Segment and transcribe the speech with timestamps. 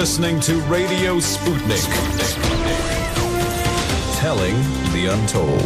[0.00, 1.84] listening to Radio Sputnik.
[4.18, 4.54] Telling
[4.94, 5.60] the untold.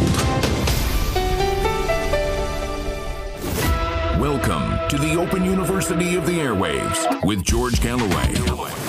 [4.19, 8.35] Welcome to the Open University of the Airwaves with George Galloway.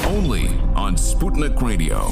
[0.08, 2.08] Only on Sputnik Radio.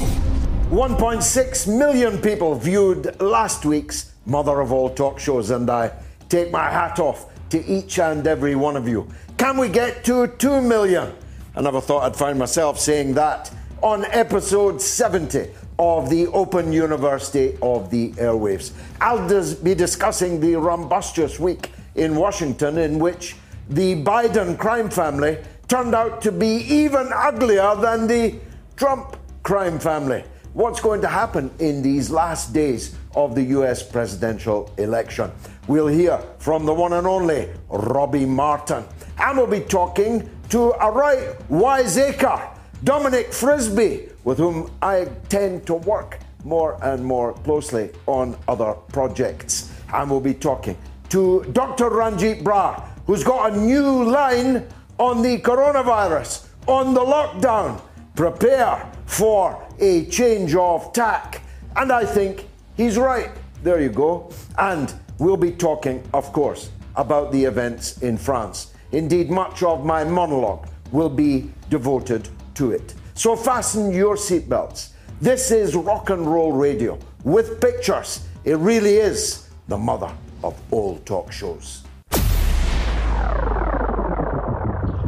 [0.69, 5.91] 1.6 million people viewed last week's Mother of All talk shows, and I
[6.29, 9.09] take my hat off to each and every one of you.
[9.37, 11.13] Can we get to 2 million?
[11.55, 13.49] I never thought I'd find myself saying that
[13.81, 15.47] on episode 70
[15.79, 18.73] of the Open University of the Airwaves.
[18.99, 23.37] I'll dis- be discussing the rumbustious week in Washington in which
[23.69, 25.37] the Biden crime family
[25.69, 28.35] turned out to be even uglier than the
[28.75, 30.25] Trump crime family.
[30.53, 35.31] What's going to happen in these last days of the US presidential election?
[35.67, 38.83] We'll hear from the one and only Robbie Martin.
[39.17, 42.49] And we'll be talking to a right wiseacre,
[42.83, 49.71] Dominic Frisby, with whom I tend to work more and more closely on other projects.
[49.93, 50.77] And we'll be talking
[51.09, 51.89] to Dr.
[51.89, 54.67] Ranjit Brar, who's got a new line
[54.99, 57.81] on the coronavirus, on the lockdown.
[58.15, 61.41] Prepare for a change of tack.
[61.75, 62.47] And I think
[62.77, 63.31] he's right.
[63.63, 64.31] There you go.
[64.57, 68.73] And we'll be talking, of course, about the events in France.
[68.95, 72.93] Indeed, much of my monologue will be devoted to it.
[73.13, 74.91] So fasten your seatbelts.
[75.19, 78.25] This is rock and roll radio with pictures.
[78.45, 80.11] It really is the mother
[80.45, 81.83] of all talk shows.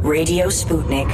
[0.02, 1.08] Radio Sputnik.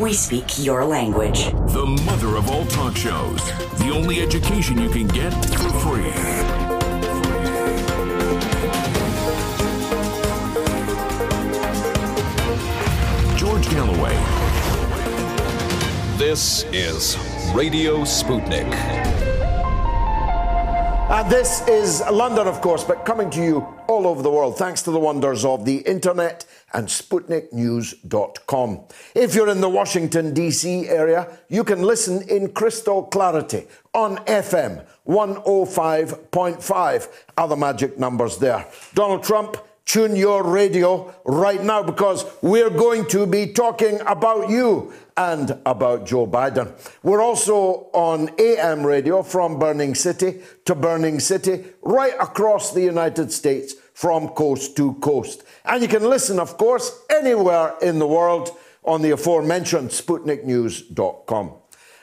[0.00, 1.52] We speak your language.
[1.52, 3.44] The mother of all talk shows.
[3.78, 6.63] The only education you can get for free.
[16.24, 17.18] This is
[17.54, 18.72] Radio Sputnik.
[21.10, 24.80] And this is London, of course, but coming to you all over the world thanks
[24.84, 28.80] to the wonders of the internet and SputnikNews.com.
[29.14, 30.88] If you're in the Washington, D.C.
[30.88, 37.08] area, you can listen in crystal clarity on FM 105.5.
[37.36, 38.66] Other magic numbers there.
[38.94, 44.90] Donald Trump, tune your radio right now because we're going to be talking about you
[45.16, 46.72] and about Joe Biden.
[47.02, 53.32] We're also on AM radio from Burning City to Burning City, right across the United
[53.32, 55.44] States from coast to coast.
[55.64, 61.52] And you can listen, of course, anywhere in the world on the aforementioned SputnikNews.com.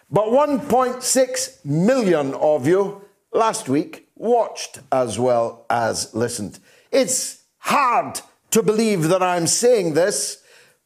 [0.09, 6.59] But 1.6 million of you last week watched as well as listened.
[6.91, 8.19] It's hard
[8.51, 10.40] to believe that I'm saying this,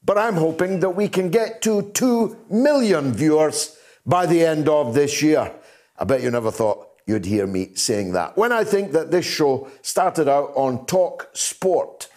[0.05, 4.93] but I'm hoping that we can get to 2 million viewers by the end of
[4.93, 5.51] this year.
[5.97, 8.37] I bet you never thought you'd hear me saying that.
[8.37, 12.07] When I think that this show started out on Talk Sport.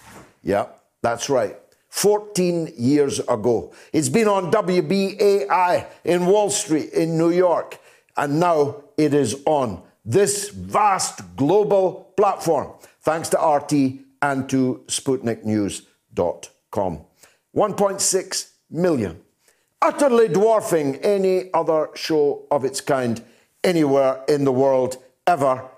[0.43, 0.67] Yeah,
[1.03, 1.57] that's right.
[1.89, 3.73] 14 years ago.
[3.93, 7.81] It's been on WBAI in Wall Street in New York,
[8.17, 13.73] and now it is on this vast global platform, thanks to RT
[14.23, 17.08] and to SputnikNews.com.
[17.59, 19.21] 1.6 million,
[19.83, 23.21] utterly dwarfing any other show of its kind
[23.65, 24.97] anywhere in the world
[25.27, 25.69] ever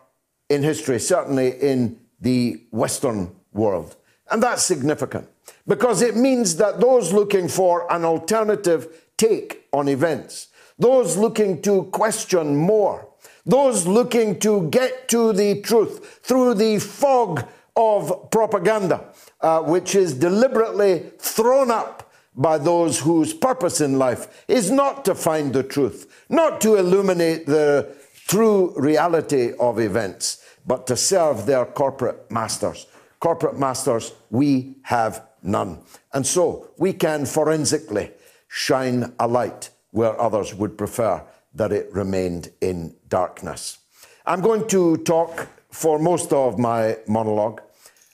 [0.51, 3.97] in history, certainly in the Western world.
[4.31, 5.27] And that's significant
[5.67, 10.49] because it means that those looking for an alternative take on events,
[10.79, 13.09] those looking to question more,
[13.47, 19.03] those looking to get to the truth through the fog of propaganda,
[19.43, 25.15] uh, which is deliberately thrown up by those whose purpose in life is not to
[25.15, 27.95] find the truth, not to illuminate the
[28.27, 32.87] true reality of events, but to serve their corporate masters.
[33.19, 35.83] Corporate masters, we have none.
[36.13, 38.13] And so we can forensically
[38.49, 41.23] shine a light where others would prefer
[41.55, 43.79] that it remained in darkness.
[44.25, 47.61] I'm going to talk for most of my monologue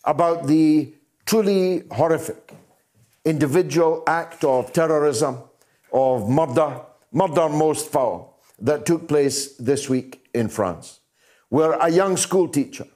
[0.04, 0.94] about the
[1.26, 2.54] truly horrific
[3.24, 5.38] individual act of terrorism,
[5.92, 6.80] of murder,
[7.12, 11.00] murder most foul, that took place this week in France,
[11.48, 12.86] where a young school teacher,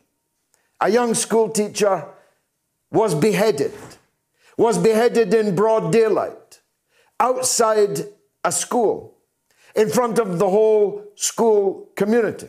[0.80, 2.06] a young school teacher
[2.92, 3.74] was beheaded,
[4.56, 6.60] was beheaded in broad daylight,
[7.18, 8.00] outside
[8.44, 9.18] a school,
[9.74, 12.48] in front of the whole school community,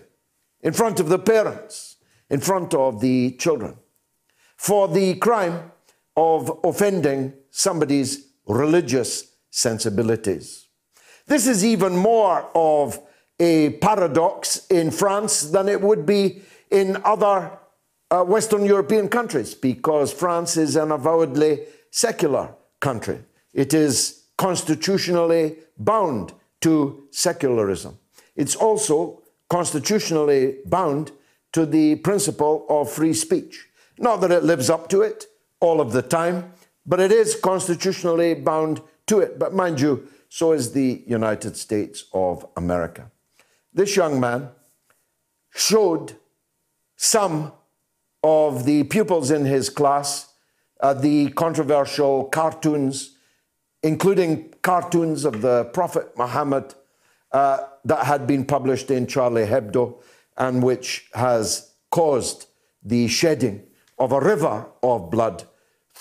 [0.61, 1.97] in front of the parents,
[2.29, 3.75] in front of the children,
[4.55, 5.70] for the crime
[6.15, 10.67] of offending somebody's religious sensibilities.
[11.27, 12.99] This is even more of
[13.39, 17.57] a paradox in France than it would be in other
[18.09, 23.19] uh, Western European countries because France is an avowedly secular country.
[23.53, 27.97] It is constitutionally bound to secularism.
[28.35, 31.11] It's also constitutionally bound
[31.53, 33.67] to the principle of free speech.
[33.97, 35.25] Not that it lives up to it
[35.61, 36.51] all of the time,
[36.85, 39.39] but it is constitutionally bound to it.
[39.39, 43.09] But mind you, so is the United States of America.
[43.73, 44.49] This young man
[45.53, 46.15] showed
[46.97, 47.53] some
[48.23, 50.31] of the pupils in his class
[50.81, 53.15] uh, the controversial cartoons,
[53.83, 56.73] including cartoons of the Prophet Muhammad
[57.31, 60.01] uh, that had been published in Charlie Hebdo
[60.37, 62.47] and which has caused
[62.83, 63.63] the shedding
[63.99, 65.43] of a river of blood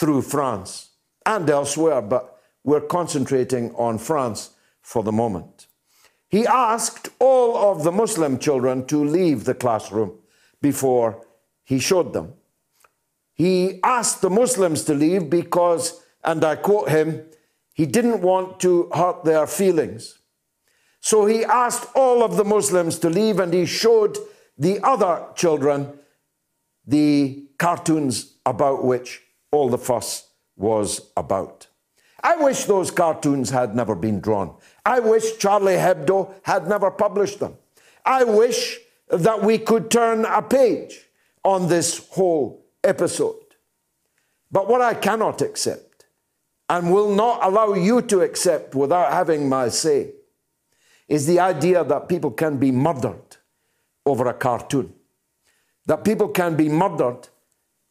[0.01, 0.93] through France
[1.27, 5.67] and elsewhere, but we're concentrating on France for the moment.
[6.27, 10.19] He asked all of the Muslim children to leave the classroom
[10.63, 11.27] before
[11.65, 12.33] he showed them.
[13.35, 17.27] He asked the Muslims to leave because, and I quote him,
[17.75, 20.19] he didn't want to hurt their feelings.
[21.01, 24.17] So he asked all of the Muslims to leave and he showed
[24.57, 25.99] the other children
[26.87, 31.67] the cartoons about which all the fuss was about.
[32.23, 34.55] I wish those cartoons had never been drawn.
[34.85, 37.57] I wish Charlie Hebdo had never published them.
[38.05, 38.79] I wish
[39.09, 41.07] that we could turn a page
[41.45, 43.37] on this whole episode.
[44.53, 46.07] But what I cannot accept
[46.69, 50.13] and will not allow you to accept without having my say
[51.09, 53.37] is the idea that people can be murdered
[54.07, 54.93] over a cartoon.
[55.87, 57.29] That people can be murdered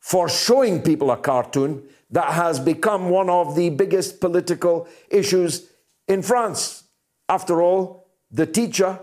[0.09, 5.69] for showing people a cartoon that has become one of the biggest political issues
[6.07, 6.85] in France.
[7.29, 8.99] After all, the teacher,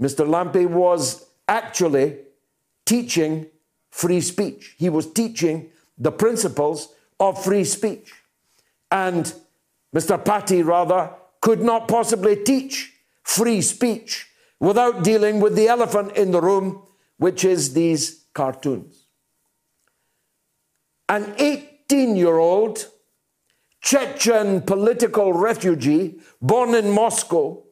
[0.00, 0.26] Mr.
[0.26, 2.16] Lampe, was actually
[2.86, 3.48] teaching
[3.90, 4.76] free speech.
[4.78, 5.68] He was teaching
[5.98, 8.10] the principles of free speech.
[8.90, 9.30] And
[9.94, 10.16] Mr.
[10.24, 11.10] Paty, rather,
[11.42, 12.94] could not possibly teach
[13.24, 14.26] free speech
[14.58, 16.82] without dealing with the elephant in the room,
[17.18, 18.99] which is these cartoons.
[21.10, 22.86] An 18 year old
[23.80, 27.64] Chechen political refugee born in Moscow,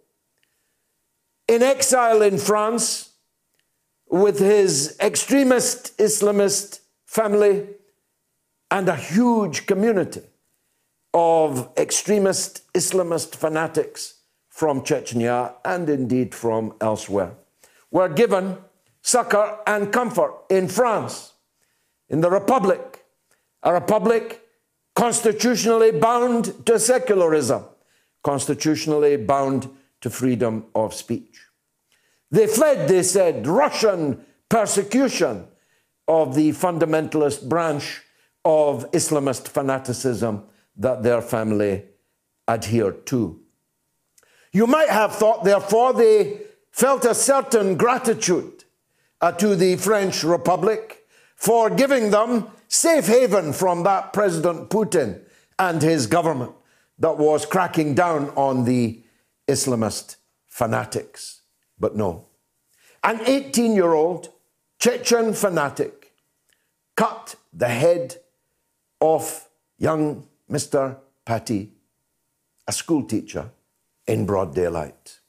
[1.46, 3.10] in exile in France,
[4.10, 7.68] with his extremist Islamist family
[8.72, 10.22] and a huge community
[11.14, 14.14] of extremist Islamist fanatics
[14.48, 17.34] from Chechnya and indeed from elsewhere,
[17.92, 18.58] were given
[19.00, 21.34] succor and comfort in France,
[22.08, 22.97] in the Republic,
[23.62, 24.42] a republic
[24.94, 27.64] constitutionally bound to secularism,
[28.22, 29.68] constitutionally bound
[30.00, 31.46] to freedom of speech.
[32.30, 35.46] They fled, they said, Russian persecution
[36.06, 38.02] of the fundamentalist branch
[38.44, 40.44] of Islamist fanaticism
[40.76, 41.84] that their family
[42.46, 43.40] adhered to.
[44.52, 48.64] You might have thought, therefore, they felt a certain gratitude
[49.20, 55.20] uh, to the French Republic for giving them safe haven from that President Putin
[55.58, 56.52] and his government
[56.98, 59.02] that was cracking down on the
[59.48, 61.40] Islamist fanatics.
[61.78, 62.26] But no.
[63.02, 64.30] An 18 year old
[64.78, 66.12] Chechen fanatic
[66.96, 68.16] cut the head
[69.00, 69.48] off
[69.78, 70.96] young Mr.
[71.26, 71.70] Paty,
[72.66, 73.50] a school teacher,
[74.06, 75.20] in broad daylight.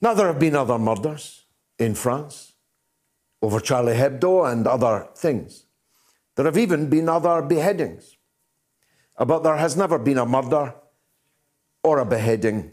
[0.00, 1.44] Now, there have been other murders
[1.78, 2.52] in France
[3.40, 5.64] over Charlie Hebdo and other things.
[6.34, 8.16] There have even been other beheadings.
[9.16, 10.74] Uh, but there has never been a murder
[11.82, 12.72] or a beheading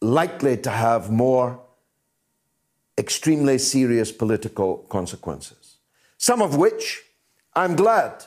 [0.00, 1.60] likely to have more
[2.98, 5.78] extremely serious political consequences.
[6.16, 7.02] Some of which
[7.54, 8.24] I'm glad,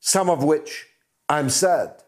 [0.00, 0.86] some of which
[1.28, 2.02] I'm sad.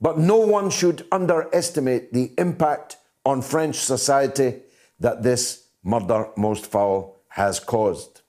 [0.00, 4.62] But no one should underestimate the impact on French society
[4.98, 8.21] that this murder most foul has caused.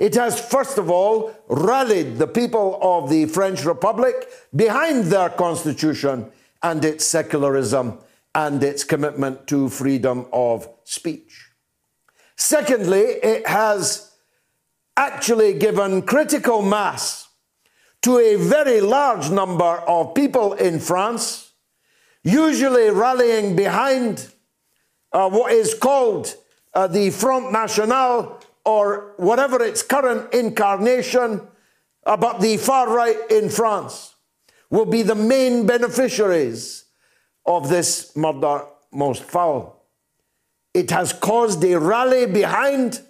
[0.00, 4.14] It has, first of all, rallied the people of the French Republic
[4.56, 7.98] behind their constitution and its secularism
[8.34, 11.50] and its commitment to freedom of speech.
[12.34, 14.10] Secondly, it has
[14.96, 17.28] actually given critical mass
[18.00, 21.52] to a very large number of people in France,
[22.24, 24.32] usually rallying behind
[25.12, 26.34] uh, what is called
[26.72, 31.46] uh, the Front National or whatever its current incarnation,
[32.04, 34.14] about the far right in France,
[34.70, 36.84] will be the main beneficiaries
[37.46, 39.84] of this murder most foul.
[40.72, 43.00] It has caused a rally behind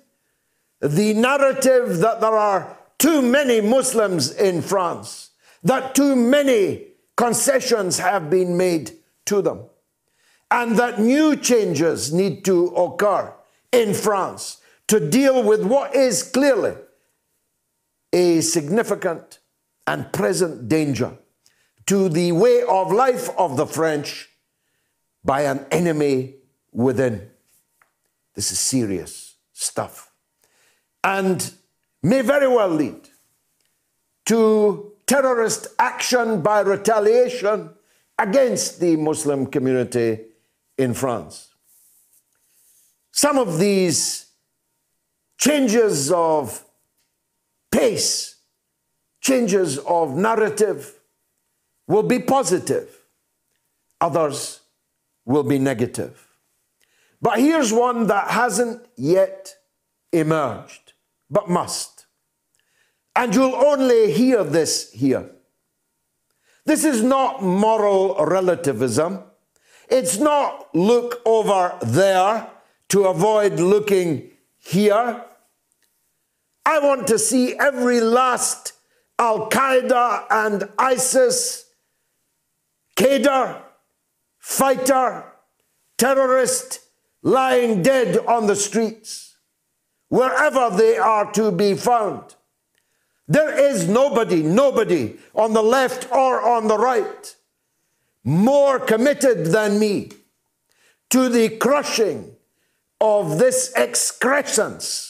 [0.80, 5.30] the narrative that there are too many Muslims in France,
[5.62, 8.92] that too many concessions have been made
[9.26, 9.64] to them,
[10.50, 13.32] and that new changes need to occur
[13.72, 14.59] in France
[14.90, 16.74] to deal with what is clearly
[18.12, 19.38] a significant
[19.86, 21.16] and present danger
[21.86, 24.30] to the way of life of the French
[25.24, 26.34] by an enemy
[26.72, 27.30] within.
[28.34, 30.10] This is serious stuff.
[31.04, 31.52] And
[32.02, 33.08] may very well lead
[34.26, 37.70] to terrorist action by retaliation
[38.18, 40.18] against the Muslim community
[40.76, 41.54] in France.
[43.12, 44.29] Some of these
[45.40, 46.64] changes of
[47.72, 48.36] pace,
[49.22, 51.00] changes of narrative
[51.88, 53.04] will be positive,
[54.00, 54.60] others
[55.24, 56.28] will be negative.
[57.22, 59.56] But here's one that hasn't yet
[60.12, 60.92] emerged,
[61.30, 62.06] but must.
[63.16, 65.30] And you'll only hear this here.
[66.66, 69.22] This is not moral relativism.
[69.88, 72.46] It's not look over there
[72.90, 75.24] to avoid looking here.
[76.64, 78.72] I want to see every last
[79.18, 81.66] Al Qaeda and ISIS
[82.96, 83.62] cadre,
[84.38, 85.24] fighter,
[85.98, 86.80] terrorist
[87.22, 89.36] lying dead on the streets,
[90.08, 92.34] wherever they are to be found.
[93.28, 97.36] There is nobody, nobody on the left or on the right
[98.24, 100.10] more committed than me
[101.10, 102.36] to the crushing
[103.00, 105.09] of this excrescence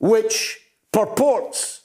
[0.00, 0.60] which
[0.92, 1.82] purports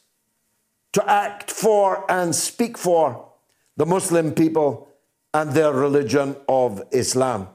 [0.94, 3.30] to act for and speak for
[3.78, 4.88] the Muslim people
[5.34, 7.50] and their religion of Islam.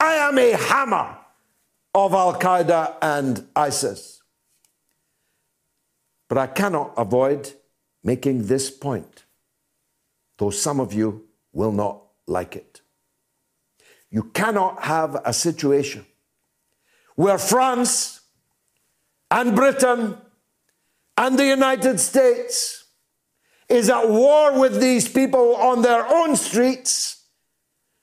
[0.00, 1.16] I am a hammer
[1.94, 4.22] of Al Qaeda and ISIS.
[6.28, 7.52] But I cannot avoid
[8.02, 9.24] making this point,
[10.38, 12.80] though some of you will not like it.
[14.10, 16.04] You cannot have a situation
[17.14, 18.19] where France
[19.30, 20.16] and Britain
[21.16, 22.84] and the United States
[23.68, 27.24] is at war with these people on their own streets,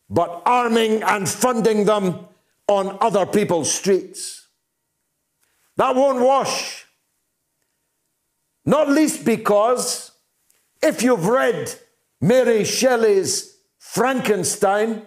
[0.10, 2.26] but arming and funding them
[2.68, 4.48] on other people's streets.
[5.76, 6.86] That won't wash.
[8.66, 10.12] Not least because
[10.82, 11.74] if you've read
[12.22, 15.04] Mary Shelley's Frankenstein,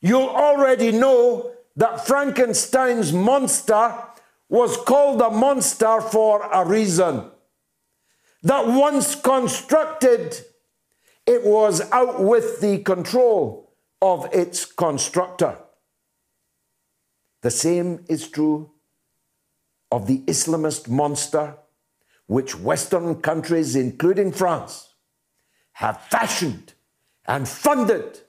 [0.00, 3.94] you'll already know that Frankenstein's monster
[4.50, 7.30] was called a monster for a reason.
[8.42, 10.38] That once constructed,
[11.24, 13.72] it was out with the control
[14.02, 15.56] of its constructor.
[17.42, 18.72] The same is true
[19.92, 21.56] of the Islamist monster
[22.26, 24.94] which Western countries, including France,
[25.72, 26.74] have fashioned
[27.26, 28.20] and funded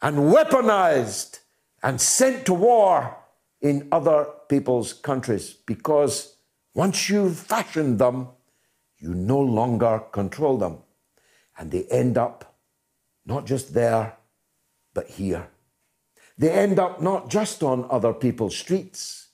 [0.00, 1.40] and weaponized
[1.82, 3.23] and sent to war
[3.64, 6.36] in other people's countries because
[6.74, 8.28] once you've fashioned them,
[8.98, 10.78] you no longer control them.
[11.56, 12.56] And they end up
[13.24, 14.16] not just there,
[14.92, 15.48] but here.
[16.36, 19.28] They end up not just on other people's streets,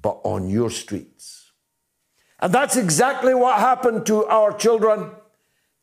[0.00, 1.52] but on your streets.
[2.40, 5.10] And that's exactly what happened to our children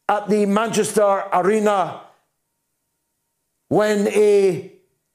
[0.09, 2.01] at the Manchester Arena
[3.67, 4.71] when a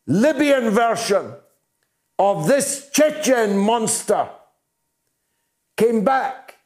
[0.07, 1.33] Libyan version
[2.19, 4.29] of this Chechen monster
[5.77, 6.57] came back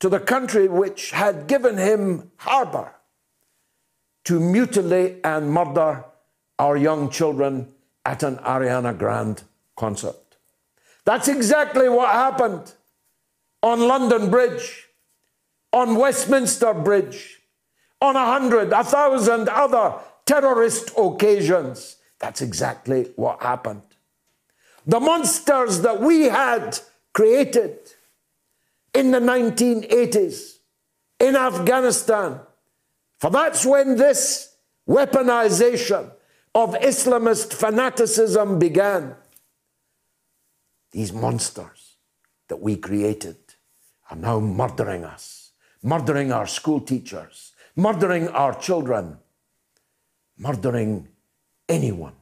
[0.00, 2.92] to the country which had given him harbor
[4.24, 6.04] to mutilate and murder
[6.58, 7.72] our young children
[8.04, 9.42] at an Ariana Grande
[9.76, 10.16] concert.
[11.04, 12.72] That's exactly what happened
[13.62, 14.88] on London Bridge,
[15.72, 17.40] on Westminster Bridge,
[18.00, 19.94] on a hundred, a thousand other
[20.26, 21.96] terrorist occasions.
[22.18, 23.82] That's exactly what happened.
[24.86, 26.78] The monsters that we had
[27.12, 27.78] created
[28.92, 30.58] in the 1980s
[31.18, 32.40] in Afghanistan,
[33.18, 34.56] for that's when this
[34.88, 36.10] weaponization
[36.54, 39.14] of Islamist fanaticism began.
[40.92, 41.96] These monsters
[42.48, 43.36] that we created
[44.10, 49.18] are now murdering us, murdering our school teachers, murdering our children,
[50.36, 51.08] murdering
[51.68, 52.14] anyone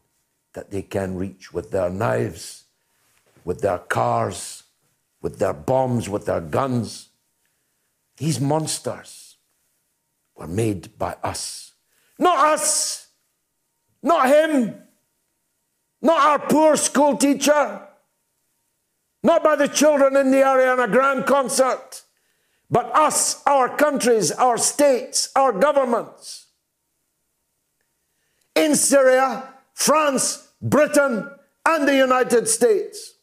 [0.55, 2.65] that they can reach with their knives,
[3.45, 4.65] with their cars,
[5.21, 7.09] with their bombs, with their guns.
[8.17, 9.37] These monsters
[10.37, 11.73] were made by us.
[12.19, 13.03] Not us
[14.03, 14.83] Not him.
[16.01, 17.87] Not our poor school teacher.
[19.23, 22.03] Not by the children in the Ariana Grande concert.
[22.69, 26.47] But us, our countries, our states, our governments.
[28.57, 29.52] In Syria,
[29.83, 31.29] France, Britain,
[31.67, 33.15] and the United States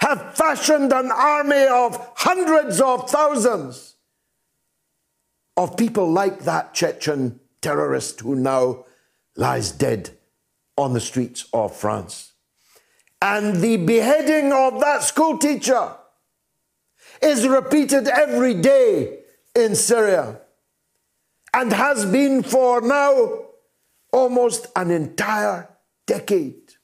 [0.00, 3.96] have fashioned an army of hundreds of thousands
[5.58, 8.86] of people like that Chechen terrorist who now
[9.36, 10.16] lies dead
[10.78, 12.32] on the streets of France.
[13.20, 15.94] And the beheading of that school teacher
[17.20, 19.18] is repeated every day
[19.54, 20.40] in Syria
[21.52, 23.51] and has been for now
[24.12, 25.68] almost an entire
[26.06, 26.74] decade.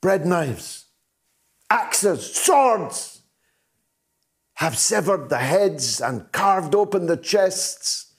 [0.00, 0.86] Bread knives,
[1.68, 3.22] axes, swords
[4.54, 8.14] have severed the heads and carved open the chests,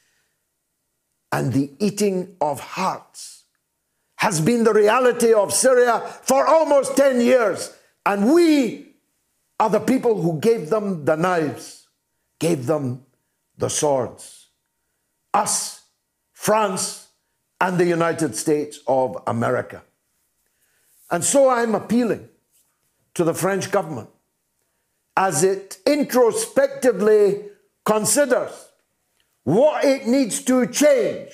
[1.32, 3.46] and the eating of hearts
[4.18, 7.74] has been the reality of Syria for almost 10 years.
[8.06, 8.96] And we
[9.60, 11.88] are the people who gave them the knives,
[12.40, 13.06] gave them
[13.58, 14.48] the swords.
[15.34, 15.84] Us,
[16.34, 17.07] France,
[17.60, 19.84] and the United States of America.
[21.10, 22.28] And so I'm appealing
[23.16, 24.10] to the French government
[25.16, 27.46] as it introspectively
[27.84, 28.70] considers
[29.44, 31.32] what it needs to change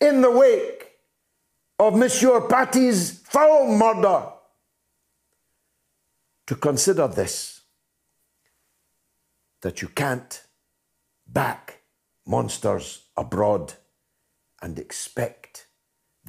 [0.00, 0.88] in the wake
[1.78, 4.26] of Monsieur Paty's foul murder
[6.46, 7.60] to consider this
[9.60, 10.42] that you can't
[11.26, 11.82] back
[12.26, 13.74] monsters abroad
[14.60, 15.39] and expect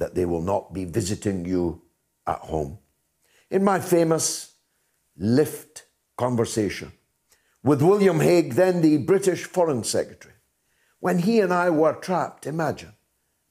[0.02, 1.80] that they will not be visiting you
[2.26, 2.76] at home.
[3.52, 4.56] In my famous
[5.16, 5.84] lift
[6.16, 6.90] conversation
[7.62, 10.34] with William Hague, then the British Foreign Secretary,
[10.98, 12.94] when he and I were trapped, imagine,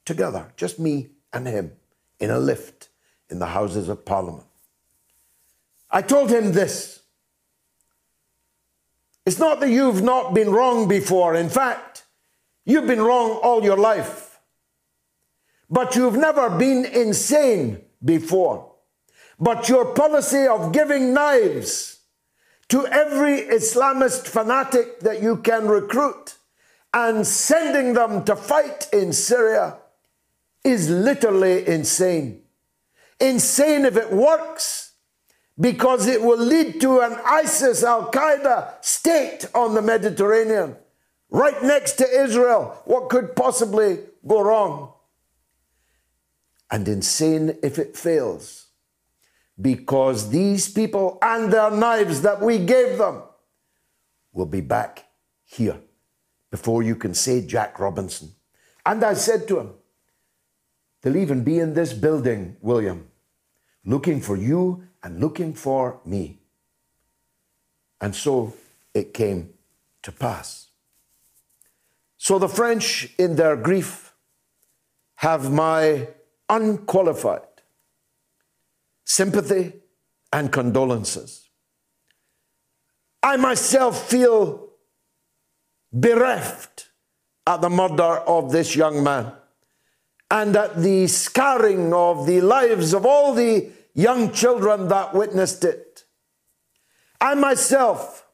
[0.04, 1.72] together, just me and him,
[2.20, 2.90] in a lift
[3.30, 4.48] in the Houses of Parliament.
[5.90, 7.00] I told him this.
[9.26, 11.34] It's not that you've not been wrong before.
[11.34, 12.04] In fact,
[12.66, 14.31] you've been wrong all your life.
[15.72, 18.74] But you've never been insane before.
[19.40, 22.02] But your policy of giving knives
[22.68, 26.36] to every Islamist fanatic that you can recruit
[26.94, 29.78] and sending them to fight in Syria
[30.64, 32.42] is literally insane.
[33.20, 34.92] Insane if it works,
[35.60, 40.76] because it will lead to an ISIS Al Qaeda state on the Mediterranean,
[41.30, 42.82] right next to Israel.
[42.86, 44.90] What could possibly go wrong?
[46.72, 48.68] And in insane if it fails,
[49.60, 53.24] because these people and their knives that we gave them
[54.32, 55.06] will be back
[55.44, 55.78] here
[56.50, 58.32] before you can say Jack Robinson.
[58.86, 59.74] And I said to him,
[61.02, 63.08] They'll even be in this building, William,
[63.84, 66.40] looking for you and looking for me.
[68.00, 68.54] And so
[68.94, 69.54] it came
[70.04, 70.68] to pass.
[72.18, 74.14] So the French, in their grief,
[75.16, 76.08] have my
[76.52, 77.48] unqualified
[79.06, 79.74] sympathy
[80.32, 81.50] and condolences.
[83.24, 84.70] I myself feel
[85.94, 86.90] bereft
[87.48, 89.32] at the murder of this young man
[90.30, 96.04] and at the scarring of the lives of all the young children that witnessed it.
[97.20, 98.26] I myself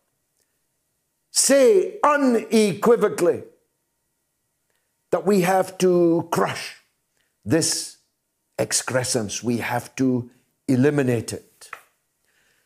[1.32, 3.44] say unequivocally
[5.12, 6.78] that we have to crush
[7.46, 7.97] this
[8.58, 10.30] excrescence, we have to
[10.68, 11.70] eliminate it.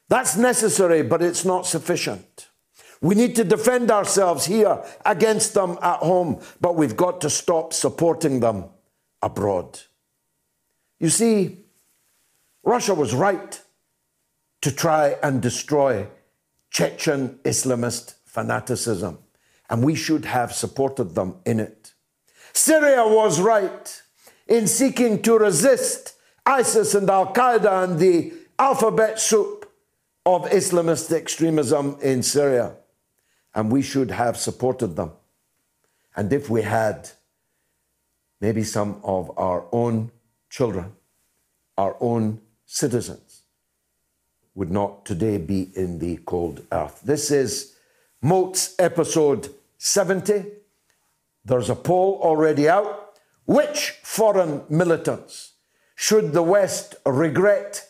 [0.10, 2.50] That's necessary, but it's not sufficient.
[3.02, 7.74] We need to defend ourselves here against them at home, but we've got to stop
[7.74, 8.66] supporting them
[9.22, 9.80] abroad.
[11.00, 11.60] You see,
[12.64, 13.60] Russia was right
[14.62, 16.08] to try and destroy
[16.70, 19.18] Chechen Islamist fanaticism,
[19.70, 21.94] and we should have supported them in it.
[22.54, 24.02] Syria was right
[24.48, 29.72] in seeking to resist ISIS and Al Qaeda and the alphabet soup
[30.26, 32.76] of Islamist extremism in Syria,
[33.56, 35.12] and we should have supported them.
[36.16, 37.10] And if we had,
[38.40, 40.12] maybe some of our own
[40.50, 40.94] children,
[41.78, 43.44] our own citizens,
[44.54, 47.02] would not today be in the cold earth.
[47.04, 47.76] This is
[48.22, 50.46] MOATS episode 70.
[51.46, 53.11] There's a poll already out.
[53.46, 55.54] Which foreign militants
[55.96, 57.86] should the West regret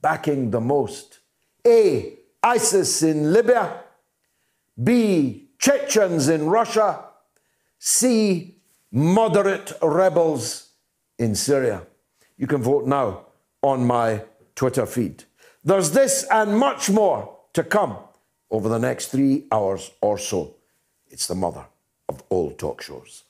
[0.00, 1.20] backing the most?
[1.66, 2.18] A.
[2.42, 3.80] ISIS in Libya.
[4.82, 5.48] B.
[5.58, 7.04] Chechens in Russia.
[7.78, 8.56] C
[8.90, 10.70] moderate rebels
[11.18, 11.82] in Syria.
[12.36, 13.26] You can vote now
[13.62, 14.22] on my
[14.54, 15.24] Twitter feed.
[15.64, 17.96] There's this and much more to come
[18.50, 20.54] over the next three hours or so.
[21.08, 21.64] It's the mother
[22.08, 23.24] of all talk shows.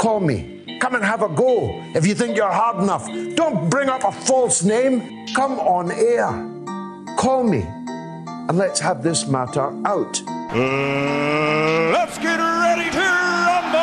[0.00, 0.78] Call me.
[0.80, 1.78] Come and have a go.
[1.94, 5.26] If you think you're hard enough, don't bring up a false name.
[5.34, 6.26] Come on air.
[7.18, 10.22] Call me and let's have this matter out.
[10.26, 13.78] Uh, let's get ready to rumble!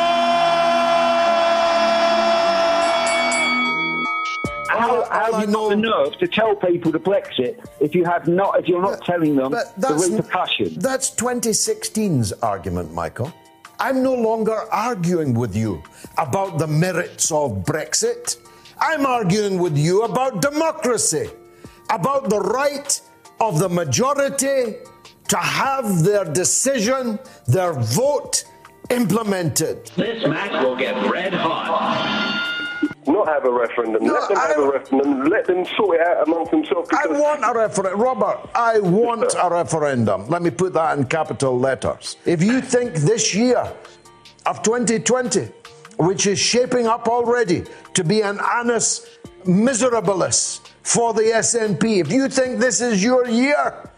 [4.68, 7.94] How, how I have you got know- the nerve to tell people to Brexit if
[7.94, 10.78] you have not, if you're not telling them the repercussions?
[10.78, 13.32] that's 2016's argument, Michael.
[13.80, 15.82] I'm no longer arguing with you
[16.16, 18.36] about the merits of Brexit.
[18.80, 21.30] I'm arguing with you about democracy,
[21.88, 23.00] about the right
[23.40, 24.76] of the majority
[25.28, 28.44] to have their decision, their vote
[28.90, 29.86] implemented.
[29.96, 32.47] This match will get red hot.
[33.08, 34.04] Not have a referendum.
[34.04, 35.24] No, let them have I- a referendum.
[35.28, 36.88] Let them sort it out amongst themselves.
[36.92, 38.00] I want a referendum.
[38.00, 40.28] Robert, I want a referendum.
[40.28, 42.16] Let me put that in capital letters.
[42.24, 43.72] If you think this year
[44.46, 45.48] of 2020,
[45.98, 49.04] which is shaping up already to be an annus
[49.44, 53.90] miserabilis for the SNP, if you think this is your year,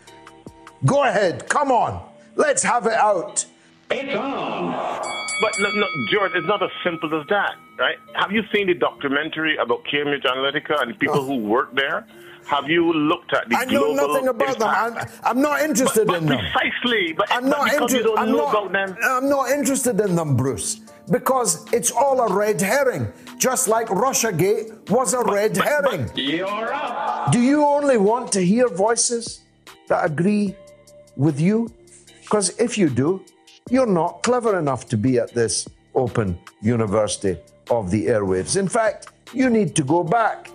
[0.86, 1.48] go ahead.
[1.48, 2.02] Come on.
[2.36, 3.44] Let's have it out.
[3.90, 5.26] It's on.
[5.40, 7.96] But no, no, George, it's not as simple as that, right?
[8.14, 11.26] Have you seen the documentary about Cambridge Analytica and people oh.
[11.26, 12.06] who work there?
[12.46, 14.68] Have you looked at the I know nothing about them.
[14.68, 16.52] I'm, I'm not interested but, in but them.
[16.52, 18.10] Precisely, but, I'm but not interested.
[18.16, 18.76] I'm not.
[19.04, 23.12] I'm not interested in them, Bruce, because it's all a red herring.
[23.38, 26.10] Just like RussiaGate was a red herring.
[26.14, 27.30] You're up.
[27.30, 29.42] Do you only want to hear voices
[29.88, 30.56] that agree
[31.16, 31.72] with you?
[32.22, 33.24] Because if you do,
[33.70, 37.38] you're not clever enough to be at this open university
[37.70, 38.56] of the airwaves.
[38.56, 40.50] In fact, you need to go back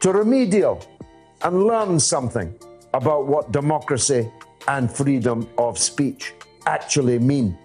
[0.00, 0.84] to remedial
[1.42, 2.54] and learn something
[2.94, 4.30] about what democracy
[4.66, 6.32] and freedom of speech
[6.66, 7.56] actually mean.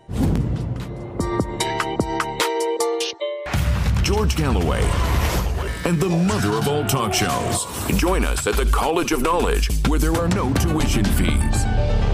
[4.03, 4.83] George Galloway,
[5.85, 7.65] and the mother of all talk shows.
[7.95, 12.08] Join us at the College of Knowledge, where there are no tuition fees.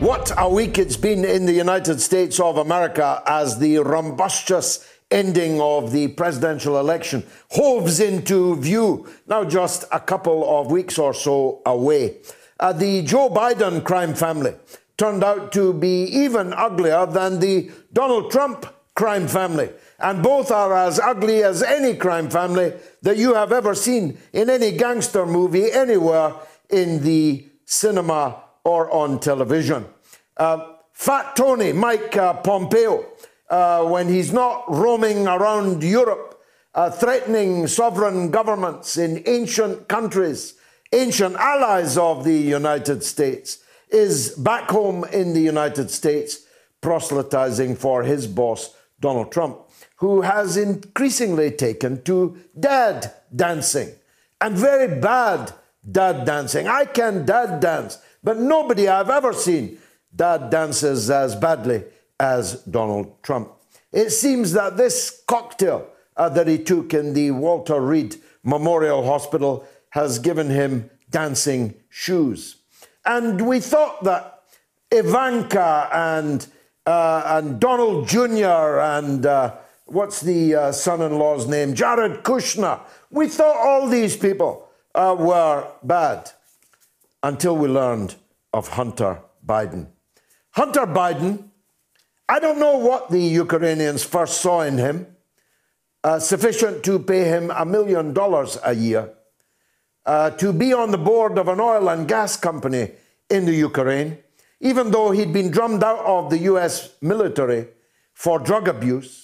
[0.00, 5.60] What a week it's been in the United States of America as the rumbustious ending
[5.60, 11.62] of the presidential election hoves into view, now just a couple of weeks or so
[11.64, 12.16] away.
[12.58, 14.56] Uh, the Joe Biden crime family
[14.96, 19.70] turned out to be even uglier than the Donald Trump crime family.
[20.00, 24.50] And both are as ugly as any crime family that you have ever seen in
[24.50, 26.34] any gangster movie anywhere
[26.68, 29.86] in the cinema or on television.
[30.36, 33.04] Uh, Fat Tony, Mike uh, Pompeo,
[33.50, 36.40] uh, when he's not roaming around Europe,
[36.74, 40.54] uh, threatening sovereign governments in ancient countries,
[40.92, 43.58] ancient allies of the United States,
[43.90, 46.46] is back home in the United States
[46.80, 49.58] proselytizing for his boss, Donald Trump,
[49.96, 53.90] who has increasingly taken to dad dancing
[54.40, 55.52] and very bad
[55.90, 56.66] dad dancing.
[56.66, 59.78] I can dad dance, but nobody I've ever seen
[60.14, 61.84] that dances as badly
[62.18, 63.52] as Donald Trump.
[63.92, 69.66] It seems that this cocktail uh, that he took in the Walter Reed Memorial Hospital
[69.90, 72.56] has given him dancing shoes.
[73.04, 74.40] And we thought that
[74.90, 76.46] Ivanka and,
[76.86, 78.80] uh, and Donald Jr.
[78.80, 79.54] and uh,
[79.86, 81.74] what's the uh, son in law's name?
[81.74, 82.80] Jared Kushner.
[83.10, 86.30] We thought all these people uh, were bad
[87.24, 88.14] until we learned
[88.52, 89.86] of Hunter Biden.
[90.50, 91.48] Hunter Biden,
[92.28, 95.06] I don't know what the Ukrainians first saw in him,
[96.04, 99.08] uh, sufficient to pay him a million dollars a year
[100.04, 102.90] uh, to be on the board of an oil and gas company
[103.30, 104.18] in the Ukraine,
[104.60, 107.68] even though he'd been drummed out of the US military
[108.12, 109.23] for drug abuse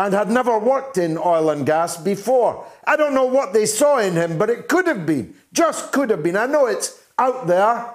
[0.00, 2.66] and had never worked in oil and gas before.
[2.84, 6.08] I don't know what they saw in him, but it could have been, just could
[6.08, 6.38] have been.
[6.38, 7.94] I know it's out there.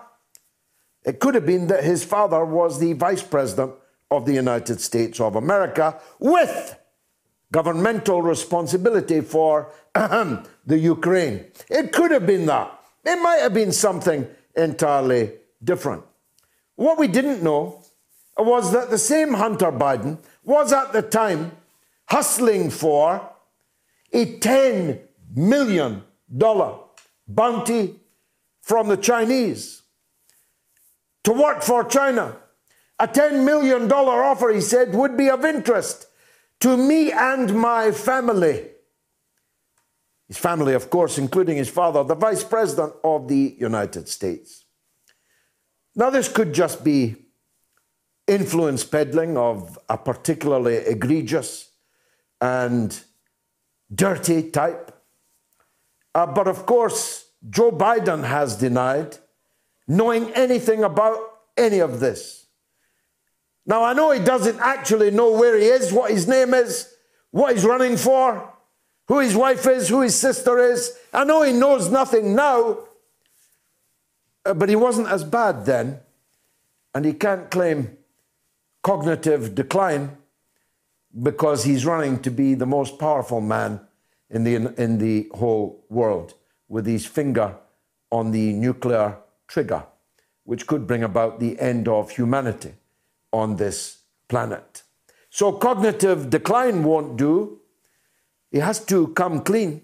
[1.04, 3.74] It could have been that his father was the vice president
[4.12, 6.78] of the United States of America with
[7.52, 11.46] governmental responsibility for the Ukraine.
[11.72, 12.72] It could have been that.
[13.04, 15.32] It might have been something entirely
[15.64, 16.04] different.
[16.76, 17.84] What we didn't know
[18.38, 21.52] was that the same Hunter Biden was at the time
[22.08, 23.30] hustling for
[24.14, 25.00] a $10
[25.36, 26.04] million
[27.28, 28.00] bounty
[28.62, 29.84] from the Chinese
[31.24, 32.38] to work for China
[33.00, 36.08] A $10 million offer, he said, would be of interest
[36.62, 38.68] to me and my family.
[40.28, 44.66] His family, of course, including his father, the Vice President of the United States.
[45.96, 47.16] Now, this could just be
[48.28, 51.70] influence peddling of a particularly egregious
[52.42, 53.00] and
[53.94, 54.92] dirty type.
[56.14, 59.18] Uh, but of course, Joe Biden has denied
[59.88, 61.20] knowing anything about
[61.58, 62.48] any of this.
[63.66, 66.94] Now, I know he doesn't actually know where he is, what his name is,
[67.32, 68.54] what he's running for,
[69.08, 70.98] who his wife is, who his sister is.
[71.14, 72.80] I know he knows nothing now,
[74.46, 76.00] uh, but he wasn't as bad then,
[76.94, 77.98] and he can't claim
[78.84, 80.18] cognitive decline
[81.22, 83.80] because he's running to be the most powerful man
[84.30, 86.34] in the, in the whole world
[86.68, 87.56] with his finger
[88.12, 89.86] on the nuclear trigger,
[90.44, 92.74] which could bring about the end of humanity
[93.32, 94.84] on this planet.
[95.30, 97.60] So, cognitive decline won't do.
[98.52, 99.82] He has to come clean.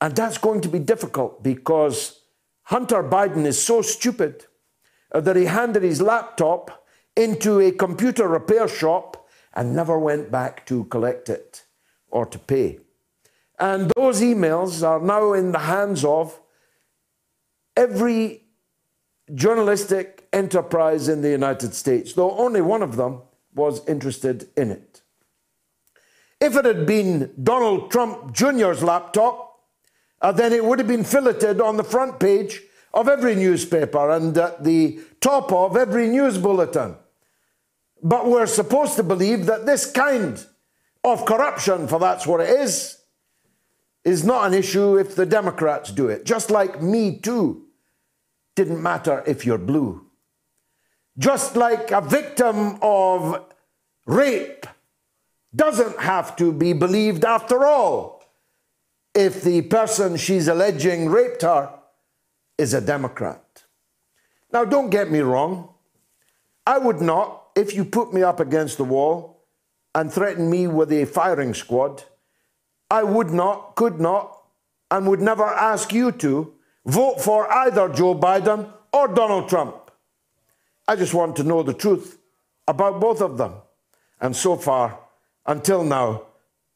[0.00, 2.20] And that's going to be difficult because
[2.64, 4.46] Hunter Biden is so stupid
[5.12, 9.25] that he handed his laptop into a computer repair shop
[9.56, 11.64] and never went back to collect it
[12.08, 12.78] or to pay.
[13.58, 16.38] And those emails are now in the hands of
[17.74, 18.44] every
[19.34, 23.22] journalistic enterprise in the United States, though only one of them
[23.54, 25.02] was interested in it.
[26.38, 29.58] If it had been Donald Trump Jr.'s laptop,
[30.20, 34.36] uh, then it would have been filleted on the front page of every newspaper and
[34.36, 36.96] at the top of every news bulletin.
[38.02, 40.44] But we're supposed to believe that this kind
[41.02, 42.98] of corruption, for that's what it is,
[44.04, 46.24] is not an issue if the Democrats do it.
[46.24, 47.66] Just like Me Too
[48.54, 50.06] didn't matter if you're blue.
[51.18, 53.44] Just like a victim of
[54.06, 54.66] rape
[55.54, 58.22] doesn't have to be believed after all
[59.14, 61.72] if the person she's alleging raped her
[62.58, 63.64] is a Democrat.
[64.52, 65.74] Now, don't get me wrong.
[66.66, 69.42] I would not if you put me up against the wall
[69.94, 72.04] and threaten me with a firing squad,
[72.90, 74.38] I would not, could not,
[74.90, 76.52] and would never ask you to
[76.84, 79.90] vote for either Joe Biden or Donald Trump.
[80.86, 82.18] I just want to know the truth
[82.68, 83.54] about both of them.
[84.20, 85.00] And so far,
[85.46, 86.22] until now,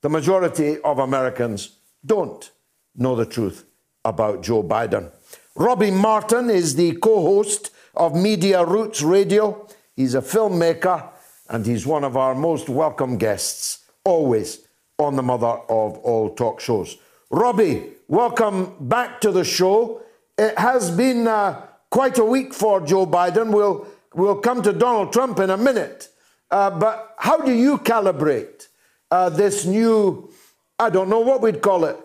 [0.00, 2.50] the majority of Americans don't
[2.96, 3.64] know the truth
[4.04, 5.12] about Joe Biden.
[5.54, 9.68] Robbie Martin is the co host of Media Roots Radio.
[10.00, 11.10] He's a filmmaker
[11.50, 14.66] and he's one of our most welcome guests, always
[14.98, 16.96] on the mother of all talk shows.
[17.28, 20.00] Robbie, welcome back to the show.
[20.38, 23.52] It has been uh, quite a week for Joe Biden.
[23.52, 26.08] We'll, we'll come to Donald Trump in a minute.
[26.50, 28.68] Uh, but how do you calibrate
[29.10, 30.32] uh, this new,
[30.78, 31.98] I don't know what we'd call it,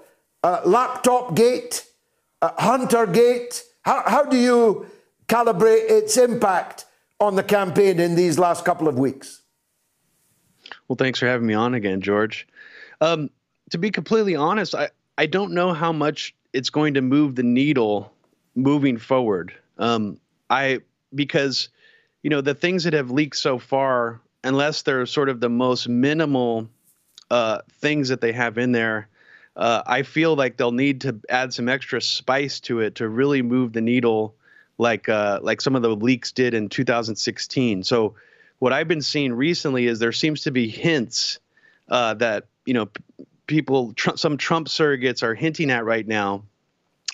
[0.44, 1.86] uh, laptop gate,
[2.42, 3.64] uh, hunter gate?
[3.84, 4.86] How, how do you
[5.30, 6.85] calibrate its impact
[7.20, 9.42] on the campaign in these last couple of weeks.
[10.88, 12.48] Well, thanks for having me on again, George.
[13.02, 13.30] Um,
[13.72, 17.44] to be completely honest, I, I don't know how much it's going to move the
[17.44, 18.12] needle
[18.56, 19.54] moving forward.
[19.78, 20.80] Um, I
[21.14, 21.70] because
[22.24, 25.90] you know the things that have leaked so far, unless they're sort of the most
[25.90, 26.70] minimal
[27.30, 29.10] uh, things that they have in there,
[29.56, 33.42] uh, I feel like they'll need to add some extra spice to it to really
[33.42, 34.36] move the needle
[34.78, 37.84] like uh, like some of the leaks did in 2016.
[37.84, 38.16] So
[38.60, 41.40] what I've been seeing recently is there seems to be hints
[41.90, 42.90] uh, that you know
[43.48, 46.44] people some Trump surrogates are hinting at right now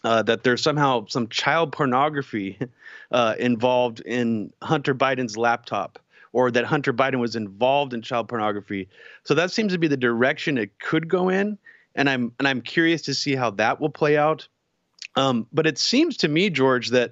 [0.04, 2.58] uh, that there's somehow some child pornography
[3.12, 6.00] uh, involved in Hunter Biden's laptop.
[6.34, 8.88] Or that Hunter Biden was involved in child pornography,
[9.26, 11.58] so that seems to be the direction it could go in,
[11.94, 14.48] and I'm and I'm curious to see how that will play out.
[15.18, 17.12] Um, but it seems to me, George, that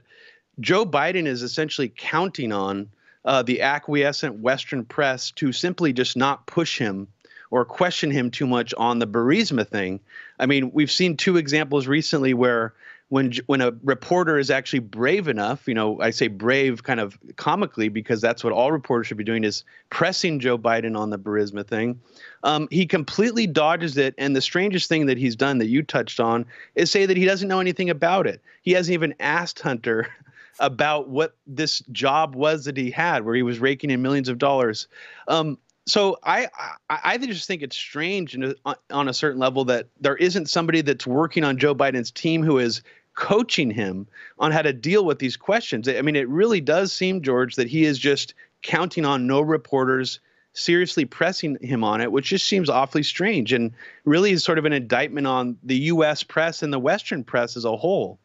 [0.60, 2.89] Joe Biden is essentially counting on
[3.26, 7.08] uh, the acquiescent Western press to simply just not push him
[7.52, 10.00] or question him too much on the Burisma thing.
[10.39, 12.74] I mean, we've seen two examples recently where
[13.10, 17.17] when when a reporter is actually brave enough, you know, I say brave kind of
[17.38, 21.17] comically because that's what all reporters should be doing is pressing Joe Biden on the
[21.17, 22.00] Burisma thing.
[22.43, 26.19] Um, he completely dodges it, and the strangest thing that he's done that you touched
[26.19, 26.45] on
[26.76, 28.41] is say that he doesn't know anything about it.
[28.62, 30.08] He hasn't even asked Hunter
[30.60, 34.38] about what this job was that he had, where he was raking in millions of
[34.38, 34.88] dollars.
[35.28, 36.48] Um, so I,
[36.89, 38.56] I, I just think it's strange a,
[38.91, 42.60] on a certain level that there isn't somebody that's working on Joe Biden's team who
[42.60, 42.84] is
[43.15, 45.89] coaching him on how to deal with these questions.
[45.89, 50.19] I mean, it really does seem, George, that he is just counting on no reporters
[50.54, 53.71] seriously pressing him on it, which just seems awfully strange and
[54.06, 56.23] really is sort of an indictment on the U.S.
[56.23, 58.19] press and the Western press as a whole.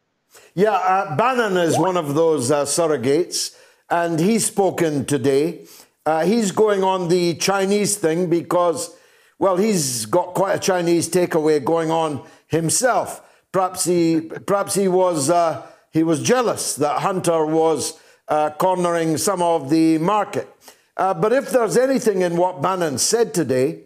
[0.53, 3.55] Yeah, uh, Bannon is one of those uh, surrogates,
[3.89, 5.65] and he's spoken today.
[6.05, 8.95] Uh, he's going on the Chinese thing because,
[9.37, 13.21] well, he's got quite a Chinese takeaway going on himself.
[13.51, 19.41] Perhaps he, perhaps he was, uh, he was jealous that Hunter was uh, cornering some
[19.41, 20.47] of the market.
[20.95, 23.83] Uh, but if there's anything in what Bannon said today,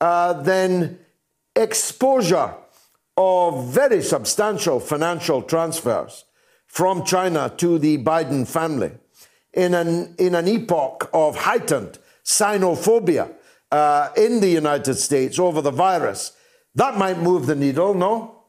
[0.00, 0.98] then
[1.56, 2.54] exposure
[3.16, 6.24] of very substantial financial transfers
[6.66, 8.92] from China to the Biden family
[9.52, 13.32] in an, in an epoch of heightened xenophobia
[13.70, 16.32] uh, in the United States over the virus,
[16.74, 18.42] that might move the needle, no?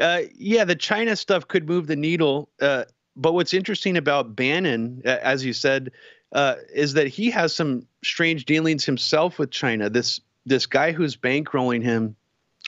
[0.00, 2.48] Uh, yeah, the China stuff could move the needle.
[2.60, 2.84] Uh,
[3.16, 5.92] but what's interesting about Bannon, as you said,
[6.32, 9.90] uh, is that he has some strange dealings himself with China.
[9.90, 12.16] This this guy who's bankrolling him.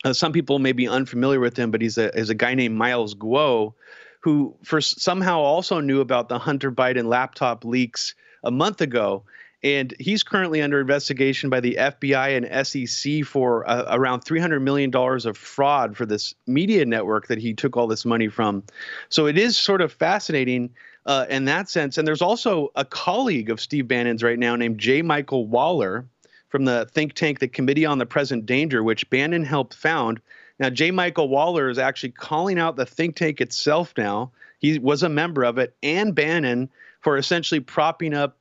[0.05, 2.77] Uh, some people may be unfamiliar with him, but he's a is a guy named
[2.77, 3.75] Miles Guo,
[4.21, 9.25] who for somehow also knew about the Hunter Biden laptop leaks a month ago.
[9.65, 14.93] And he's currently under investigation by the FBI and SEC for uh, around $300 million
[14.93, 18.65] of fraud for this media network that he took all this money from.
[19.09, 20.71] So it is sort of fascinating
[21.07, 21.97] uh, in that sense.
[21.97, 25.01] And there's also a colleague of Steve Bannon's right now named J.
[25.03, 26.09] Michael Waller
[26.53, 30.21] from the think tank, the Committee on the Present Danger, which Bannon helped found.
[30.59, 30.91] Now, J.
[30.91, 34.31] Michael Waller is actually calling out the think tank itself now.
[34.59, 36.69] He was a member of it and Bannon
[37.01, 38.37] for essentially propping up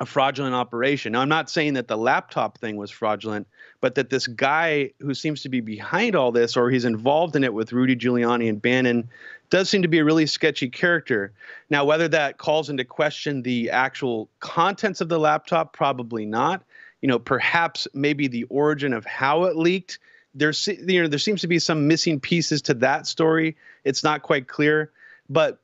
[0.00, 1.12] a fraudulent operation.
[1.12, 3.46] Now, I'm not saying that the laptop thing was fraudulent,
[3.82, 7.44] but that this guy who seems to be behind all this or he's involved in
[7.44, 9.10] it with Rudy Giuliani and Bannon
[9.50, 11.34] does seem to be a really sketchy character.
[11.68, 16.64] Now, whether that calls into question the actual contents of the laptop, probably not.
[17.02, 19.98] You know, perhaps maybe the origin of how it leaked.
[20.34, 23.56] There's, you know, there seems to be some missing pieces to that story.
[23.84, 24.90] It's not quite clear,
[25.28, 25.60] but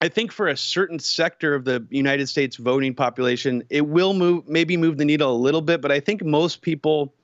[0.00, 4.46] I think for a certain sector of the United States voting population, it will move,
[4.46, 5.80] maybe move the needle a little bit.
[5.80, 7.14] But I think most people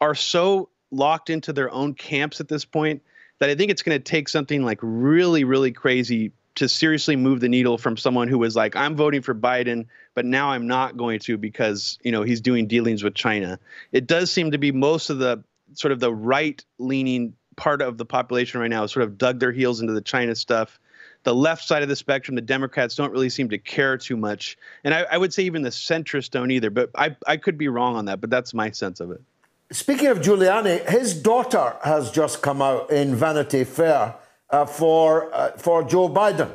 [0.00, 3.02] are so locked into their own camps at this point
[3.40, 7.40] that I think it's going to take something like really, really crazy to seriously move
[7.40, 9.86] the needle from someone who was like, I'm voting for Biden,
[10.18, 13.56] but now I'm not going to because, you know, he's doing dealings with China.
[13.92, 15.44] It does seem to be most of the
[15.74, 19.52] sort of the right leaning part of the population right now sort of dug their
[19.52, 20.80] heels into the China stuff.
[21.22, 24.58] The left side of the spectrum, the Democrats don't really seem to care too much.
[24.82, 27.68] And I, I would say even the centrists don't either, but I, I could be
[27.68, 29.22] wrong on that, but that's my sense of it.
[29.70, 34.16] Speaking of Giuliani, his daughter has just come out in Vanity Fair
[34.50, 36.50] uh, for uh, for Joe Biden.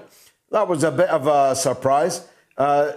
[0.52, 2.28] That was a bit of a surprise.
[2.58, 2.92] Uh,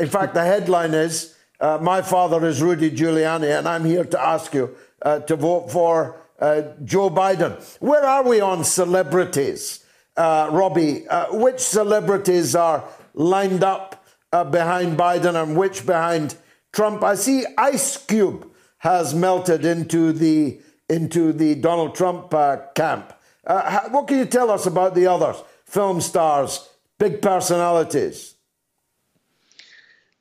[0.00, 4.20] in fact, the headline is uh, "My father is Rudy Giuliani, and I'm here to
[4.20, 9.84] ask you uh, to vote for uh, Joe Biden." Where are we on celebrities,
[10.16, 11.06] Robbie?
[11.30, 12.84] which celebrities are
[13.14, 14.04] lined up
[14.50, 16.36] behind Biden and which behind
[16.72, 17.02] Trump?
[17.02, 18.48] I see Ice Cube
[18.78, 20.58] has melted into the
[20.88, 23.12] into the Donald Trump uh, camp.
[23.46, 25.36] Uh, what can you tell us about the others?
[25.64, 28.31] Film stars, big personalities.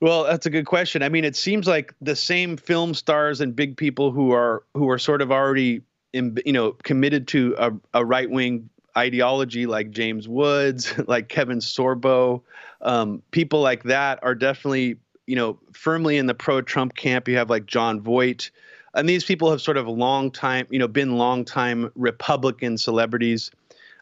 [0.01, 1.03] Well, that's a good question.
[1.03, 4.89] I mean, it seems like the same film stars and big people who are who
[4.89, 5.81] are sort of already,
[6.11, 11.59] in, you know, committed to a, a right wing ideology, like James Woods, like Kevin
[11.59, 12.41] Sorbo,
[12.81, 14.97] um, people like that are definitely
[15.27, 17.27] you know, firmly in the pro-Trump camp.
[17.29, 18.51] You have like Jon Voight,
[18.93, 23.51] and these people have sort of long time, you know, been long time Republican celebrities.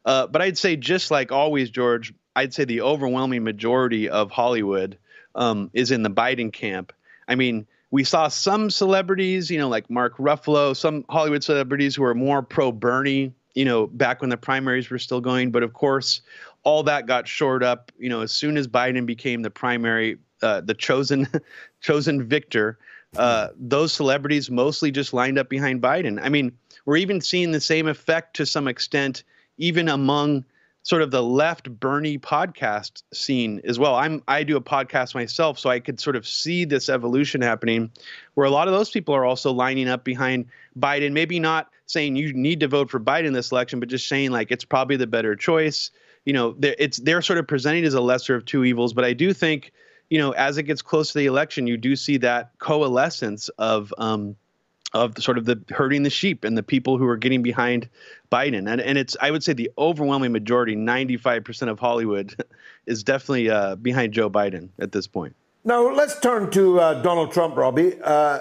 [0.06, 4.98] Uh, but I'd say, just like always, George, I'd say the overwhelming majority of Hollywood
[5.36, 6.94] um, is in the Biden camp.
[7.28, 12.04] I mean, we saw some celebrities, you know, like Mark Ruffalo, some Hollywood celebrities who
[12.04, 15.52] are more pro Bernie, you know, back when the primaries were still going.
[15.52, 16.22] But of course,
[16.64, 20.62] all that got shored up, you know, as soon as Biden became the primary uh,
[20.62, 21.28] the chosen
[21.82, 22.78] chosen victor,
[23.18, 26.20] uh, those celebrities mostly just lined up behind Biden.
[26.22, 26.52] I mean,
[26.86, 29.24] we're even seeing the same effect to some extent,
[29.58, 30.46] even among
[30.84, 33.96] sort of the left Bernie podcast scene as well.
[33.96, 37.92] I'm I do a podcast myself, so I could sort of see this evolution happening,
[38.34, 40.46] where a lot of those people are also lining up behind
[40.80, 41.12] Biden.
[41.12, 44.52] Maybe not saying you need to vote for Biden this election, but just saying like
[44.52, 45.92] it's probably the better choice.
[46.26, 49.06] You know, they're, it's they're sort of presenting as a lesser of two evils, but
[49.06, 49.72] I do think
[50.10, 53.94] you know, as it gets close to the election, you do see that coalescence of
[53.98, 54.36] um,
[54.94, 57.90] of sort of the herding the sheep and the people who are getting behind
[58.32, 58.72] Biden.
[58.72, 62.36] And and it's I would say the overwhelming majority, 95% of Hollywood,
[62.86, 65.36] is definitely uh, behind Joe Biden at this point.
[65.64, 67.94] Now, let's turn to uh, Donald Trump, Robbie.
[68.02, 68.40] Uh,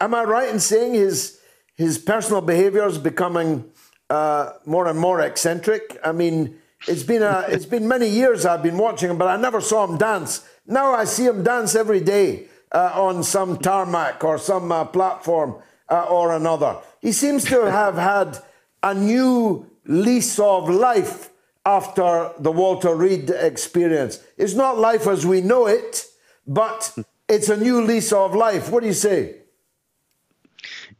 [0.00, 1.40] am I right in saying his,
[1.76, 3.64] his personal behavior is becoming
[4.10, 5.98] uh, more and more eccentric?
[6.04, 9.36] I mean, it's been, a, it's been many years I've been watching him, but I
[9.36, 10.46] never saw him dance.
[10.66, 15.56] Now I see him dance every day uh, on some tarmac or some uh, platform
[15.88, 16.76] uh, or another.
[17.00, 18.38] He seems to have had
[18.82, 21.30] a new lease of life
[21.64, 24.22] after the Walter Reed experience.
[24.36, 26.04] It's not life as we know it,
[26.46, 26.96] but
[27.28, 28.70] it's a new lease of life.
[28.70, 29.36] What do you say?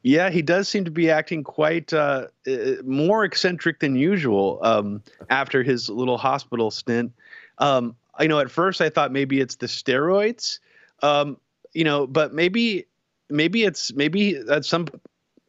[0.02, 5.02] Yeah, he does seem to be acting quite uh, uh more eccentric than usual um,
[5.30, 7.12] after his little hospital stint.
[7.58, 10.60] Um, you know, at first I thought maybe it's the steroids,
[11.02, 11.38] um,
[11.76, 12.86] you know, but maybe
[13.28, 14.88] maybe it's maybe at some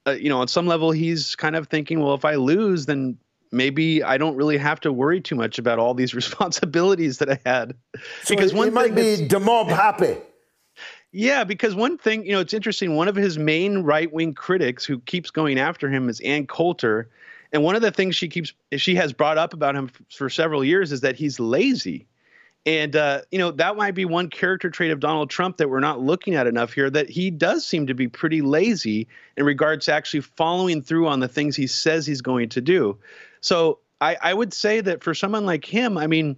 [0.06, 3.18] uh, you know on some level he's kind of thinking, well, if I lose, then
[3.52, 7.40] maybe I don't really have to worry too much about all these responsibilities that I
[7.46, 7.76] had.
[8.24, 10.18] So because one might be the mob happy.
[11.14, 12.96] Yeah, because one thing, you know, it's interesting.
[12.98, 17.10] One of his main right wing critics who keeps going after him is Ann Coulter.
[17.54, 20.66] And one of the things she keeps she has brought up about him for several
[20.66, 22.06] years is that he's lazy.
[22.68, 25.80] And uh, you know that might be one character trait of Donald Trump that we're
[25.80, 26.90] not looking at enough here.
[26.90, 29.08] That he does seem to be pretty lazy
[29.38, 32.98] in regards to actually following through on the things he says he's going to do.
[33.40, 36.36] So I, I would say that for someone like him, I mean,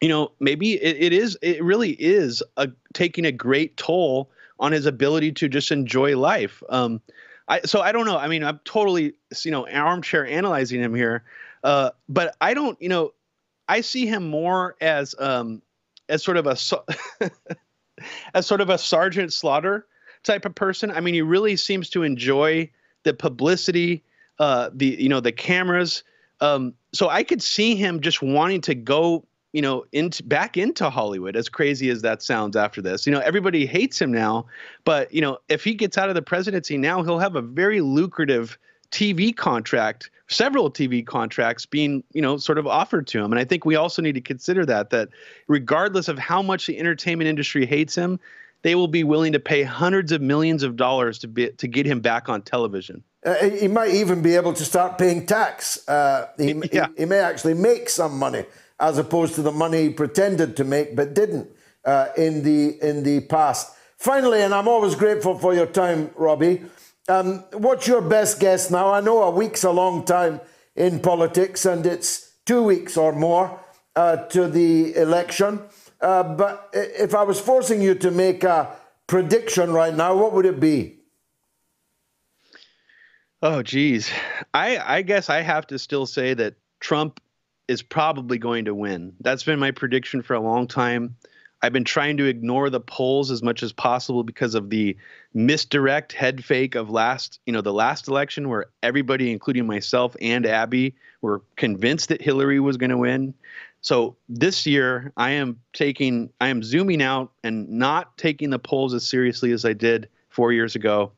[0.00, 4.70] you know, maybe it, it is, it really is a, taking a great toll on
[4.70, 6.62] his ability to just enjoy life.
[6.68, 7.00] Um,
[7.48, 8.18] I, so I don't know.
[8.18, 11.24] I mean, I'm totally, you know, armchair analyzing him here.
[11.64, 13.12] Uh, but I don't, you know,
[13.68, 15.62] I see him more as, um,
[16.08, 16.56] as sort of a,
[18.34, 19.86] as sort of a Sergeant Slaughter
[20.22, 20.90] type of person.
[20.90, 22.70] I mean, he really seems to enjoy
[23.02, 24.04] the publicity,
[24.38, 26.02] uh, the, you know, the cameras,
[26.40, 30.90] um, so I could see him just wanting to go, you know, into back into
[30.90, 31.36] Hollywood.
[31.36, 34.46] As crazy as that sounds, after this, you know, everybody hates him now.
[34.84, 37.80] But you know, if he gets out of the presidency now, he'll have a very
[37.80, 38.58] lucrative
[38.90, 43.32] TV contract, several TV contracts being, you know, sort of offered to him.
[43.32, 45.08] And I think we also need to consider that that
[45.48, 48.18] regardless of how much the entertainment industry hates him,
[48.62, 51.86] they will be willing to pay hundreds of millions of dollars to be, to get
[51.86, 53.02] him back on television.
[53.24, 55.86] Uh, he might even be able to start paying tax.
[55.88, 56.88] Uh, he, yeah.
[56.96, 58.44] he, he, may actually make some money
[58.80, 61.48] as opposed to the money he pretended to make but didn't
[61.84, 63.72] uh, in the in the past.
[63.96, 66.62] Finally, and I'm always grateful for your time, Robbie.
[67.08, 68.92] Um, what's your best guess now?
[68.92, 70.40] I know a week's a long time
[70.74, 73.60] in politics, and it's two weeks or more
[73.94, 75.60] uh, to the election.
[76.00, 78.76] Uh, but if I was forcing you to make a
[79.06, 80.96] prediction right now, what would it be?
[83.40, 84.10] Oh, geez.
[84.52, 87.20] I, I guess I have to still say that Trump
[87.68, 89.14] is probably going to win.
[89.20, 91.16] That's been my prediction for a long time.
[91.66, 94.96] I've been trying to ignore the polls as much as possible because of the
[95.34, 100.46] misdirect head fake of last, you know, the last election where everybody, including myself and
[100.46, 103.34] Abby, were convinced that Hillary was going to win.
[103.80, 108.94] So this year, I am taking, I am zooming out and not taking the polls
[108.94, 111.10] as seriously as I did four years ago.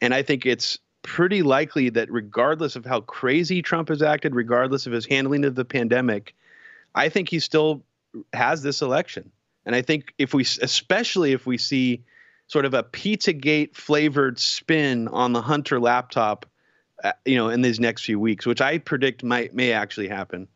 [0.00, 4.86] And I think it's pretty likely that regardless of how crazy Trump has acted, regardless
[4.86, 6.34] of his handling of the pandemic,
[6.94, 7.82] I think he still
[8.32, 9.30] has this election.
[9.66, 12.02] And I think if we, especially if we see
[12.46, 16.46] sort of a Pizzagate flavored spin on the Hunter laptop,
[17.04, 20.48] uh, you know, in these next few weeks, which I predict might may actually happen.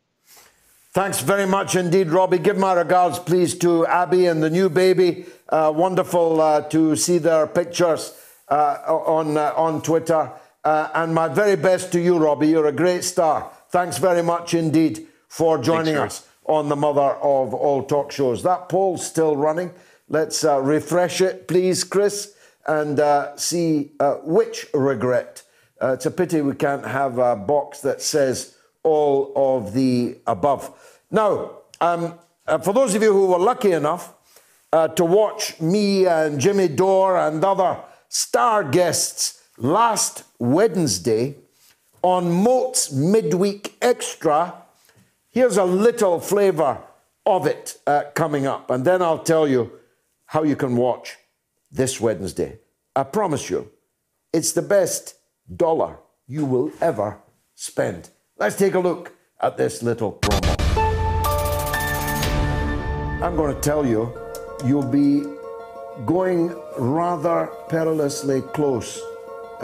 [0.92, 2.38] Thanks very much indeed, Robbie.
[2.38, 5.26] Give my regards, please, to Abby and the new baby.
[5.48, 8.16] Uh, wonderful uh, to see their pictures
[8.48, 10.30] uh, on, uh, on Twitter.
[10.62, 12.48] Uh, and my very best to you, Robbie.
[12.48, 13.50] You're a great star.
[13.70, 18.42] Thanks very much indeed for joining Thanks, us on the mother of all talk shows.
[18.42, 19.72] That poll's still running.
[20.08, 22.34] Let's uh, refresh it, please, Chris,
[22.66, 25.42] and uh, see uh, which regret.
[25.80, 31.00] it's a pity we can't have a box that says all of the above.
[31.10, 32.18] Now, um,
[32.62, 34.12] for those of you who were lucky enough
[34.72, 41.36] to watch me and Jimmy Dore and other star guests last Wednesday
[42.02, 44.63] on MOATS Midweek Extra.
[45.34, 46.80] Here's a little flavour
[47.26, 49.72] of it uh, coming up, and then I'll tell you
[50.26, 51.16] how you can watch
[51.72, 52.60] this Wednesday.
[52.94, 53.68] I promise you,
[54.32, 55.16] it's the best
[55.56, 57.18] dollar you will ever
[57.56, 58.10] spend.
[58.38, 60.40] Let's take a look at this little promo.
[63.20, 64.16] I'm going to tell you,
[64.64, 65.24] you'll be
[66.06, 69.02] going rather perilously close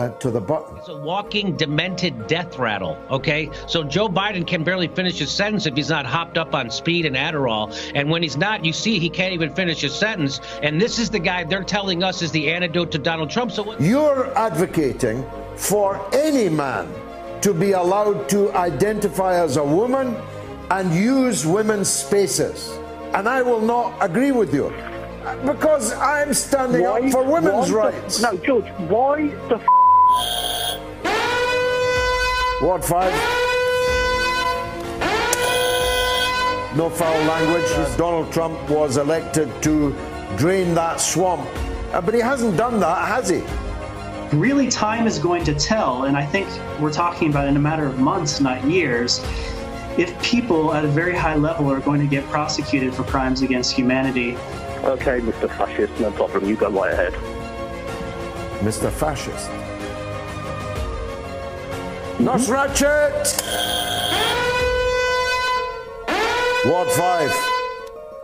[0.00, 0.76] uh, to the button.
[0.78, 3.50] It's a walking, demented death rattle, okay?
[3.66, 7.04] So Joe Biden can barely finish his sentence if he's not hopped up on speed
[7.04, 7.74] and Adderall.
[7.94, 10.40] And when he's not, you see he can't even finish his sentence.
[10.62, 13.52] And this is the guy they're telling us is the antidote to Donald Trump.
[13.52, 15.24] So what- You're advocating
[15.56, 16.88] for any man
[17.42, 20.16] to be allowed to identify as a woman
[20.70, 22.78] and use women's spaces.
[23.12, 24.72] And I will not agree with you.
[25.44, 28.22] Because I'm standing Why- up for women's why the- rights.
[28.22, 29.66] no, George, why the f-
[32.62, 33.12] Ward 5.
[36.76, 37.96] No foul language.
[37.96, 39.94] Donald Trump was elected to
[40.36, 41.48] drain that swamp.
[41.92, 43.42] Uh, but he hasn't done that, has he?
[44.36, 46.46] really time is going to tell and i think
[46.78, 49.18] we're talking about in a matter of months not years
[49.98, 53.72] if people at a very high level are going to get prosecuted for crimes against
[53.72, 54.36] humanity
[54.82, 55.46] Okay, Mr.
[55.58, 56.46] Fascist, no problem.
[56.46, 57.12] You go right ahead.
[58.62, 58.90] Mr.
[58.90, 59.50] Fascist.
[62.20, 63.42] Nurse Ratched!
[66.66, 67.32] Ward 5.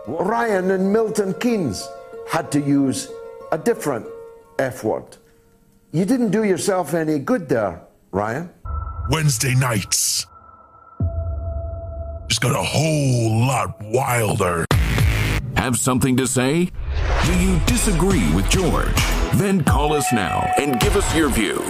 [0.07, 1.87] Ryan and Milton Keynes
[2.29, 3.09] had to use
[3.51, 4.05] a different
[4.59, 5.17] F word.
[5.91, 7.81] You didn't do yourself any good there,
[8.11, 8.49] Ryan.
[9.09, 10.27] Wednesday nights
[12.27, 14.65] just got a whole lot wilder.
[15.55, 16.69] Have something to say?
[17.25, 18.93] Do you disagree with George?
[19.35, 21.63] Then call us now and give us your view.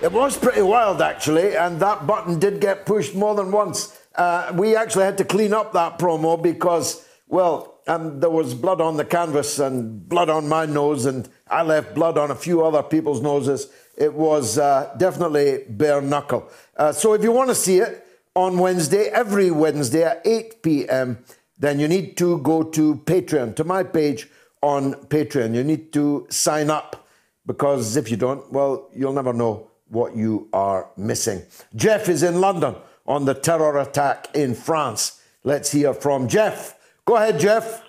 [0.00, 4.00] It was pretty wild, actually, and that button did get pushed more than once.
[4.14, 8.80] Uh, we actually had to clean up that promo because, well, um, there was blood
[8.80, 12.64] on the canvas and blood on my nose, and I left blood on a few
[12.64, 13.72] other people's noses.
[13.96, 16.48] It was uh, definitely bare knuckle.
[16.76, 21.24] Uh, so if you want to see it on Wednesday, every Wednesday at 8 p.m.,
[21.58, 24.28] then you need to go to Patreon, to my page
[24.62, 25.56] on Patreon.
[25.56, 27.08] You need to sign up
[27.44, 31.42] because if you don't, well, you'll never know what you are missing.
[31.74, 32.74] Jeff is in London
[33.06, 35.22] on the terror attack in France.
[35.44, 36.78] Let's hear from Jeff.
[37.04, 37.82] Go ahead, Jeff.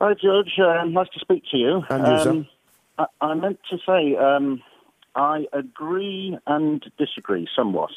[0.00, 0.58] Hi, George.
[0.58, 1.82] Uh, nice to speak to you.
[1.88, 2.46] And you, sir.
[2.98, 4.62] I, I meant to say um,
[5.14, 7.90] I agree and disagree somewhat.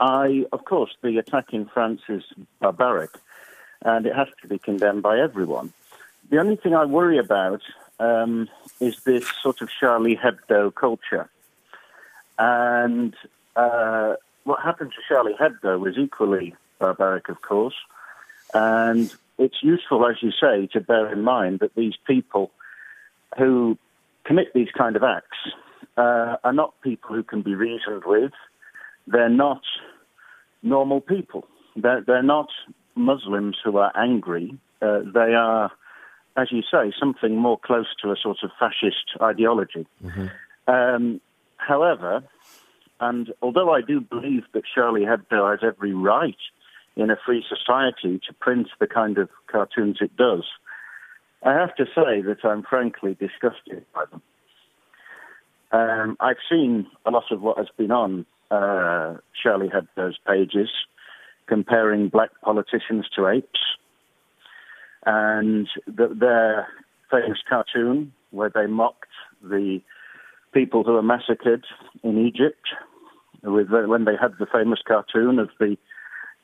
[0.00, 2.22] I, of course, the attack in France is
[2.60, 3.10] barbaric,
[3.82, 5.72] and it has to be condemned by everyone.
[6.30, 7.62] The only thing I worry about
[7.98, 8.48] um,
[8.80, 11.30] is this sort of Charlie Hebdo culture.
[12.38, 13.14] And
[13.54, 14.14] uh,
[14.44, 17.74] what happened to Charlie Hebdo was equally barbaric, of course.
[18.54, 22.50] And it's useful, as you say, to bear in mind that these people
[23.38, 23.76] who
[24.24, 25.38] commit these kind of acts
[25.96, 28.32] uh, are not people who can be reasoned with.
[29.06, 29.62] They're not
[30.62, 31.46] normal people.
[31.76, 32.48] They're, they're not
[32.94, 34.56] Muslims who are angry.
[34.82, 35.70] Uh, they are,
[36.36, 39.86] as you say, something more close to a sort of fascist ideology.
[40.66, 41.20] Um,
[41.56, 42.22] however,
[43.00, 46.36] and although I do believe that Charlie Hebdo has every right
[46.96, 50.44] in a free society to print the kind of cartoons it does,
[51.42, 54.22] I have to say that I'm frankly disgusted by them.
[55.72, 60.70] Um, I've seen a lot of what has been on uh, Charlie Hebdo's pages,
[61.46, 63.60] comparing black politicians to apes,
[65.04, 66.68] and the, their
[67.10, 69.08] famous cartoon where they mocked
[69.42, 69.80] the
[70.56, 71.64] people who were massacred
[72.02, 72.66] in Egypt,
[73.42, 75.76] with when they had the famous cartoon of the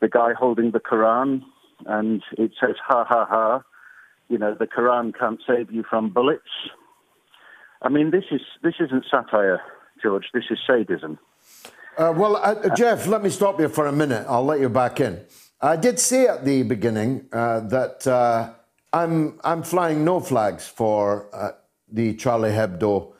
[0.02, 1.40] the guy holding the Quran,
[1.86, 3.62] and it says "ha ha ha,"
[4.28, 6.52] you know, the Quran can't save you from bullets.
[7.80, 9.60] I mean, this is this isn't satire,
[10.02, 10.26] George.
[10.34, 11.18] This is sadism.
[11.96, 14.24] Uh, well, uh, Jeff, let me stop you for a minute.
[14.28, 15.20] I'll let you back in.
[15.60, 18.52] I did say at the beginning uh, that uh,
[18.92, 21.00] I'm I'm flying no flags for
[21.34, 21.52] uh,
[21.90, 23.12] the Charlie Hebdo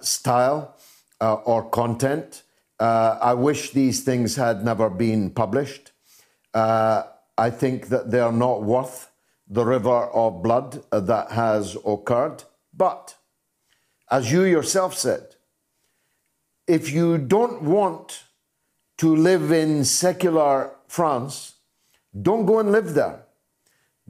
[0.00, 0.76] style
[1.20, 2.42] uh, or content.
[2.80, 5.92] Uh, I wish these things had never been published.
[6.52, 7.04] Uh,
[7.38, 9.10] I think that they are not worth
[9.48, 12.44] the river of blood uh, that has occurred.
[12.74, 13.16] But
[14.10, 15.36] as you yourself said,
[16.66, 18.24] if you don't want
[18.98, 21.54] to live in secular France,
[22.20, 23.26] don't go and live there.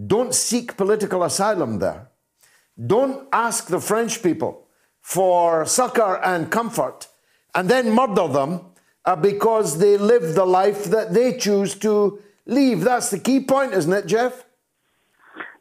[0.07, 2.09] Don't seek political asylum there.
[2.87, 4.62] Don't ask the French people
[5.03, 7.09] for succor and comfort
[7.55, 8.61] and then murder them
[9.05, 12.83] uh, because they live the life that they choose to leave.
[12.83, 14.45] That's the key point, isn't it, Jeff?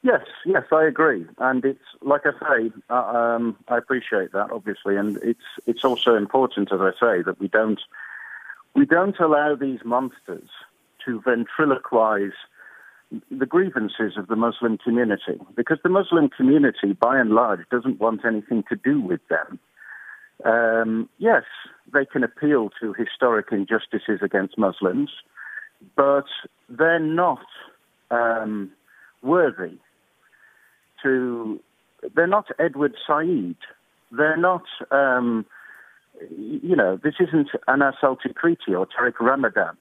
[0.03, 4.95] Yes, yes, I agree, and it's like I say, uh, um, I appreciate that obviously,
[4.97, 7.79] and it's it's also important, as I say, that we don't
[8.73, 10.49] we don't allow these monsters
[11.05, 12.33] to ventriloquize
[13.29, 18.23] the grievances of the Muslim community, because the Muslim community, by and large, doesn't want
[18.25, 19.59] anything to do with them.
[20.45, 21.43] Um, yes,
[21.93, 25.09] they can appeal to historic injustices against Muslims,
[25.95, 26.25] but
[26.69, 27.45] they're not
[28.09, 28.71] um,
[29.21, 29.77] worthy
[31.03, 31.59] to.
[32.15, 33.55] They're not Edward Said.
[34.11, 34.63] They're not.
[34.89, 35.45] Um,
[36.29, 39.75] you know, this isn't Anas al-Tikriti or Tariq Ramadan.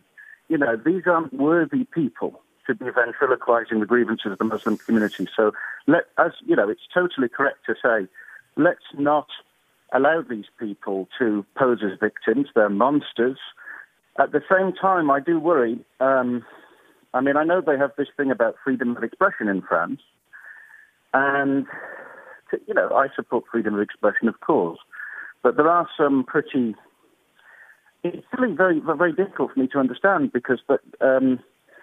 [0.48, 5.28] You know, these aren't worthy people to be ventriloquizing the grievances of the Muslim community.
[5.34, 5.52] So,
[5.86, 8.08] let as you know, it's totally correct to say,
[8.56, 9.28] let's not
[9.92, 12.48] allow these people to pose as victims.
[12.54, 13.38] They're monsters.
[14.18, 15.78] At the same time, I do worry.
[16.00, 16.44] Um,
[17.14, 20.00] I mean, I know they have this thing about freedom of expression in France,
[21.12, 21.66] and
[22.66, 24.78] you know, I support freedom of expression, of course,
[25.42, 26.74] but there are some pretty.
[28.02, 31.40] It's really very, very difficult for me to understand because, but um,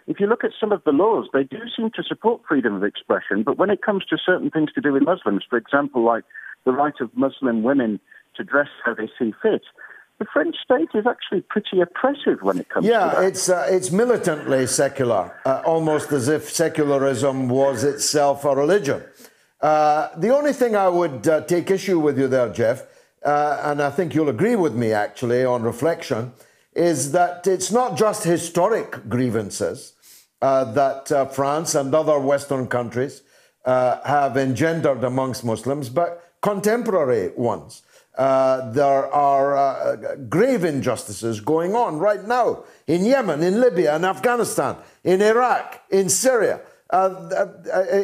[0.08, 2.84] if you look at some of the laws, they do seem to support freedom of
[2.84, 6.24] expression, but when it comes to certain things to do with Muslims, for example, like
[6.66, 8.00] the right of Muslim women
[8.36, 9.64] to dress how they see fit,
[10.20, 13.26] the French state is actually pretty oppressive when it comes yeah, to that.
[13.26, 19.04] it's, uh, it's militantly secular, uh, almost as if secularism was itself a religion.
[19.60, 22.84] Uh, the only thing I would uh, take issue with you there, Jeff,
[23.26, 26.32] uh, and I think you'll agree with me actually on reflection,
[26.74, 29.94] is that it's not just historic grievances
[30.42, 33.22] that uh, France and other Western countries
[33.66, 37.84] uh, have engendered amongst Muslims, but contemporary ones.
[38.18, 44.06] Uh, there are uh, grave injustices going on right now in Yemen, in Libya, in
[44.06, 47.46] Afghanistan, in Iraq, in Syria, uh,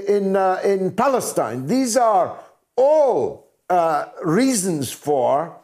[0.07, 1.65] in, in Palestine.
[1.65, 2.37] These are
[2.75, 3.47] all
[4.23, 5.57] reasons for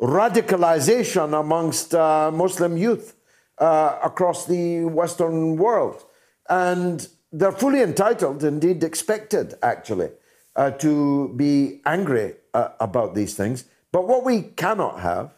[0.00, 3.16] radicalization amongst Muslim youth
[3.58, 6.04] uh, across the Western world.
[6.48, 10.10] And they're fully entitled, indeed expected, actually,
[10.56, 13.64] uh, to be angry uh, about these things.
[13.92, 15.34] But what we cannot have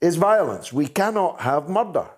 [0.00, 0.72] is violence.
[0.72, 2.08] We cannot have murder.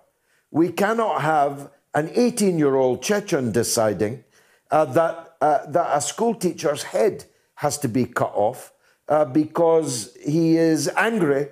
[0.51, 4.23] We cannot have an 18 year old Chechen deciding
[4.69, 7.25] uh, that, uh, that a school teacher's head
[7.55, 8.73] has to be cut off
[9.07, 11.47] uh, because he is angry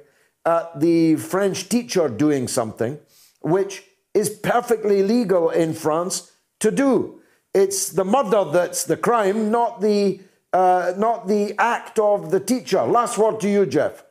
[0.45, 2.99] at the French teacher doing something
[3.45, 3.83] which
[4.15, 7.21] is perfectly legal in France to do.
[7.53, 10.19] It's the murder that's the crime, not the,
[10.51, 12.81] uh, not the act of the teacher.
[12.81, 14.03] Last word to you, Jeff.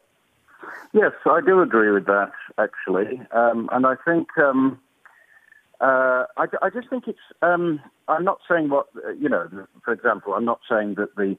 [0.93, 3.21] Yes, I do agree with that, actually.
[3.33, 4.79] Um, and I think, um,
[5.81, 8.87] uh, I, I, just think it's, um, I'm not saying what,
[9.19, 9.49] you know,
[9.85, 11.37] for example, I'm not saying that the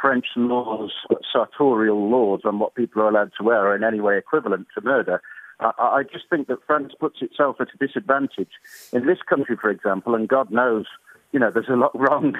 [0.00, 0.92] French laws,
[1.32, 4.80] sartorial laws on what people are allowed to wear are in any way equivalent to
[4.80, 5.20] murder.
[5.62, 8.50] I, I just think that France puts itself at a disadvantage.
[8.92, 10.86] In this country, for example, and God knows,
[11.32, 12.36] you know, there's a lot wrong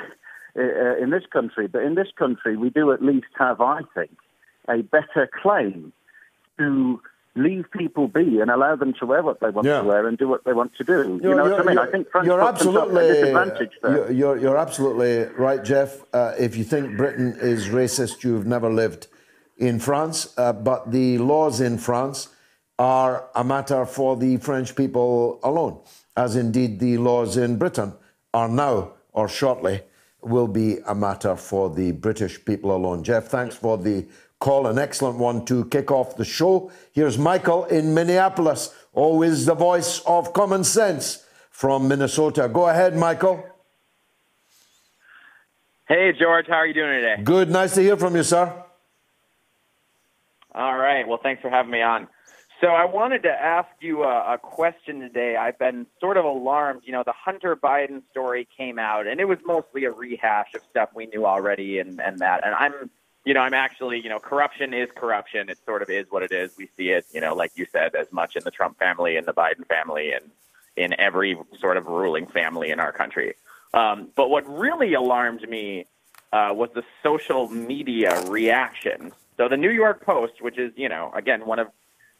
[0.56, 4.16] uh, in this country, but in this country, we do at least have, I think,
[4.68, 5.92] a better claim
[6.58, 7.00] to
[7.34, 9.80] leave people be and allow them to wear what they want yeah.
[9.80, 11.18] to wear and do what they want to do.
[11.22, 11.78] You're, you know what I mean?
[11.78, 14.12] I think France you're absolutely, at a disadvantage there.
[14.12, 16.02] You're, you're absolutely right, Jeff.
[16.12, 19.06] Uh, if you think Britain is racist, you've never lived
[19.56, 20.34] in France.
[20.36, 22.28] Uh, but the laws in France
[22.78, 25.80] are a matter for the French people alone,
[26.16, 27.92] as indeed the laws in Britain
[28.34, 29.82] are now or shortly
[30.22, 33.02] will be a matter for the British people alone.
[33.02, 34.06] Jeff, thanks for the
[34.38, 36.70] call, an excellent one to kick off the show.
[36.92, 42.48] Here's Michael in Minneapolis, always the voice of common sense from Minnesota.
[42.48, 43.44] Go ahead, Michael.
[45.86, 47.22] Hey, George, how are you doing today?
[47.22, 48.52] Good, nice to hear from you, sir.
[50.54, 52.08] All right, well, thanks for having me on.
[52.62, 55.34] So I wanted to ask you a, a, question today.
[55.34, 56.82] I've been sort of alarmed.
[56.84, 60.60] You know, the Hunter Biden story came out, and it was mostly a rehash of
[60.70, 62.46] stuff we knew already, and and that.
[62.46, 62.88] And I'm,
[63.24, 65.48] you know, I'm actually, you know, corruption is corruption.
[65.48, 66.56] It sort of is what it is.
[66.56, 69.26] We see it, you know, like you said, as much in the Trump family and
[69.26, 70.30] the Biden family, and
[70.76, 73.34] in every sort of ruling family in our country.
[73.74, 75.86] Um, but what really alarmed me
[76.32, 79.10] uh, was the social media reaction.
[79.36, 81.66] So the New York Post, which is, you know, again, one of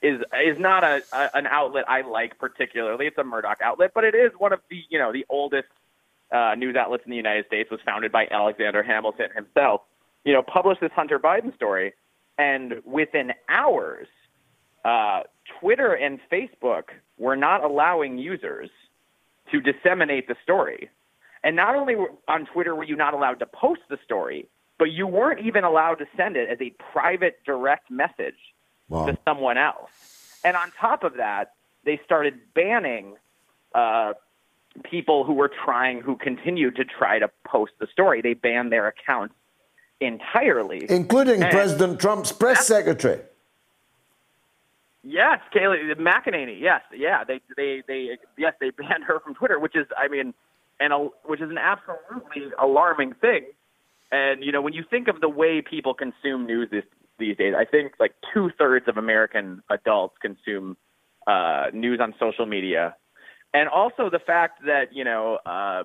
[0.03, 3.07] is is not a, a an outlet I like particularly.
[3.07, 5.68] It's a Murdoch outlet, but it is one of the you know the oldest
[6.32, 7.70] uh, news outlets in the United States.
[7.70, 9.82] Was founded by Alexander Hamilton himself.
[10.24, 11.94] You know, published this Hunter Biden story,
[12.38, 14.07] and within hours,
[14.84, 15.22] uh,
[15.61, 16.84] Twitter and Facebook
[17.18, 18.70] were not allowing users
[19.50, 20.90] to disseminate the story.
[21.44, 21.96] And not only
[22.28, 24.48] on Twitter were you not allowed to post the story,
[24.78, 28.36] but you weren't even allowed to send it as a private direct message
[28.93, 29.07] wow.
[29.07, 29.90] to someone else.
[30.45, 33.16] And on top of that, they started banning
[33.74, 34.14] uh,
[34.84, 38.20] people who were trying, who continued to try to post the story.
[38.20, 39.34] They banned their accounts
[40.01, 43.20] entirely, including and President Trump's press secretary.
[45.05, 46.61] Yes, Kayleigh McEnany.
[46.61, 47.24] Yes, yeah.
[47.24, 50.34] They they they yes they banned her from Twitter, which is I mean,
[50.80, 53.47] and a, which is an absolutely alarming thing.
[54.11, 56.84] And you know, when you think of the way people consume news this,
[57.22, 60.76] these days, I think like two thirds of American adults consume
[61.26, 62.96] uh, news on social media,
[63.54, 65.84] and also the fact that you know uh,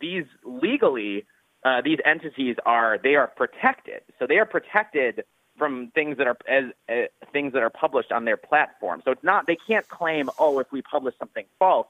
[0.00, 1.26] these legally
[1.64, 5.24] uh, these entities are they are protected, so they are protected
[5.58, 9.02] from things that are as uh, things that are published on their platform.
[9.04, 11.88] So it's not they can't claim, oh, if we publish something false,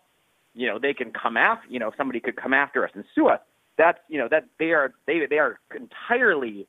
[0.54, 3.28] you know, they can come after, you know, somebody could come after us and sue
[3.28, 3.40] us.
[3.76, 6.66] That's you know that they are they they are entirely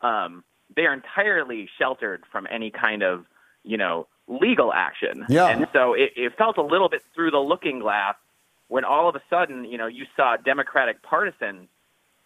[0.00, 0.42] um,
[0.74, 3.24] they are entirely sheltered from any kind of
[3.64, 5.26] you know legal action.
[5.28, 5.48] Yeah.
[5.48, 8.14] And so it, it felt a little bit through the looking glass
[8.68, 11.68] when all of a sudden you know you saw Democratic partisans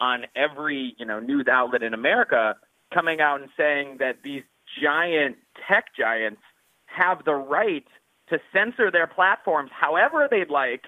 [0.01, 2.57] on every you know news outlet in America
[2.92, 4.42] coming out and saying that these
[4.82, 5.36] giant
[5.68, 6.40] tech giants
[6.86, 7.86] have the right
[8.28, 10.84] to censor their platforms however they'd like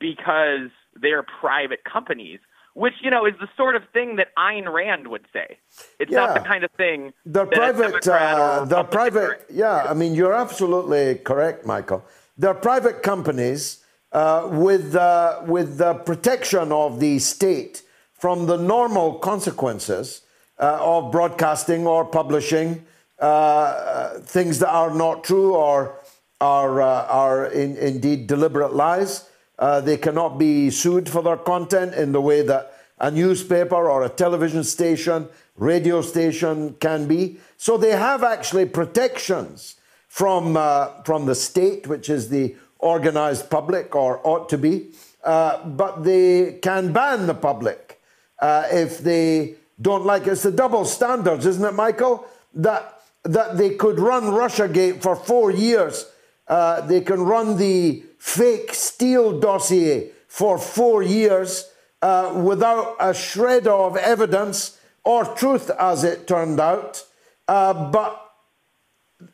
[0.00, 2.40] because they're private companies,
[2.74, 5.58] which, you know, is the sort of thing that Ayn Rand would say.
[5.98, 6.26] It's Yeah.
[6.26, 8.06] not the kind of thing They're that private.
[8.08, 9.46] Uh, they're Republican private.
[9.48, 12.04] Yeah, I mean, you're absolutely correct, Michael.
[12.36, 13.78] They're private companies
[14.12, 20.22] uh, with uh, with the protection of the state from the normal consequences
[20.58, 22.84] uh, of broadcasting or publishing
[23.20, 25.98] uh, uh, things that are not true or
[26.40, 29.28] are uh, are in, indeed deliberate lies.
[29.58, 34.04] Uh, they cannot be sued for their content in the way that a newspaper or
[34.04, 37.38] a television station, radio station can be.
[37.56, 39.76] So they have actually protections
[40.08, 44.90] from uh, from the state, which is the organized public or ought to be,
[45.24, 48.00] uh, but they can ban the public
[48.38, 50.32] uh, if they don't like it.
[50.32, 52.26] It's the double standards, isn't it, Michael?
[52.54, 56.06] That that they could run RussiaGate for four years.
[56.46, 61.70] Uh, they can run the fake Steele dossier for four years
[62.00, 67.04] uh, without a shred of evidence or truth, as it turned out.
[67.46, 68.32] Uh, but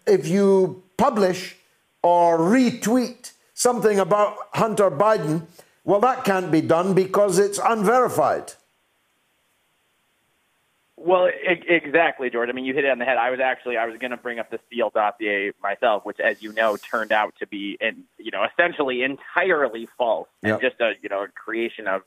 [0.08, 1.54] if you publish
[2.02, 5.46] or retweet something about Hunter Biden,
[5.84, 8.54] well, that can't be done because it's unverified.
[11.02, 12.50] Well, e- exactly, George.
[12.50, 13.16] I mean, you hit it on the head.
[13.16, 16.36] I was actually I was going to bring up the Steele dossier myself, which, as
[16.40, 20.52] you know, turned out to be, in, you know, essentially entirely false Yep.
[20.52, 22.02] and just a you know a creation of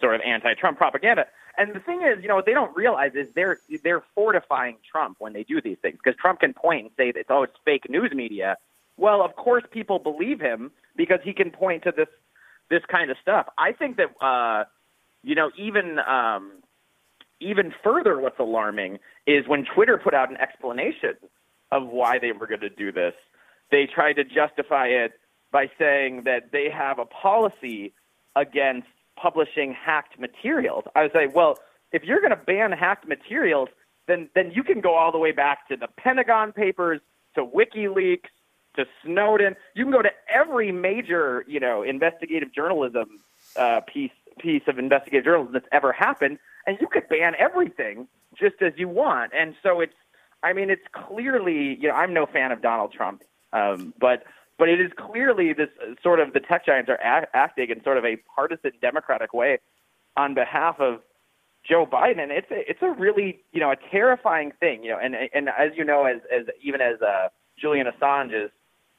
[0.00, 1.26] sort of anti-Trump propaganda.
[1.58, 5.16] And the thing is, you know, what they don't realize is they're they're fortifying Trump
[5.18, 7.90] when they do these things because Trump can point and say that oh it's fake
[7.90, 8.56] news media.
[8.96, 12.08] Well, of course people believe him because he can point to this
[12.70, 13.48] this kind of stuff.
[13.58, 14.64] I think that uh,
[15.24, 16.52] you know even um,
[17.40, 21.14] even further, what's alarming is when Twitter put out an explanation
[21.72, 23.14] of why they were going to do this.
[23.70, 25.12] They tried to justify it
[25.50, 27.92] by saying that they have a policy
[28.34, 30.84] against publishing hacked materials.
[30.94, 31.58] I was like, well,
[31.92, 33.68] if you're going to ban hacked materials,
[34.06, 37.00] then then you can go all the way back to the Pentagon Papers,
[37.34, 38.28] to WikiLeaks,
[38.76, 39.56] to Snowden.
[39.74, 43.08] You can go to every major, you know, investigative journalism
[43.56, 48.08] uh, piece piece of investigative journalism that's ever happened, and you could ban everything
[48.38, 49.32] just as you want.
[49.38, 49.94] And so it's,
[50.42, 54.24] I mean, it's clearly, you know, I'm no fan of Donald Trump, um, but
[54.58, 57.82] but it is clearly this uh, sort of the tech giants are act- acting in
[57.82, 59.58] sort of a partisan Democratic way
[60.16, 61.00] on behalf of
[61.68, 65.14] Joe Biden, it's a, it's a really you know a terrifying thing, you know, and
[65.34, 68.50] and as you know, as as even as uh, Julian Assange is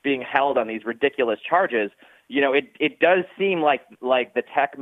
[0.03, 1.91] being held on these ridiculous charges,
[2.27, 4.75] you know, it it does seem like like the tech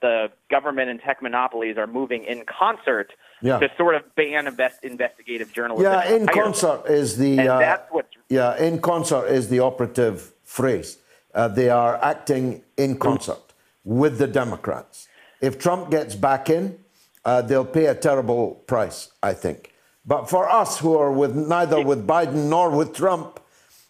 [0.00, 3.58] the government and tech monopolies are moving in concert Yeah.
[3.58, 5.90] to sort of ban invest, investigative journalism.
[5.92, 6.42] Yeah, in entirely.
[6.42, 10.98] concert is the uh, that's what's yeah in concert is the operative phrase.
[11.34, 13.44] Uh, they are acting in concert
[13.84, 15.08] with the Democrats.
[15.40, 16.78] If Trump gets back in,
[17.24, 19.72] uh, they'll pay a terrible price, I think.
[20.04, 23.40] But for us who are with neither with Biden nor with Trump,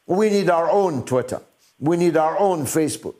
[0.07, 1.41] we need our own Twitter.
[1.79, 3.20] We need our own Facebook.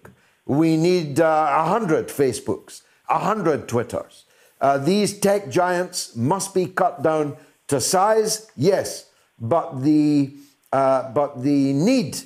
[0.51, 4.25] We need uh, a hundred Facebooks, a hundred Twitters.
[4.61, 7.37] Uh, these tech giants must be cut down
[7.69, 10.35] to size, yes, but the
[10.73, 12.19] uh, but the need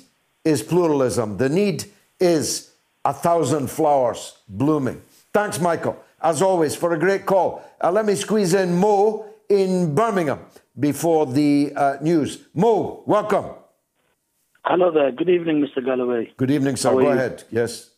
[0.43, 1.37] is pluralism.
[1.37, 1.85] The need
[2.19, 2.71] is
[3.05, 5.03] a thousand flowers blooming.
[5.31, 7.63] Thanks, Michael, as always, for a great call.
[7.79, 10.39] Uh, let me squeeze in Mo in Birmingham
[10.79, 12.39] before the uh, news.
[12.55, 13.45] Mo, welcome.
[14.63, 15.11] Hello there.
[15.11, 15.85] Good evening, Mr.
[15.85, 16.33] Galloway.
[16.37, 16.89] Good evening, sir.
[16.89, 17.09] Go you?
[17.09, 17.43] ahead.
[17.51, 17.91] Yes.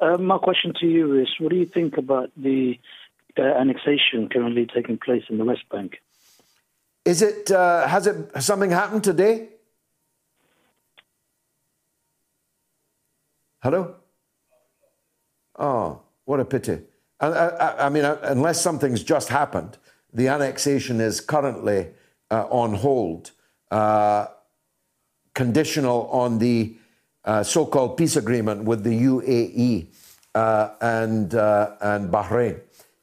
[0.00, 2.78] Uh, my question to you is what do you think about the
[3.36, 6.00] uh, annexation currently taking place in the West Bank?
[7.04, 9.48] Is it, uh, has it, has something happened today?
[13.60, 13.96] Hello?
[15.58, 16.78] Oh, what a pity.
[17.18, 19.78] I, I, I mean, uh, unless something's just happened,
[20.12, 21.88] the annexation is currently
[22.30, 23.32] uh, on hold,
[25.34, 26.76] conditional on the
[27.28, 29.88] uh, so called peace agreement with the UAE
[30.34, 32.58] uh, and, uh, and Bahrain.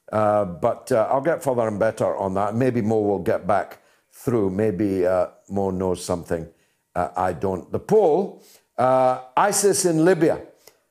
[0.10, 2.56] but I'll get further and better on that.
[2.56, 4.50] Maybe Mo will get back through.
[4.50, 5.04] Maybe
[5.50, 6.48] Mo knows something
[6.96, 7.72] I don't.
[7.72, 8.42] The poll
[8.80, 10.42] ISIS in Libya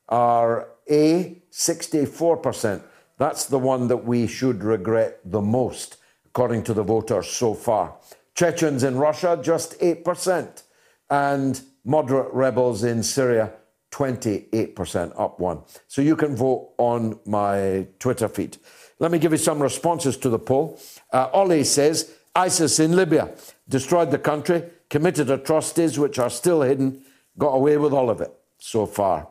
[0.08, 2.82] are A, 64%.
[3.18, 7.96] That's the one that we should regret the most, according to the voters so far.
[8.36, 10.62] Chechens in Russia, just 8%.
[11.10, 13.52] And moderate rebels in Syria,
[13.92, 15.60] 28% up one.
[15.86, 18.56] So you can vote on my Twitter feed.
[18.98, 20.80] Let me give you some responses to the poll.
[21.12, 23.30] Uh, Ollie says ISIS in Libya
[23.68, 27.04] destroyed the country, committed atrocities which are still hidden,
[27.38, 29.28] got away with all of it so far.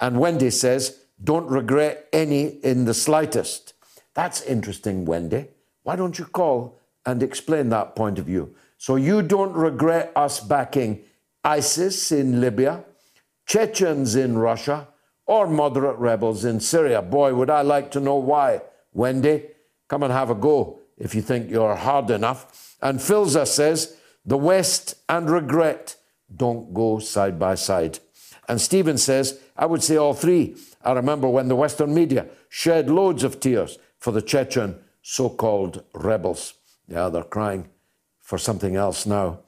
[0.00, 3.74] And Wendy says, don't regret any in the slightest.
[4.14, 5.48] That's interesting, Wendy.
[5.82, 8.54] Why don't you call and explain that point of view?
[8.78, 11.02] So you don't regret us backing
[11.44, 12.84] ISIS in Libya,
[13.46, 14.88] Chechens in Russia,
[15.26, 17.02] or moderate rebels in Syria.
[17.02, 18.62] Boy, would I like to know why.
[18.92, 19.44] Wendy,
[19.88, 22.76] come and have a go if you think you're hard enough.
[22.82, 25.96] And Filza says, the West and regret
[26.34, 27.98] don't go side by side.
[28.48, 30.56] And Stephen says, I would say all three.
[30.84, 35.84] I remember when the Western media shed loads of tears for the Chechen so called
[35.94, 36.54] rebels.
[36.88, 37.68] Yeah, they're crying
[38.20, 39.40] for something else now.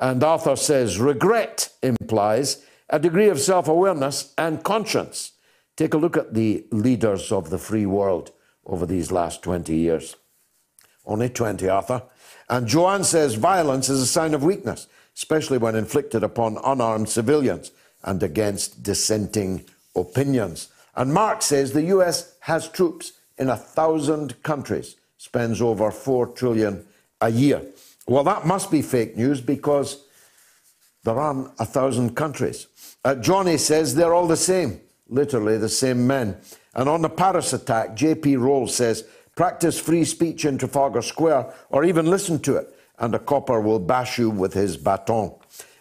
[0.00, 5.32] And Arthur says, regret implies a degree of self awareness and conscience.
[5.76, 8.32] Take a look at the leaders of the free world
[8.66, 10.16] over these last 20 years.
[11.04, 12.02] Only 20, Arthur.
[12.48, 17.72] And Joanne says violence is a sign of weakness, especially when inflicted upon unarmed civilians
[18.02, 19.64] and against dissenting
[19.96, 20.68] opinions.
[20.94, 26.86] And Mark says the US has troops in a thousand countries, spends over four trillion
[27.20, 27.62] a year.
[28.08, 30.02] Well, that must be fake news because
[31.04, 32.66] there aren't a thousand countries.
[33.04, 36.38] Uh, Johnny says they're all the same, literally the same men.
[36.74, 39.04] And on the Paris attack, JP Rolls says
[39.36, 43.78] practice free speech in Trafalgar Square or even listen to it, and a copper will
[43.78, 45.34] bash you with his baton.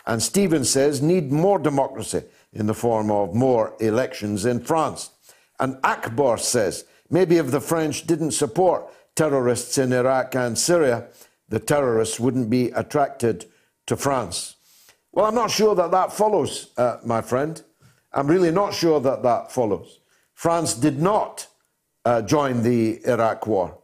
[0.05, 5.11] And Stephen says, need more democracy in the form of more elections in France.
[5.61, 11.07] And Akbar says, maybe if the French didn't support terrorists in Iraq and Syria,
[11.49, 13.45] the terrorists wouldn't be attracted
[13.85, 14.55] to France.
[15.11, 17.61] Well, I'm not sure that that follows, uh, my friend.
[18.13, 19.99] I'm really not sure that that follows.
[20.33, 21.47] France did not
[22.05, 23.79] uh, join the Iraq war.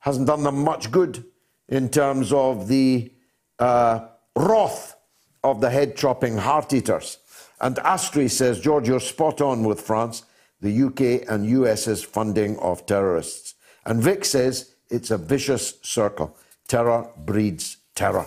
[0.00, 1.24] Hasn't done them much good
[1.68, 3.12] in terms of the
[3.58, 4.96] uh, wrath
[5.44, 7.18] of the head chopping heart eaters.
[7.60, 10.24] And Astri says, George, you're spot on with France,
[10.60, 13.54] the UK and US's funding of terrorists.
[13.84, 16.36] And Vic says it's a vicious circle.
[16.68, 18.26] Terror breeds terror.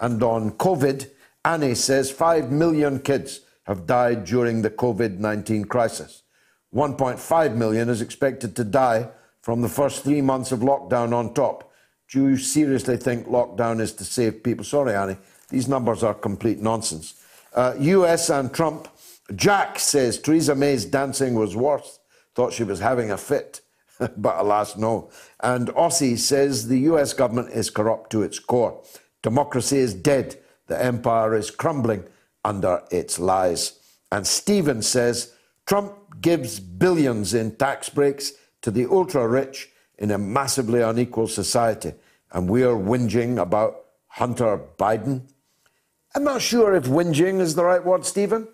[0.00, 1.10] And on COVID,
[1.44, 6.22] Annie says 5 million kids have died during the COVID 19 crisis.
[6.74, 9.08] 1.5 million is expected to die
[9.42, 11.72] from the first three months of lockdown on top.
[12.10, 14.64] Do you seriously think lockdown is to save people?
[14.64, 15.16] Sorry, Annie,
[15.48, 17.14] these numbers are complete nonsense.
[17.54, 18.88] Uh, US and Trump.
[19.34, 22.00] Jack says Theresa May's dancing was worse.
[22.34, 23.60] Thought she was having a fit,
[24.16, 25.10] but alas, no.
[25.40, 28.82] And Aussie says the US government is corrupt to its core.
[29.22, 30.38] Democracy is dead.
[30.66, 32.04] The empire is crumbling
[32.44, 33.78] under its lies.
[34.10, 35.34] And Stephen says
[35.66, 38.32] Trump gives billions in tax breaks
[38.62, 41.92] to the ultra rich in a massively unequal society.
[42.32, 45.22] And we're whinging about Hunter Biden.
[46.14, 48.48] I'm not sure if whinging is the right word, Stephen.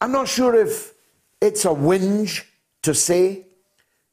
[0.00, 0.94] I'm not sure if
[1.40, 2.44] it's a whinge
[2.82, 3.46] to say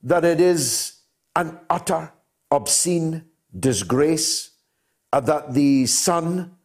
[0.04, 1.00] that it is
[1.36, 2.12] an utter,
[2.52, 3.26] obscene
[3.58, 4.52] disgrace
[5.14, 6.56] uh, that the son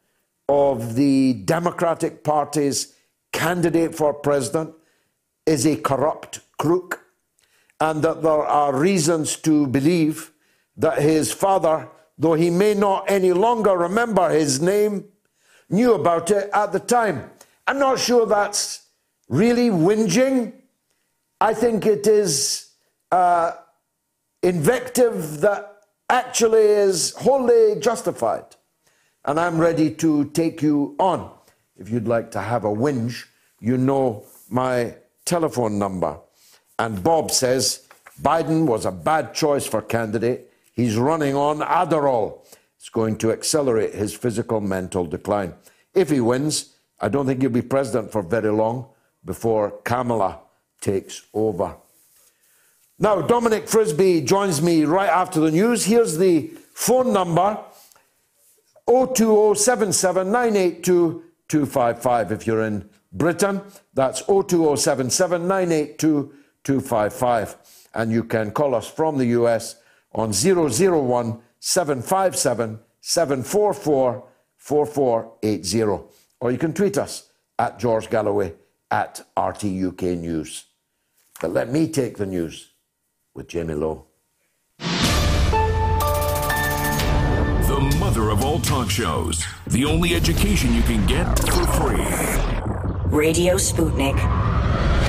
[0.49, 2.95] of the Democratic Party's
[3.33, 4.75] candidate for president
[5.47, 7.05] is a corrupt crook,
[7.81, 10.33] and that there are reasons to believe
[10.77, 15.05] that his father, though he may not any longer remember his name,
[15.69, 17.31] knew about it at the time.
[17.67, 18.87] I'm not sure that's
[19.29, 20.53] really whinging.
[21.41, 22.62] I think it is
[23.13, 23.53] uh,
[24.43, 28.45] invective that actually is wholly justified.
[29.25, 31.31] And I'm ready to take you on.
[31.77, 33.25] If you'd like to have a whinge,
[33.61, 36.19] you know my telephone number.
[36.79, 37.87] And Bob says
[38.21, 40.51] Biden was a bad choice for candidate.
[40.73, 42.41] He's running on Adderall.
[42.79, 45.55] It's going to accelerate his physical mental decline.
[45.95, 48.89] If he wins, I don't think he'll be president for very long.
[49.25, 50.41] before Kamala
[50.81, 51.77] takes over.
[53.03, 55.85] Now, Dominic Frisby joins me right after the news.
[55.85, 57.59] Here's the phone number
[58.87, 60.31] 02077
[62.31, 63.61] if you're in Britain.
[63.93, 65.49] That's 02077
[67.93, 69.75] And you can call us from the US
[70.13, 74.29] on 001 757 744
[74.59, 75.83] 4480.
[76.39, 78.55] Or you can tweet us at George Galloway
[78.93, 80.67] at RTUK News.
[81.41, 82.72] But let me take the news
[83.35, 84.07] with Jamie Lowe.
[87.69, 89.45] The mother of all talk shows.
[89.69, 92.05] The only education you can get for free.
[93.07, 94.19] Radio Sputnik.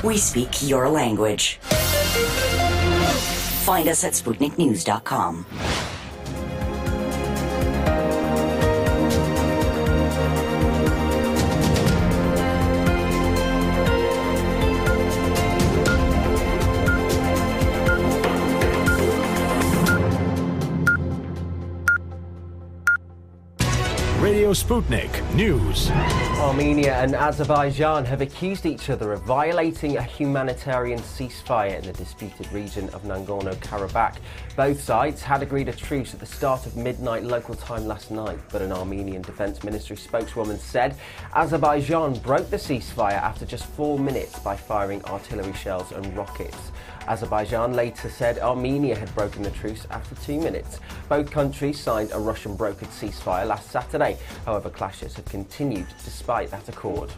[0.02, 1.58] We speak your language.
[3.64, 5.46] Find us at SputnikNews.com.
[24.44, 25.90] Radio Sputnik News.
[26.38, 32.52] Armenia and Azerbaijan have accused each other of violating a humanitarian ceasefire in the disputed
[32.52, 34.16] region of Nagorno Karabakh.
[34.54, 38.38] Both sides had agreed a truce at the start of midnight local time last night,
[38.52, 40.94] but an Armenian Defense Ministry spokeswoman said
[41.34, 46.70] Azerbaijan broke the ceasefire after just four minutes by firing artillery shells and rockets.
[47.06, 50.80] Azerbaijan later said Armenia had broken the truce after two minutes.
[51.08, 54.18] Both countries signed a Russian brokered ceasefire last Saturday.
[54.46, 57.12] However, clashes have continued despite that accord.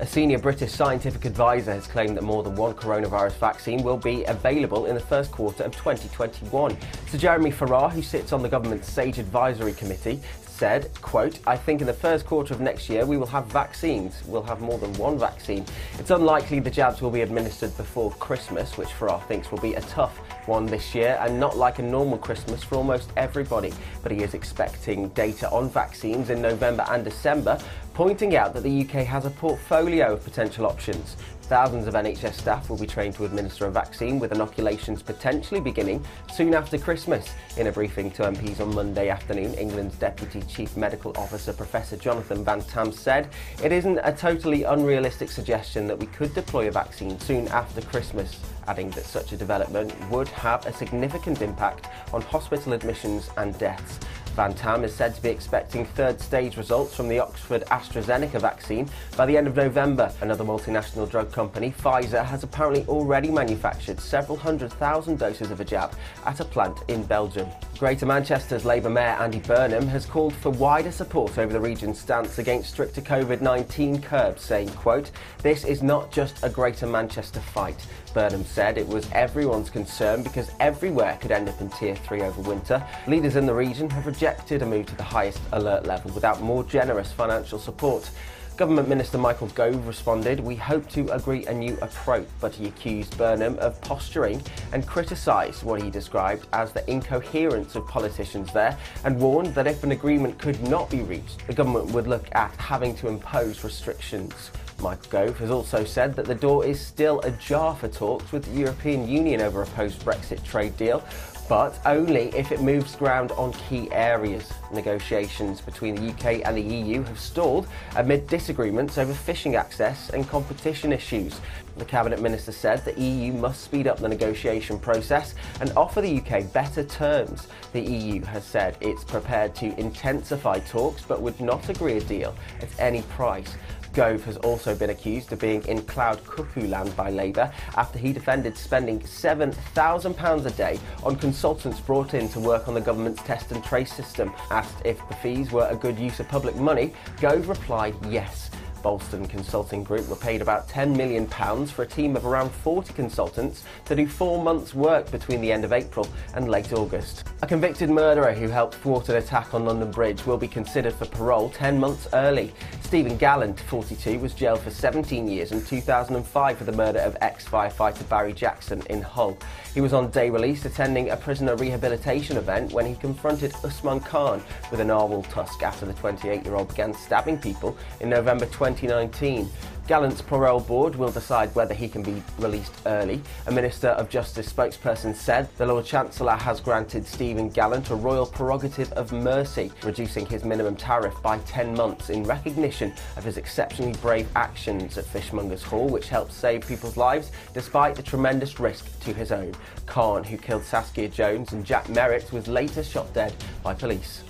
[0.00, 4.24] A senior British scientific advisor has claimed that more than one coronavirus vaccine will be
[4.24, 6.76] available in the first quarter of 2021.
[7.06, 10.20] Sir Jeremy Farrar, who sits on the government's SAGE Advisory Committee,
[10.54, 14.22] said, quote, I think in the first quarter of next year we will have vaccines.
[14.26, 15.64] We'll have more than one vaccine.
[15.98, 19.80] It's unlikely the jabs will be administered before Christmas, which Farrar thinks will be a
[19.82, 23.72] tough one this year and not like a normal Christmas for almost everybody.
[24.02, 27.58] But he is expecting data on vaccines in November and December,
[27.92, 31.16] pointing out that the UK has a portfolio of potential options.
[31.44, 36.02] Thousands of NHS staff will be trained to administer a vaccine, with inoculations potentially beginning
[36.32, 37.34] soon after Christmas.
[37.58, 42.42] In a briefing to MPs on Monday afternoon, England's Deputy Chief Medical Officer Professor Jonathan
[42.42, 43.28] Van Tam said
[43.62, 48.40] it isn't a totally unrealistic suggestion that we could deploy a vaccine soon after Christmas,
[48.66, 54.00] adding that such a development would have a significant impact on hospital admissions and deaths.
[54.34, 58.88] Van Tam is said to be expecting third stage results from the Oxford AstraZeneca vaccine
[59.16, 60.12] by the end of November.
[60.22, 65.64] Another multinational drug company, Pfizer, has apparently already manufactured several hundred thousand doses of a
[65.64, 65.94] jab
[66.26, 67.48] at a plant in Belgium.
[67.78, 72.38] Greater Manchester's Labour Mayor Andy Burnham has called for wider support over the region's stance
[72.38, 75.12] against stricter COVID-19 curbs, saying, quote,
[75.42, 77.86] This is not just a Greater Manchester fight.
[78.14, 82.40] Burnham said it was everyone's concern because everywhere could end up in Tier 3 over
[82.42, 82.86] winter.
[83.08, 86.62] Leaders in the region have rejected a move to the highest alert level without more
[86.62, 88.08] generous financial support.
[88.56, 93.18] Government Minister Michael Gove responded, We hope to agree a new approach, but he accused
[93.18, 94.40] Burnham of posturing
[94.72, 99.82] and criticised what he described as the incoherence of politicians there and warned that if
[99.82, 104.52] an agreement could not be reached, the government would look at having to impose restrictions.
[104.80, 108.58] Michael Gove has also said that the door is still ajar for talks with the
[108.58, 111.02] European Union over a post Brexit trade deal,
[111.48, 114.52] but only if it moves ground on key areas.
[114.72, 117.66] Negotiations between the UK and the EU have stalled
[117.96, 121.40] amid disagreements over fishing access and competition issues.
[121.76, 126.20] The Cabinet Minister said the EU must speed up the negotiation process and offer the
[126.20, 127.48] UK better terms.
[127.72, 132.34] The EU has said it's prepared to intensify talks but would not agree a deal
[132.60, 133.56] at any price.
[133.94, 138.12] Gove has also been accused of being in cloud cuckoo land by Labour after he
[138.12, 143.52] defended spending £7,000 a day on consultants brought in to work on the government's test
[143.52, 144.32] and trace system.
[144.50, 148.50] Asked if the fees were a good use of public money, Gove replied yes.
[148.84, 153.64] Boston Consulting Group were paid about £10 million for a team of around 40 consultants
[153.86, 157.26] to do four months' work between the end of April and late August.
[157.40, 161.06] A convicted murderer who helped thwart an attack on London Bridge will be considered for
[161.06, 162.52] parole 10 months early.
[162.82, 167.48] Stephen Gallant, 42, was jailed for 17 years in 2005 for the murder of ex
[167.48, 169.38] firefighter Barry Jackson in Hull.
[169.72, 174.42] He was on day release attending a prisoner rehabilitation event when he confronted Usman Khan
[174.70, 179.48] with a narwhal tusk after the 28 year old began stabbing people in November 2019.
[179.86, 183.20] Gallant's parole board will decide whether he can be released early.
[183.46, 188.24] A Minister of Justice spokesperson said the Lord Chancellor has granted Stephen Gallant a royal
[188.24, 193.92] prerogative of mercy, reducing his minimum tariff by 10 months in recognition of his exceptionally
[194.00, 199.12] brave actions at Fishmongers Hall, which helped save people's lives despite the tremendous risk to
[199.12, 199.54] his own.
[199.84, 204.23] Khan, who killed Saskia Jones and Jack Merritt, was later shot dead by police.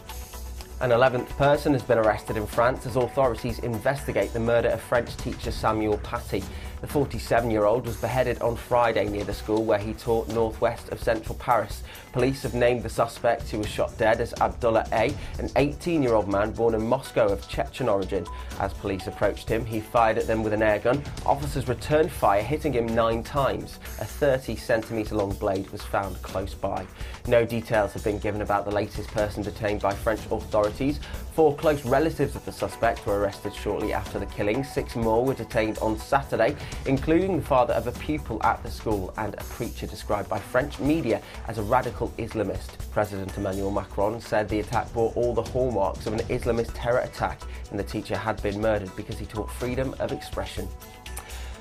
[0.80, 5.16] An 11th person has been arrested in France as authorities investigate the murder of French
[5.16, 6.42] teacher Samuel Paty.
[6.80, 10.88] The 47 year old was beheaded on Friday near the school where he taught northwest
[10.88, 11.84] of central Paris.
[12.14, 16.14] Police have named the suspect who was shot dead as Abdullah A, an 18 year
[16.14, 18.24] old man born in Moscow of Chechen origin.
[18.60, 21.04] As police approached him, he fired at them with an airgun.
[21.26, 23.80] Officers returned fire, hitting him nine times.
[24.00, 26.86] A 30 centimetre long blade was found close by.
[27.26, 31.00] No details have been given about the latest person detained by French authorities.
[31.32, 34.62] Four close relatives of the suspect were arrested shortly after the killing.
[34.62, 36.54] Six more were detained on Saturday
[36.86, 40.78] including the father of a pupil at the school and a preacher described by French
[40.78, 42.90] media as a radical Islamist.
[42.90, 47.40] President Emmanuel Macron said the attack bore all the hallmarks of an Islamist terror attack
[47.70, 50.68] and the teacher had been murdered because he taught freedom of expression.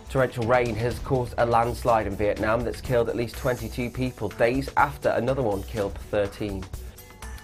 [0.09, 4.69] Torrential rain has caused a landslide in Vietnam that's killed at least 22 people days
[4.77, 6.63] after another one killed 13.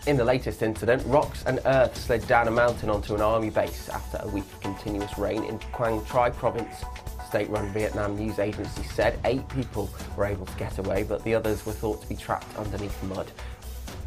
[0.07, 3.89] In the latest incident, rocks and earth slid down a mountain onto an army base
[3.89, 6.83] after a week of continuous rain in Quang Tri province
[7.29, 9.87] state-run Vietnam news agency said eight people
[10.17, 13.31] were able to get away, but the others were thought to be trapped underneath mud.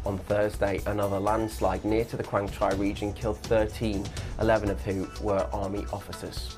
[0.05, 4.05] On Thursday, another landslide near to the Quang Tri region killed 13,
[4.41, 6.57] 11 of whom were army officers.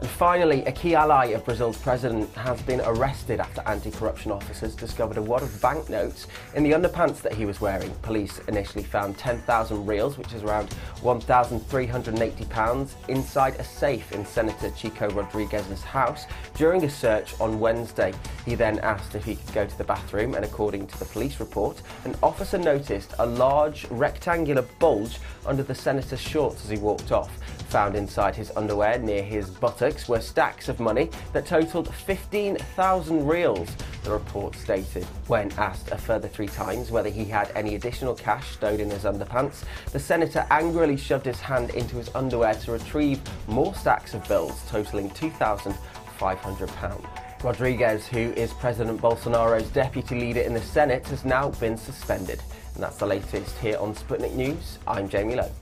[0.00, 5.16] And finally, a key ally of Brazil's president has been arrested after anti-corruption officers discovered
[5.16, 7.90] a wad of banknotes in the underpants that he was wearing.
[8.02, 10.72] Police initially found 10,000 reals, which is around
[11.02, 18.14] 1,380 pounds, inside a safe in Senator Chico Rodrigues's house during a search on Wednesday.
[18.44, 21.40] He then asked if he could go to the bathroom, and according to the police
[21.40, 27.10] report, an officer noticed a large rectangular bulge under the senator's shorts as he walked
[27.10, 27.32] off.
[27.68, 33.68] Found inside his underwear near his buttocks were stacks of money that totaled 15,000 reals,
[34.04, 35.04] the report stated.
[35.26, 39.04] When asked a further three times whether he had any additional cash stowed in his
[39.04, 44.26] underpants, the senator angrily shoved his hand into his underwear to retrieve more stacks of
[44.26, 47.06] bills totaling £2,500.
[47.44, 52.42] Rodrigues, who is President Bolsonaro's deputy leader in the Senate, has now been suspended.
[52.74, 54.78] And that's the latest here on Sputnik News.
[54.86, 55.52] I'm Jamie Lowe.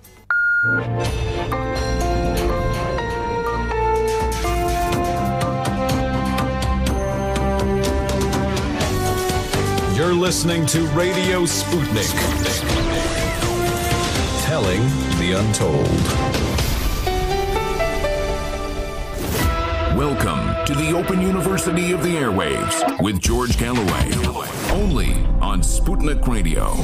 [0.63, 0.73] You're
[10.15, 12.11] listening to Radio Sputnik.
[14.47, 14.81] Telling
[15.19, 15.87] the untold.
[19.95, 24.11] Welcome to the Open University of the Airwaves with George Galloway.
[24.71, 25.13] Only
[25.43, 26.75] on Sputnik Radio.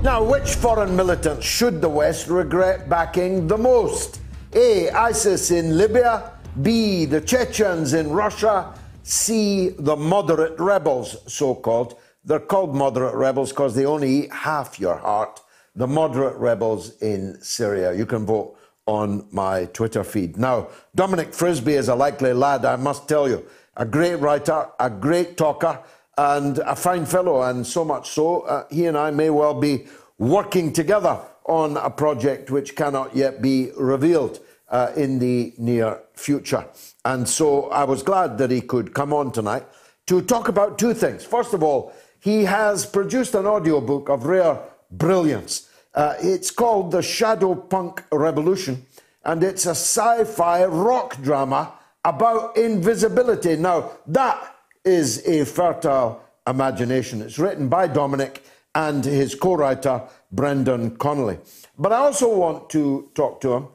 [0.00, 4.20] Now, which foreign militants should the West regret backing the most?
[4.54, 4.90] A.
[4.90, 6.34] ISIS in Libya.
[6.62, 7.04] B.
[7.04, 8.74] The Chechens in Russia.
[9.02, 9.70] C.
[9.70, 11.98] The moderate rebels, so called.
[12.24, 15.40] They're called moderate rebels because they only eat half your heart.
[15.74, 17.92] The moderate rebels in Syria.
[17.92, 18.56] You can vote
[18.86, 20.36] on my Twitter feed.
[20.36, 23.44] Now, Dominic Frisby is a likely lad, I must tell you.
[23.76, 25.80] A great writer, a great talker,
[26.18, 29.86] and a fine fellow, and so much so, uh, he and I may well be
[30.18, 36.66] working together on a project which cannot yet be revealed uh, in the near future.
[37.04, 39.64] And so I was glad that he could come on tonight
[40.06, 41.24] to talk about two things.
[41.24, 44.58] First of all, he has produced an audiobook of rare
[44.90, 45.70] brilliance.
[45.94, 48.84] Uh, it's called The Shadow Punk Revolution,
[49.24, 51.74] and it's a sci fi rock drama
[52.04, 53.56] about invisibility.
[53.56, 54.57] Now, that
[54.88, 57.20] is a fertile imagination.
[57.20, 58.42] It's written by Dominic
[58.74, 60.02] and his co writer,
[60.32, 61.38] Brendan Connolly.
[61.78, 63.68] But I also want to talk to him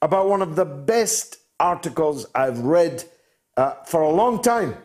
[0.00, 3.04] about one of the best articles I've read
[3.56, 4.76] uh, for a long time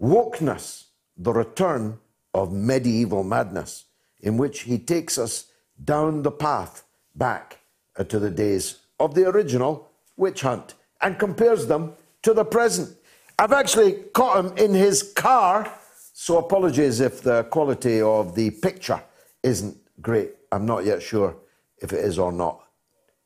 [0.00, 0.84] Wokeness,
[1.16, 1.98] the Return
[2.34, 3.86] of Medieval Madness,
[4.20, 5.46] in which he takes us
[5.82, 7.58] down the path back
[7.96, 12.97] uh, to the days of the original witch hunt and compares them to the present.
[13.38, 15.72] I've actually caught him in his car,
[16.12, 19.02] so apologies if the quality of the picture
[19.42, 20.32] isn't great.
[20.50, 21.36] I'm not yet sure
[21.80, 22.60] if it is or not.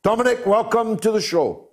[0.03, 1.69] Dominic, welcome to the show.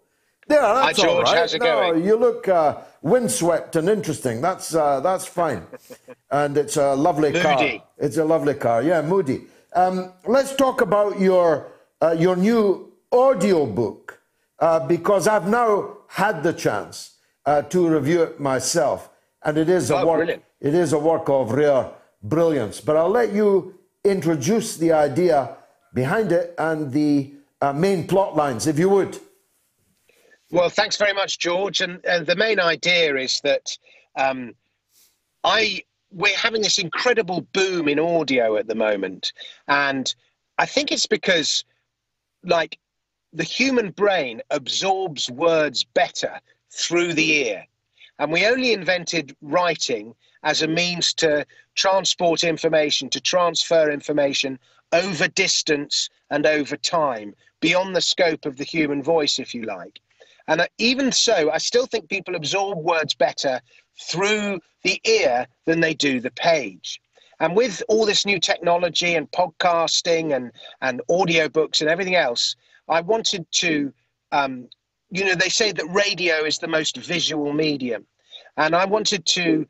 [0.50, 1.28] Yeah, that's Hi, George.
[1.28, 1.38] all right.
[1.38, 2.06] How's it no, going?
[2.06, 4.42] You look uh, windswept and interesting.
[4.42, 5.68] That's uh, that's fine,
[6.32, 7.56] and it's a lovely car.
[7.58, 7.84] Moody.
[7.98, 8.82] It's a lovely car.
[8.84, 9.42] Yeah, moody.
[9.74, 11.68] Um, let's talk about your
[12.02, 14.20] uh, your new audio book.
[14.60, 17.18] uh, because I've now had the chance
[17.50, 19.10] uh, to review it myself,
[19.46, 20.18] and it is a Oh, work.
[20.18, 20.44] brilliant.
[20.62, 21.90] It is a work of rare
[22.22, 22.80] brilliance.
[22.80, 23.50] But I'll let you
[24.04, 25.58] introduce the idea
[25.94, 29.18] behind it and the uh, main plot lines, if you would.
[30.52, 31.82] Well, thanks very much, George.
[31.82, 33.66] And, and the main idea is that
[34.16, 34.54] um,
[35.44, 39.34] I we're having this incredible boom in audio at the moment,
[39.68, 40.06] and
[40.58, 41.64] I think it's because,
[42.44, 42.78] like,
[43.32, 46.34] the human brain absorbs words better
[46.72, 47.66] through the ear,
[48.20, 50.14] and we only invented writing
[50.44, 54.60] as a means to transport information, to transfer information
[54.92, 60.00] over distance and over time, beyond the scope of the human voice, if you like.
[60.48, 63.62] And uh, even so, I still think people absorb words better
[64.02, 67.00] through the ear than they do the page.
[67.40, 70.52] And with all this new technology and podcasting and,
[70.82, 72.56] and audiobooks and everything else,
[72.88, 73.94] I wanted to,
[74.32, 74.68] um,
[75.12, 78.06] you know, they say that radio is the most visual medium.
[78.58, 79.68] And I wanted to,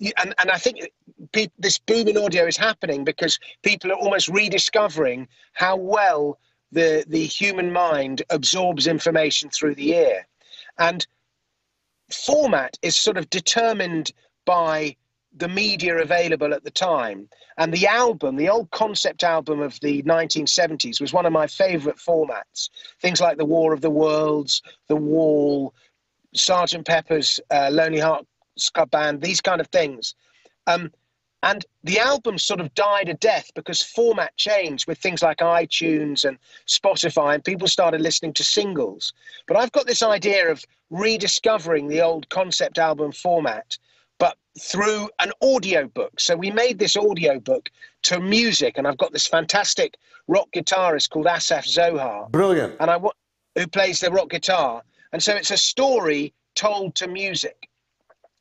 [0.00, 0.88] and, and I think
[1.32, 6.38] pe- this boom in audio is happening because people are almost rediscovering how well
[6.72, 10.26] the the human mind absorbs information through the ear
[10.78, 11.06] and
[12.12, 14.12] format is sort of determined
[14.44, 14.96] by
[15.36, 17.28] the media available at the time.
[17.58, 21.96] And the album the old concept album of the 1970s was one of my favorite
[21.96, 22.70] formats.
[23.00, 25.74] Things like the war of the worlds the wall
[26.34, 28.26] sergeant pepper's uh, lonely hearts
[28.72, 30.14] club band these kind of things.
[30.66, 30.90] Um,
[31.42, 36.26] and the album sort of died a death because format changed with things like iTunes
[36.26, 36.36] and
[36.66, 39.14] Spotify, and people started listening to singles.
[39.46, 43.78] But I've got this idea of rediscovering the old concept album format,
[44.20, 46.20] but through an audio book.
[46.20, 47.68] So we made this audio book
[48.04, 49.96] to music, and I've got this fantastic
[50.28, 52.28] rock guitarist called Asaf Zohar.
[52.30, 52.76] Brilliant.
[52.78, 53.00] And I
[53.56, 54.82] who plays the rock guitar.
[55.12, 57.68] And so it's a story told to music.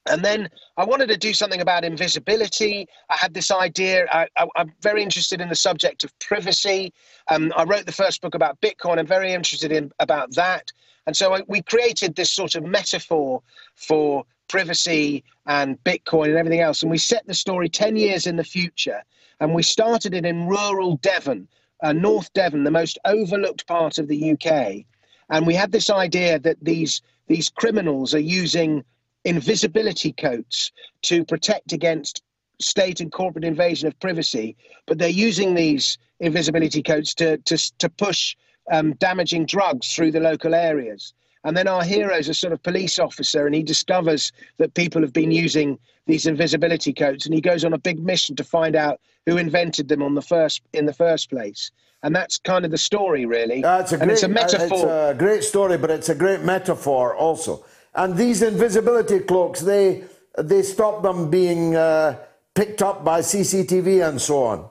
[0.09, 2.87] And then I wanted to do something about invisibility.
[3.09, 4.05] I had this idea.
[4.11, 6.93] I, am very interested in the subject of privacy.
[7.27, 8.97] Um, I wrote the first book about Bitcoin.
[8.97, 10.71] I'm very interested in about that.
[11.05, 13.41] And so I, we created this sort of metaphor
[13.75, 16.81] for privacy and Bitcoin and everything else.
[16.81, 19.01] And we set the story 10 years in the future.
[19.39, 21.47] And we started it in rural Devon,
[21.81, 24.85] uh, North Devon, the most overlooked part of the UK.
[25.29, 28.83] And we had this idea that these these criminals are using
[29.23, 30.71] invisibility coats
[31.03, 32.23] to protect against
[32.59, 34.57] state and corporate invasion of privacy,
[34.87, 38.35] but they're using these invisibility coats to to, to push
[38.71, 41.13] um, damaging drugs through the local areas.
[41.43, 45.01] And then our hero is a sort of police officer, and he discovers that people
[45.01, 48.75] have been using these invisibility coats, and he goes on a big mission to find
[48.75, 51.71] out who invented them on the first in the first place.
[52.01, 53.63] And that's kind of the story, really.
[53.63, 54.77] Uh, it's a and great, it's a uh, metaphor.
[54.77, 57.65] It's a great story, but it's a great metaphor also.
[57.95, 60.03] And these invisibility cloaks, they
[60.37, 62.17] they stop them being uh,
[62.55, 64.69] picked up by CCTV and so on.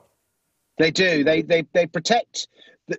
[0.78, 1.24] They do.
[1.24, 2.48] They they they protect.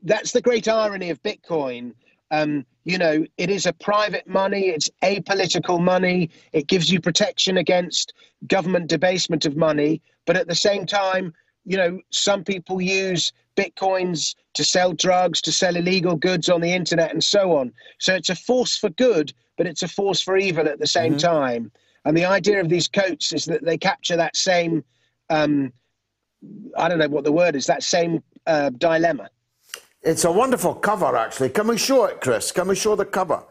[0.04, 1.94] That's the great irony of Bitcoin.
[2.32, 4.68] Um, you know, it is a private money.
[4.70, 6.30] It's apolitical money.
[6.54, 8.14] It gives you protection against
[8.48, 10.02] government debasement of money.
[10.26, 11.34] But at the same time,
[11.66, 16.72] you know, some people use bitcoins to sell drugs, to sell illegal goods on the
[16.72, 17.74] internet, and so on.
[18.00, 21.14] So it's a force for good, but it's a force for evil at the same
[21.14, 21.18] Mm-hmm.
[21.18, 21.72] time.
[22.06, 24.84] And the idea of these coats is that they capture that same,
[25.30, 25.74] um,
[26.78, 29.30] I don't know what the word is, that same uh, dilemma.
[30.02, 31.50] It's a wonderful cover, actually.
[31.50, 32.52] Can we show it, Chris?
[32.52, 33.44] Can we show the cover?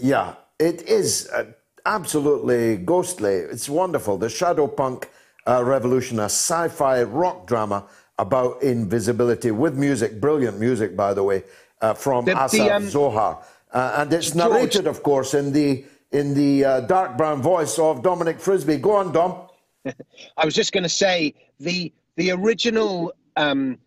[0.00, 1.44] Yeah, it is uh,
[1.84, 3.34] absolutely ghostly.
[3.34, 4.16] It's wonderful.
[4.16, 5.10] The Shadow Punk
[5.46, 7.84] uh, Revolution, a sci fi rock drama
[8.18, 11.44] about invisibility with music, brilliant music, by the way,
[11.82, 13.44] uh, from The- the, um, Zohar.
[13.70, 17.78] Uh, and it's George- narrated, of course, in the, in the uh, dark brown voice
[17.78, 18.78] of Dominic Frisby.
[18.78, 19.48] Go on, Dom.
[20.38, 23.78] I was just going to say the the original um,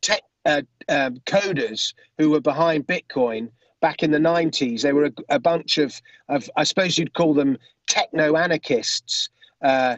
[0.00, 3.48] tech uh, uh, coders who were behind Bitcoin
[3.80, 4.82] back in the 90s.
[4.82, 9.28] They were a, a bunch of, of, I suppose you'd call them techno anarchists
[9.62, 9.96] uh,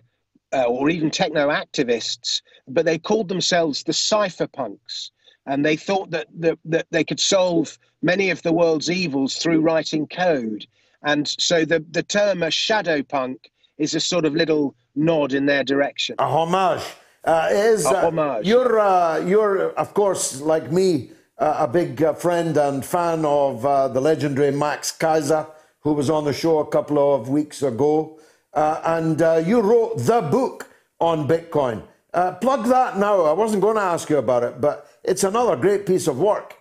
[0.52, 5.10] uh, or even techno activists, but they called themselves the cypherpunks.
[5.46, 9.60] And they thought that, that, that they could solve many of the world's evils through
[9.60, 10.66] writing code.
[11.02, 15.46] And so the, the term a shadow punk is a sort of little nod in
[15.46, 16.16] their direction.
[16.18, 16.82] A homage.
[17.24, 18.40] Uh, is, uh.
[18.44, 23.64] You're, uh, you're, of course, like me, uh, a big uh, friend and fan of
[23.64, 25.46] uh, the legendary Max Keiser,
[25.80, 28.18] who was on the show a couple of weeks ago.
[28.52, 30.68] Uh, and uh, you wrote the book
[31.00, 31.82] on Bitcoin.
[32.12, 33.22] Uh, plug that now.
[33.22, 36.54] I wasn't going to ask you about it, but it's another great piece of work.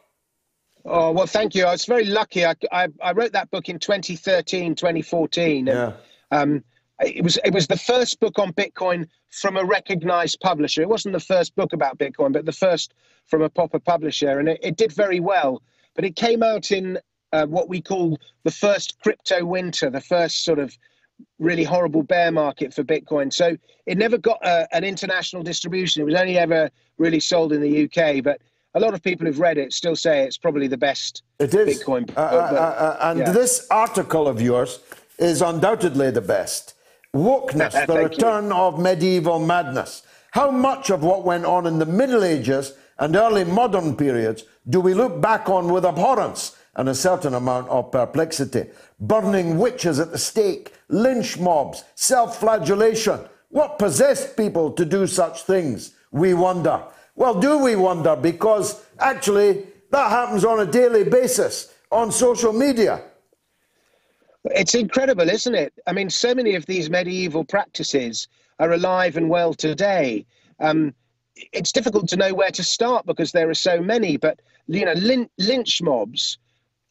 [0.85, 1.65] Oh, well, thank you.
[1.65, 2.45] I was very lucky.
[2.45, 5.67] I, I, I wrote that book in 2013, 2014.
[5.67, 5.93] And, Yeah.
[6.31, 6.63] um,
[7.01, 10.81] it was it was the first book on Bitcoin from a recognized publisher.
[10.81, 12.93] It wasn't the first book about Bitcoin, but the first
[13.27, 15.61] from a proper publisher, and it, it did very well.
[15.95, 16.99] But it came out in
[17.31, 20.77] uh, what we call the first crypto winter, the first sort of
[21.39, 23.31] really horrible bear market for Bitcoin.
[23.31, 23.55] So
[23.85, 26.01] it never got uh, an international distribution.
[26.01, 28.23] It was only ever really sold in the UK.
[28.23, 28.41] But
[28.73, 31.81] a lot of people who've read it still say it's probably the best It is.
[31.81, 32.17] Bitcoin book.
[32.17, 33.31] Uh, uh, but- uh, and yeah.
[33.31, 34.79] this article of yours
[35.19, 36.73] is undoubtedly the best.
[37.15, 37.95] Wokeness, the Thank you.
[38.03, 40.03] return of medieval madness.
[40.31, 44.79] How much of what went on in the Middle Ages and early modern periods do
[44.79, 48.65] we look back on with abhorrence and a certain amount of perplexity?
[48.99, 53.19] Burning witches at the stake, lynch mobs, self flagellation.
[53.49, 55.93] What possessed people to do such things?
[56.11, 56.83] We wonder.
[57.15, 58.15] Well, do we wonder?
[58.15, 63.03] Because actually, that happens on a daily basis on social media.
[64.45, 65.73] It's incredible, isn't it?
[65.87, 68.27] I mean, so many of these medieval practices
[68.59, 70.25] are alive and well today.
[70.59, 70.93] Um,
[71.35, 74.17] it's difficult to know where to start because there are so many.
[74.17, 76.37] But you know, lyn- lynch mobs.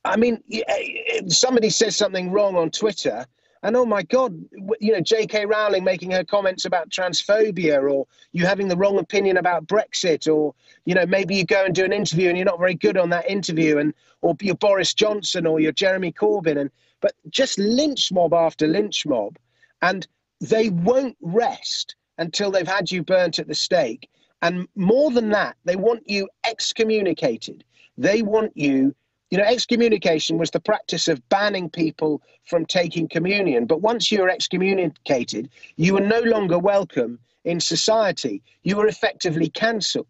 [0.04, 3.24] I mean, eh, somebody says something wrong on Twitter,
[3.62, 4.36] and oh my God,
[4.80, 5.46] you know, J.K.
[5.46, 10.54] Rowling making her comments about transphobia, or you having the wrong opinion about Brexit, or
[10.86, 13.10] you know, maybe you go and do an interview and you're not very good on
[13.10, 16.70] that interview, and or you're Boris Johnson or you're Jeremy Corbyn, and
[17.02, 19.36] but just lynch mob after lynch mob,
[19.82, 20.06] and
[20.40, 24.08] they won't rest until they've had you burnt at the stake.
[24.40, 27.64] And more than that, they want you excommunicated.
[27.98, 28.94] They want you,
[29.30, 33.66] you know, excommunication was the practice of banning people from taking communion.
[33.66, 38.42] But once you are excommunicated, you are no longer welcome in society.
[38.62, 40.06] You are effectively cancelled.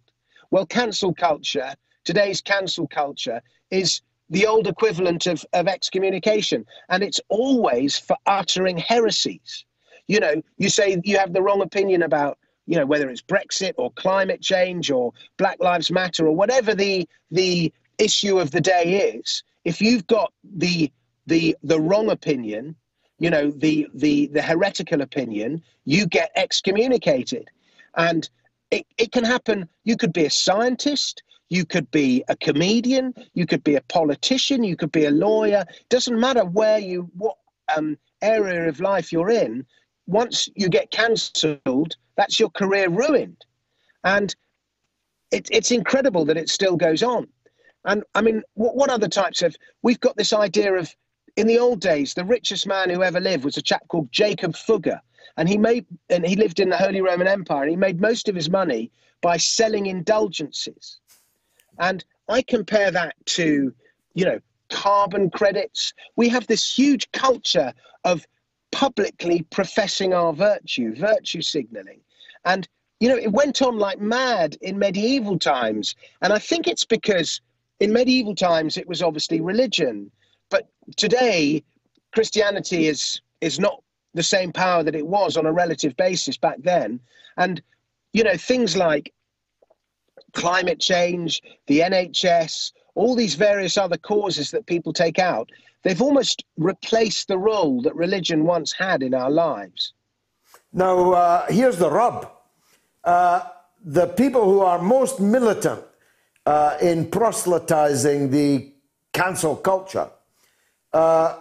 [0.50, 1.74] Well, cancel culture,
[2.04, 4.02] today's cancel culture, is
[4.32, 6.66] the old equivalent of, of excommunication.
[6.88, 9.64] And it's always for uttering heresies.
[10.08, 13.74] You know, you say you have the wrong opinion about, you know, whether it's Brexit
[13.76, 19.14] or climate change or Black Lives Matter or whatever the the issue of the day
[19.14, 19.44] is.
[19.64, 20.90] If you've got the
[21.26, 22.74] the the wrong opinion,
[23.18, 27.48] you know, the the the heretical opinion, you get excommunicated.
[27.96, 28.28] And
[28.70, 29.68] it, it can happen.
[29.84, 31.22] You could be a scientist,
[31.52, 35.66] you could be a comedian, you could be a politician, you could be a lawyer.
[35.90, 37.36] Doesn't matter where you what
[37.76, 39.66] um, area of life you're in.
[40.06, 43.44] Once you get cancelled, that's your career ruined.
[44.02, 44.34] And
[45.30, 47.28] it, it's incredible that it still goes on.
[47.84, 49.54] And I mean, what, what other types of?
[49.82, 50.94] We've got this idea of
[51.36, 54.52] in the old days, the richest man who ever lived was a chap called Jacob
[54.54, 55.00] Fugger,
[55.36, 58.28] and he made and he lived in the Holy Roman Empire, and he made most
[58.30, 61.00] of his money by selling indulgences.
[61.78, 63.72] And I compare that to,
[64.14, 64.40] you know,
[64.70, 65.92] carbon credits.
[66.16, 67.72] We have this huge culture
[68.04, 68.26] of
[68.70, 72.00] publicly professing our virtue, virtue signaling.
[72.44, 72.66] And,
[73.00, 75.94] you know, it went on like mad in medieval times.
[76.22, 77.40] And I think it's because
[77.80, 80.10] in medieval times it was obviously religion.
[80.50, 81.62] But today,
[82.12, 83.82] Christianity is, is not
[84.14, 87.00] the same power that it was on a relative basis back then.
[87.36, 87.62] And,
[88.12, 89.12] you know, things like
[90.32, 95.50] climate change, the NHS, all these various other causes that people take out,
[95.82, 99.92] they've almost replaced the role that religion once had in our lives.
[100.72, 102.30] Now, uh, here's the rub.
[103.04, 103.42] Uh,
[103.84, 105.82] the people who are most militant
[106.46, 108.72] uh, in proselytizing the
[109.12, 110.08] cancel culture
[110.92, 111.38] uh,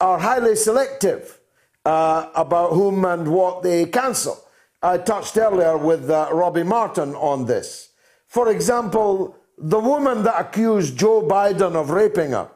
[0.00, 1.40] are highly selective
[1.84, 4.38] uh, about whom and what they cancel.
[4.82, 7.87] I touched earlier with uh, Robbie Martin on this.
[8.28, 12.50] For example, the woman that accused Joe Biden of raping her,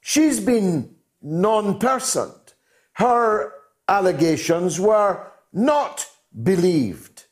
[0.00, 2.34] she's been non personed.
[2.94, 3.52] Her
[3.88, 6.06] allegations were not
[6.42, 7.24] believed.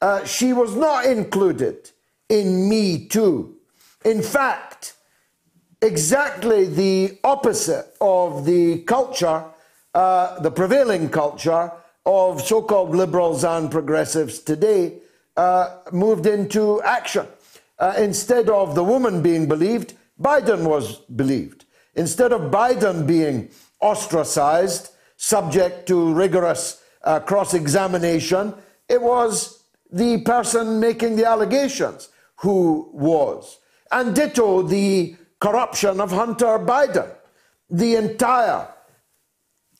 [0.00, 1.90] Uh, she was not included
[2.28, 3.56] in Me Too.
[4.04, 4.94] In fact,
[5.82, 9.44] exactly the opposite of the culture,
[9.94, 11.70] uh, the prevailing culture
[12.06, 15.00] of so called liberals and progressives today,
[15.36, 17.26] uh, moved into action.
[17.78, 21.64] Uh, instead of the woman being believed, Biden was believed.
[21.94, 23.50] Instead of Biden being
[23.80, 28.54] ostracized, subject to rigorous uh, cross examination,
[28.88, 33.58] it was the person making the allegations who was.
[33.90, 37.10] And ditto the corruption of Hunter Biden.
[37.70, 38.68] The entire,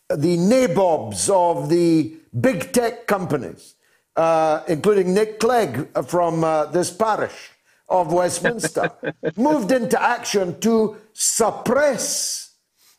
[0.09, 3.75] the nabobs of the big tech companies,
[4.17, 7.51] uh, including Nick Clegg from uh, this parish
[7.89, 8.91] of Westminster
[9.37, 12.55] moved into action to suppress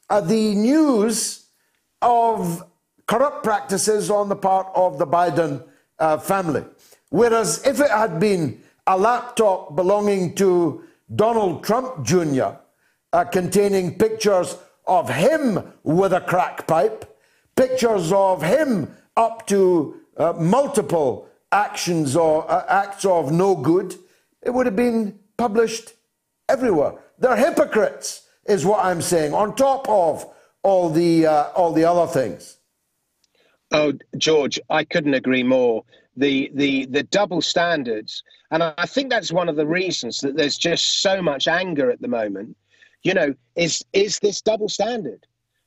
[0.09, 1.45] uh, the news
[2.01, 2.63] of
[3.07, 5.63] corrupt practices on the part of the Biden
[5.99, 6.63] uh, family.
[7.09, 10.83] Whereas if it had been a laptop belonging to
[11.15, 12.55] Donald Trump Jr.,
[13.13, 14.57] uh, containing pictures
[14.87, 17.17] of him with a crack pipe,
[17.55, 23.95] pictures of him up to uh, multiple actions or uh, acts of no good,
[24.41, 25.93] it would have been published
[26.49, 26.93] everywhere.
[27.17, 30.25] They're hypocrites, is what I'm saying, on top of
[30.63, 32.57] all the uh, all the other things.
[33.71, 35.83] Oh, George, I couldn't agree more.
[36.17, 40.57] The the the double standards, and I think that's one of the reasons that there's
[40.57, 42.57] just so much anger at the moment.
[43.03, 45.25] You know, is is this double standard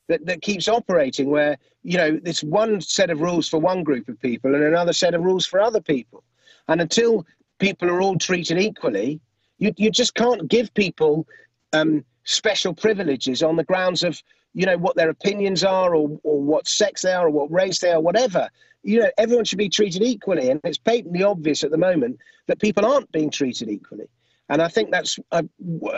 [0.09, 4.09] that that keeps operating where you know it's one set of rules for one group
[4.09, 6.25] of people and another set of rules for other people,
[6.69, 7.25] and until
[7.59, 9.21] people are all treated equally,
[9.59, 11.27] you you just can't give people
[11.73, 14.21] um, special privileges on the grounds of
[14.55, 17.79] you know what their opinions are or, or what sex they are or what race
[17.79, 18.49] they are whatever.
[18.83, 20.51] You know everyone should be treated equally.
[20.51, 24.09] And it's patently obvious at the moment that people aren't being treated equally.
[24.49, 25.43] And i think that's uh,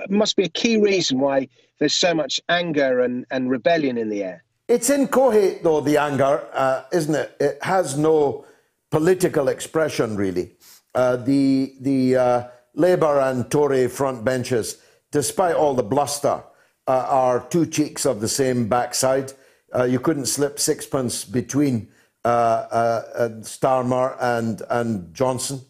[0.09, 1.49] must be a key reason why
[1.79, 6.47] there's so much anger and, and rebellion in the air it's incoherent though the anger
[6.53, 8.45] uh, isn't it it has no
[8.91, 10.53] political expression really
[10.95, 14.79] uh, the the uh, labour and tory front benches
[15.13, 16.43] despite all the bluster
[16.87, 19.33] uh, are two cheeks of the same backside.
[19.75, 21.89] Uh, you couldn't slip sixpence between
[22.25, 25.61] uh, uh Starmer and and Johnson.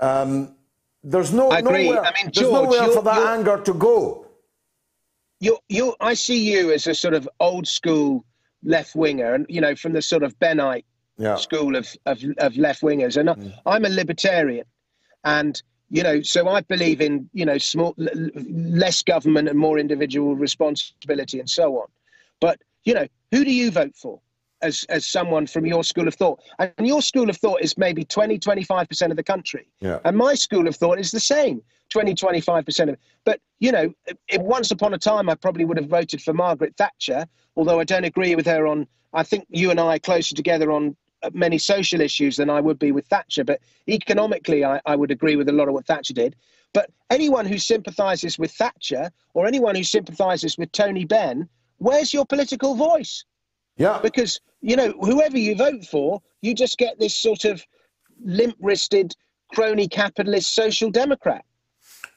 [0.00, 0.54] Um,
[1.02, 1.90] there's no I agree.
[1.90, 4.26] nowhere, I mean, there's George, nowhere for that anger to go.
[5.40, 8.24] You, you, I see you as a sort of old school
[8.64, 10.86] left winger, and you know, from the sort of Bennite
[11.18, 11.36] yeah.
[11.36, 13.52] school of, of, of left wingers, and mm.
[13.66, 14.64] I'm a libertarian,
[15.24, 20.34] and you know so i believe in you know small less government and more individual
[20.34, 21.86] responsibility and so on
[22.40, 24.20] but you know who do you vote for
[24.62, 28.04] as as someone from your school of thought and your school of thought is maybe
[28.04, 29.98] 20 25% of the country yeah.
[30.04, 33.92] and my school of thought is the same 20 25% of but you know
[34.28, 37.84] it, once upon a time i probably would have voted for margaret thatcher although i
[37.84, 41.30] don't agree with her on i think you and i are closer together on uh,
[41.32, 43.44] many social issues than I would be with Thatcher.
[43.44, 46.36] But economically, I, I would agree with a lot of what Thatcher did.
[46.74, 51.48] But anyone who sympathises with Thatcher or anyone who sympathises with Tony Benn,
[51.78, 53.24] where's your political voice?
[53.78, 54.00] Yeah.
[54.02, 57.64] Because, you know, whoever you vote for, you just get this sort of
[58.22, 59.14] limp wristed,
[59.54, 61.44] crony capitalist social democrat.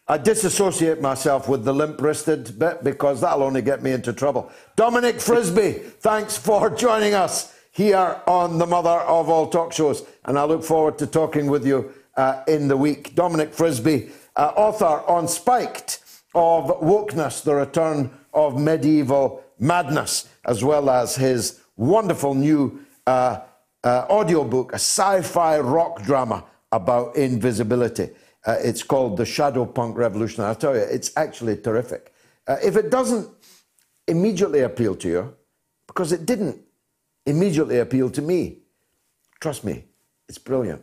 [0.10, 4.50] I disassociate myself with the limp wristed bit because that'll only get me into trouble.
[4.78, 10.06] Dominic Frisby, thanks for joining us here on the mother of all talk shows.
[10.24, 13.16] And I look forward to talking with you uh, in the week.
[13.16, 16.00] Dominic Frisby, uh, author on Spiked
[16.34, 23.42] of Wokeness, the Return of Medieval Madness, as well as his wonderful new uh,
[23.84, 28.10] uh, audiobook, a sci fi rock drama about invisibility.
[28.48, 30.46] Uh, it's called The Shadow Punk Revolution.
[30.46, 32.14] I'll tell you, it's actually terrific.
[32.48, 33.30] Uh, if it doesn't
[34.08, 35.36] immediately appeal to you,
[35.86, 36.58] because it didn't
[37.26, 38.60] immediately appeal to me.
[39.42, 39.84] Trust me,
[40.30, 40.82] it's brilliant.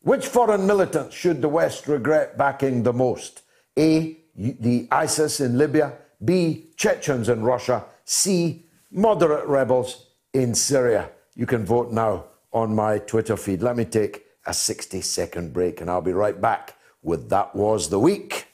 [0.00, 3.42] Which foreign militants should the West regret backing the most?
[3.78, 4.18] A.
[4.36, 5.92] The ISIS in Libya.
[6.24, 6.70] B.
[6.76, 7.84] Chechens in Russia.
[8.04, 8.66] C.
[8.90, 11.10] Moderate rebels in Syria.
[11.36, 13.62] You can vote now on my Twitter feed.
[13.62, 16.74] Let me take a 60 second break and I'll be right back
[17.04, 18.46] with That Was the Week.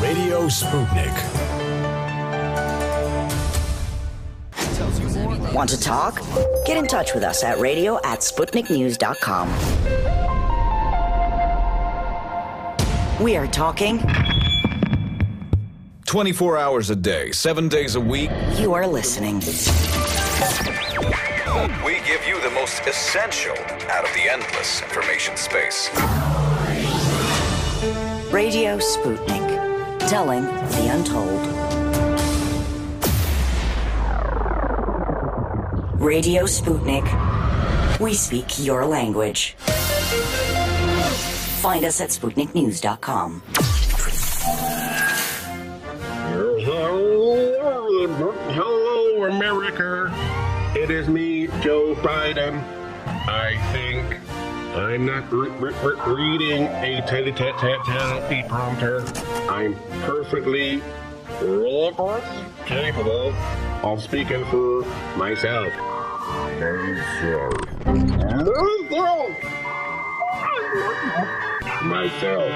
[0.00, 1.14] Radio Sputnik.
[5.54, 6.20] Want to talk?
[6.66, 9.48] Get in touch with us at radio at SputnikNews.com.
[13.22, 14.00] We are talking
[16.06, 18.30] 24 hours a day, seven days a week.
[18.58, 19.40] You are listening.
[21.84, 23.54] We give you the most essential
[23.88, 25.88] out of the endless information space.
[28.32, 31.40] Radio Sputnik, telling the untold.
[36.00, 37.08] Radio Sputnik.
[38.00, 39.54] We speak your language.
[41.62, 43.42] Find us at SputnikNews.com.
[48.56, 50.12] Hello, America.
[50.76, 51.23] It is me,
[51.64, 52.62] Joe Biden.
[53.26, 54.20] I think
[54.76, 59.00] I'm not re- re- reading a teleprompter.
[59.48, 60.82] I'm perfectly
[62.66, 63.32] capable
[63.82, 64.84] of speaking for
[65.16, 65.72] myself.
[71.82, 72.52] myself.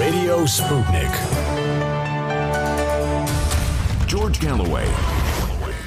[0.00, 1.87] Radio Sputnik.
[4.08, 4.90] George Galloway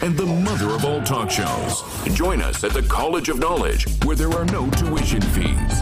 [0.03, 1.81] and the mother of all talk shows.
[2.13, 5.81] Join us at the College of Knowledge, where there are no tuition fees.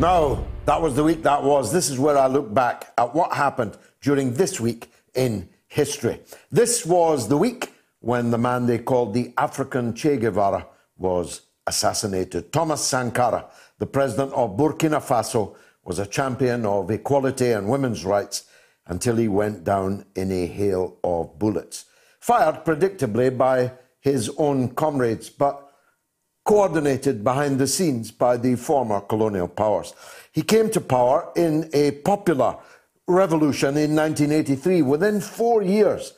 [0.00, 1.72] Now, that was the week that was.
[1.72, 6.18] This is where I look back at what happened during this week in history.
[6.50, 10.66] This was the week when the man they called the African Che Guevara
[10.96, 12.52] was assassinated.
[12.52, 13.46] Thomas Sankara,
[13.78, 15.54] the president of Burkina Faso,
[15.84, 18.47] was a champion of equality and women's rights
[18.88, 21.84] until he went down in a hail of bullets.
[22.20, 25.68] Fired predictably by his own comrades, but
[26.44, 29.92] coordinated behind the scenes by the former colonial powers.
[30.32, 32.56] He came to power in a popular
[33.06, 34.82] revolution in 1983.
[34.82, 36.14] Within four years,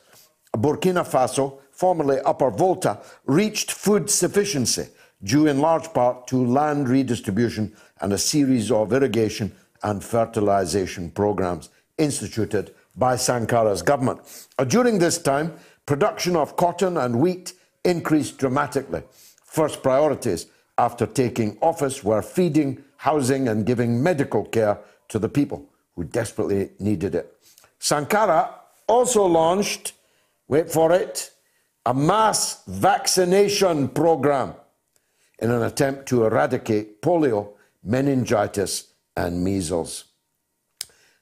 [0.55, 4.87] Burkina Faso, formerly Upper Volta, reached food sufficiency,
[5.23, 9.53] due in large part to land redistribution and a series of irrigation
[9.83, 11.69] and fertilization programs
[12.01, 14.19] instituted by Sankara's government.
[14.57, 15.53] Uh, during this time,
[15.85, 17.53] production of cotton and wheat
[17.85, 19.03] increased dramatically.
[19.45, 20.47] First priorities
[20.77, 24.79] after taking office were feeding, housing, and giving medical care
[25.09, 27.37] to the people who desperately needed it.
[27.79, 28.55] Sankara
[28.87, 29.93] also launched,
[30.47, 31.31] wait for it,
[31.85, 34.53] a mass vaccination program
[35.39, 37.53] in an attempt to eradicate polio,
[37.83, 40.10] meningitis, and measles.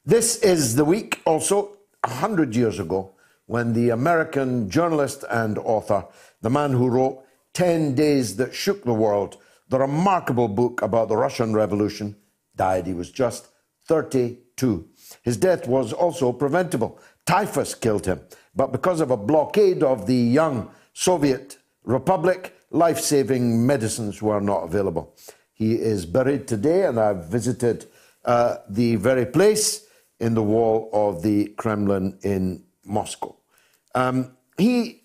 [0.09, 3.11] This is the week also, 100 years ago,
[3.45, 6.03] when the American journalist and author,
[6.41, 7.23] the man who wrote
[7.53, 9.37] 10 Days That Shook the World,
[9.67, 12.15] the remarkable book about the Russian Revolution,
[12.55, 12.87] died.
[12.87, 13.49] He was just
[13.85, 14.87] 32.
[15.21, 16.99] His death was also preventable.
[17.27, 18.19] Typhus killed him,
[18.55, 24.63] but because of a blockade of the young Soviet Republic, life saving medicines were not
[24.63, 25.15] available.
[25.53, 27.85] He is buried today, and I've visited
[28.25, 29.85] uh, the very place
[30.19, 33.35] in the wall of the Kremlin in Moscow.
[33.95, 35.03] Um, he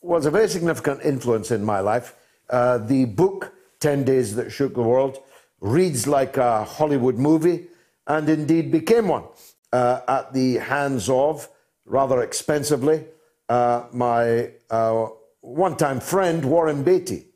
[0.00, 2.14] was a very significant influence in my life.
[2.50, 5.18] Uh, the book, 10 Days That Shook the World,
[5.60, 7.66] reads like a Hollywood movie
[8.06, 9.24] and indeed became one
[9.72, 11.48] uh, at the hands of,
[11.84, 13.04] rather expensively,
[13.48, 15.06] uh, my uh,
[15.40, 17.26] one time friend, Warren Beatty.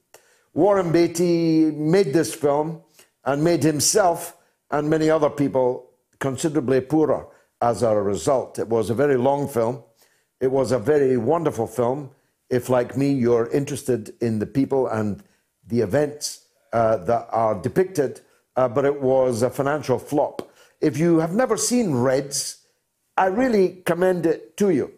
[0.55, 2.83] Warren Beatty made this film
[3.25, 4.37] and made himself
[4.71, 5.92] and many other people
[6.23, 7.27] considerably poorer
[7.61, 8.61] as a result.
[8.61, 9.83] It was a very long film.
[10.41, 12.11] It was a very wonderful film.
[12.49, 15.21] If, like me, you're interested in the people and
[15.67, 18.21] the events uh, that are depicted,
[18.57, 20.49] uh, but it was a financial flop.
[20.81, 22.59] If you have never seen Reds,
[23.17, 24.93] I really commend it to you.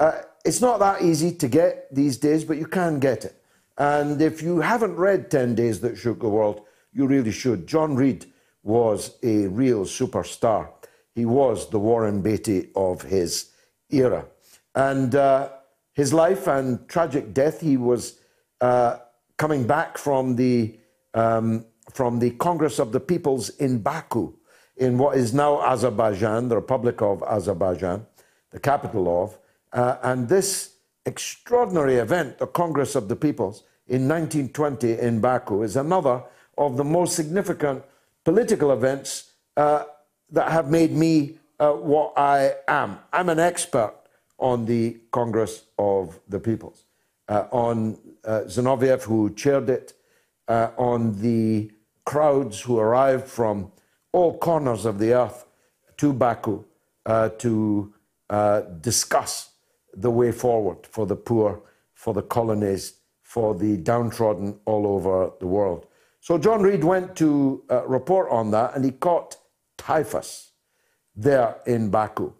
[0.00, 3.36] Uh, it's not that easy to get these days, but you can get it.
[3.78, 7.66] And if you haven't read 10 Days That Shook the World, you really should.
[7.68, 8.26] John Reed
[8.64, 10.70] was a real superstar.
[11.14, 13.50] He was the Warren Beatty of his
[13.90, 14.26] era.
[14.74, 15.50] And uh,
[15.92, 18.18] his life and tragic death, he was
[18.60, 18.98] uh,
[19.36, 20.76] coming back from the,
[21.12, 24.32] um, from the Congress of the Peoples in Baku,
[24.76, 28.06] in what is now Azerbaijan, the Republic of Azerbaijan,
[28.50, 29.38] the capital of.
[29.72, 30.76] Uh, and this
[31.06, 36.22] extraordinary event, the Congress of the Peoples, in 1920 in Baku, is another
[36.56, 37.84] of the most significant
[38.24, 39.84] political events uh,
[40.30, 42.98] that have made me uh, what I am.
[43.12, 43.94] I'm an expert
[44.38, 46.84] on the Congress of the Peoples,
[47.28, 49.92] uh, on uh, Zinoviev, who chaired it,
[50.48, 51.70] uh, on the
[52.04, 53.70] crowds who arrived from
[54.12, 55.46] all corners of the earth
[55.96, 56.64] to Baku
[57.06, 57.92] uh, to
[58.80, 59.50] discuss
[59.94, 61.62] the way forward for the poor,
[61.94, 65.86] for the colonies, for the downtrodden all over the world.
[66.24, 69.36] So John Reed went to uh, report on that and he caught
[69.76, 70.52] typhus
[71.14, 72.32] there in Baku.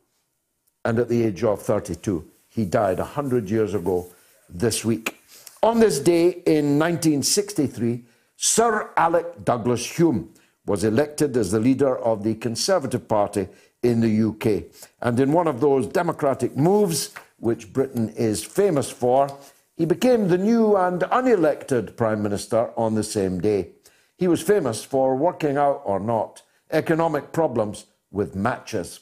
[0.86, 4.10] And at the age of 32, he died 100 years ago
[4.48, 5.20] this week.
[5.62, 8.04] On this day in 1963,
[8.36, 10.32] Sir Alec Douglas Home
[10.64, 13.48] was elected as the leader of the Conservative Party
[13.82, 14.64] in the UK.
[15.02, 19.28] And in one of those democratic moves, which Britain is famous for,
[19.76, 23.73] he became the new and unelected Prime Minister on the same day.
[24.16, 29.00] He was famous for working out or not economic problems with matches.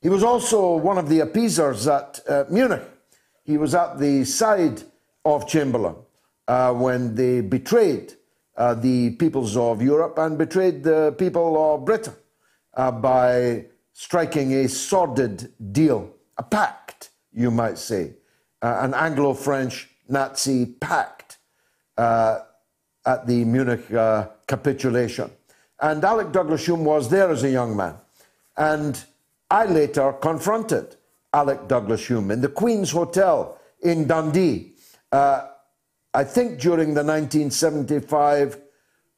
[0.00, 2.82] He was also one of the appeasers at uh, Munich.
[3.44, 4.82] He was at the side
[5.24, 5.96] of Chamberlain
[6.46, 8.14] uh, when they betrayed
[8.56, 12.14] uh, the peoples of Europe and betrayed the people of Britain
[12.74, 18.14] uh, by striking a sordid deal, a pact, you might say,
[18.62, 21.38] uh, an Anglo French Nazi pact.
[23.06, 25.30] At the Munich uh, capitulation.
[25.80, 27.96] And Alec Douglas Home was there as a young man.
[28.56, 29.02] And
[29.50, 30.96] I later confronted
[31.32, 34.72] Alec Douglas Home in the Queen's Hotel in Dundee.
[35.12, 35.48] Uh,
[36.14, 38.60] I think during the 1975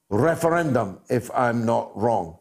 [0.09, 2.39] referendum, if I'm not wrong,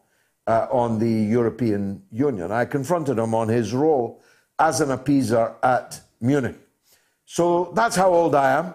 [0.48, 2.52] uh, on the European Union.
[2.52, 4.22] I confronted him on his role
[4.60, 6.58] as an appeaser at Munich.
[7.26, 8.74] So that's how old I am.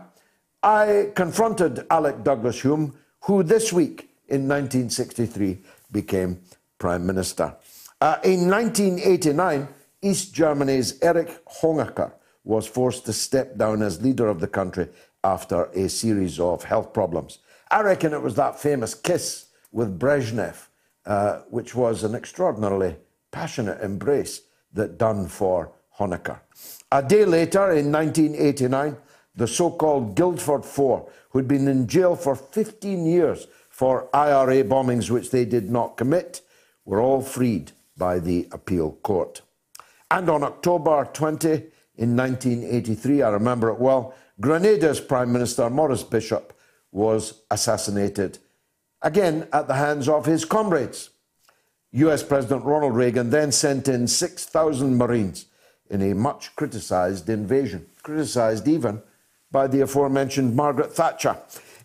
[0.62, 5.58] I confronted Alec Douglas Home, who this week in 1963
[5.90, 6.42] became
[6.78, 7.56] Prime Minister.
[7.98, 9.68] Uh, in 1989,
[10.02, 12.12] East Germany's Erich Honecker
[12.44, 14.88] was forced to step down as leader of the country
[15.24, 17.38] after a series of health problems.
[17.70, 20.66] I reckon it was that famous kiss with Brezhnev,
[21.06, 22.96] uh, which was an extraordinarily
[23.30, 24.42] passionate embrace
[24.74, 26.40] that done for Honecker.
[26.92, 28.96] A day later, in 1989,
[29.40, 35.08] the so called Guildford Four, who'd been in jail for 15 years for IRA bombings
[35.08, 36.42] which they did not commit,
[36.84, 39.40] were all freed by the appeal court.
[40.10, 41.48] And on October 20,
[41.96, 46.52] in 1983, I remember it well, Grenada's Prime Minister Maurice Bishop
[46.92, 48.38] was assassinated,
[49.00, 51.08] again at the hands of his comrades.
[51.92, 55.46] US President Ronald Reagan then sent in 6,000 Marines
[55.88, 59.02] in a much criticised invasion, criticised even
[59.50, 61.36] by the aforementioned Margaret Thatcher.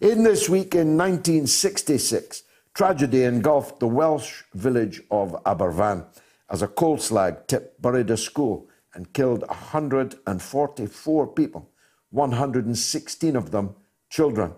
[0.02, 2.44] In this week in 1966,
[2.74, 6.06] tragedy engulfed the Welsh village of Aberfan
[6.50, 11.70] as a coal slag tip buried a school and killed 144 people
[12.12, 13.76] 116 of them
[14.10, 14.54] children.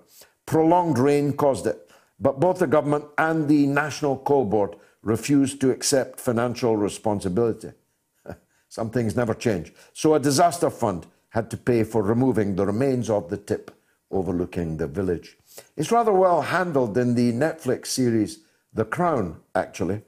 [0.46, 1.90] Prolonged rain caused it,
[2.20, 7.72] but both the government and the National Coal Board refused to accept financial responsibility.
[8.70, 9.74] Some things never change.
[9.94, 13.70] So a disaster fund had to pay for removing the remains of the tip
[14.10, 15.38] overlooking the village.
[15.76, 18.40] It's rather well handled in the Netflix series
[18.74, 20.02] The Crown, actually.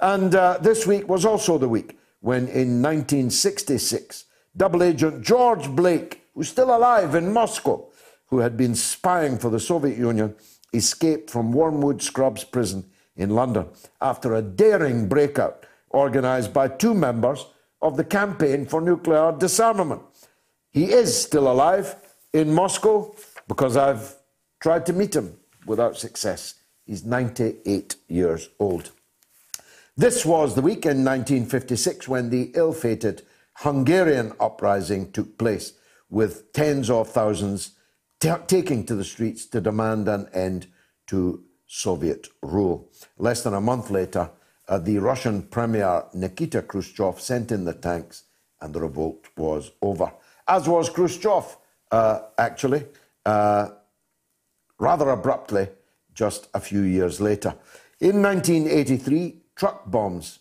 [0.00, 4.24] And uh, this week was also the week when, in 1966,
[4.56, 7.84] double agent George Blake who's still alive in Moscow,
[8.28, 10.34] who had been spying for the Soviet Union,
[10.72, 13.66] escaped from Wormwood Scrubs prison in London
[14.00, 17.44] after a daring breakout organised by two members
[17.82, 20.00] of the Campaign for Nuclear Disarmament.
[20.72, 21.96] He is still alive
[22.32, 23.14] in Moscow
[23.46, 24.16] because I've
[24.58, 25.36] tried to meet him
[25.66, 26.54] without success.
[26.86, 28.90] He's 98 years old.
[29.96, 33.22] This was the week in 1956 when the ill fated
[33.56, 35.74] Hungarian uprising took place
[36.08, 37.72] with tens of thousands
[38.46, 40.68] taking to the streets to demand an end
[41.08, 42.88] to Soviet rule.
[43.18, 44.30] Less than a month later,
[44.68, 48.24] uh, the Russian Premier Nikita Khrushchev sent in the tanks
[48.60, 50.12] and the revolt was over.
[50.46, 51.56] As was Khrushchev,
[51.90, 52.84] uh, actually,
[53.24, 53.68] uh,
[54.78, 55.68] rather abruptly,
[56.14, 57.54] just a few years later.
[58.00, 60.40] In 1983, truck bombs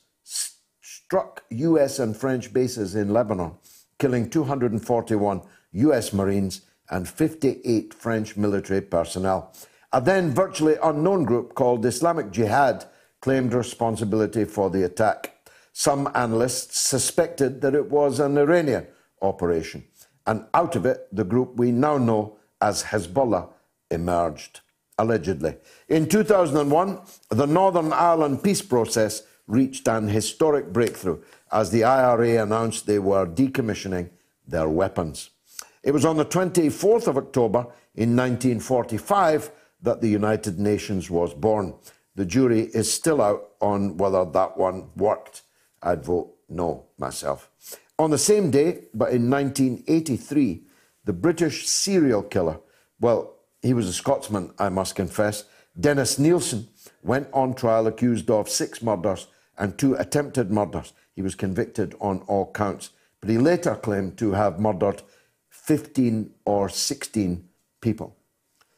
[0.82, 3.56] struck US and French bases in Lebanon,
[4.00, 5.42] killing 241
[5.74, 9.54] US Marines, and 58 French military personnel.
[9.94, 12.86] A then virtually unknown group called Islamic Jihad
[13.22, 15.50] claimed responsibility for the attack.
[15.74, 18.88] Some analysts suspected that it was an Iranian
[19.22, 19.86] operation,
[20.28, 23.50] and out of it, the group we now know as Hezbollah
[23.90, 24.62] emerged,
[24.98, 25.58] allegedly.
[25.90, 31.22] In 2001, the Northern Ireland peace process reached an historic breakthrough
[31.52, 34.10] as the IRA announced they were decommissioning
[34.48, 35.32] their weapons.
[35.84, 41.74] It was on the 24th of October in 1945 that the United Nations was born.
[42.16, 45.42] The jury is still out on whether that one worked.
[45.82, 47.50] I'd vote no myself.
[48.02, 50.64] On the same day, but in 1983,
[51.06, 52.60] the British serial killer,
[53.00, 55.44] well, he was a Scotsman, I must confess,
[55.80, 56.68] Dennis Nilsen,
[57.04, 60.94] went on trial accused of six murders and two attempted murders.
[61.16, 65.04] He was convicted on all counts, but he later claimed to have murdered
[65.52, 67.48] 15 or 16
[67.82, 68.16] people.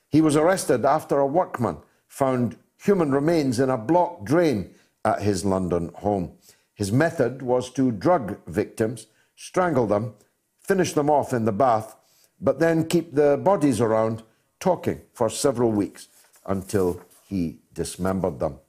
[0.10, 1.78] He was arrested after a workman
[2.10, 4.76] found human remains in a blocked drain
[5.06, 6.34] at his London home.
[6.74, 10.16] His method was to drug victims, strangle them,
[10.62, 11.96] finish them off in the bath,
[12.40, 14.24] but then keep the bodies around
[14.60, 16.08] talking for several weeks
[16.46, 18.60] until he dismembered them.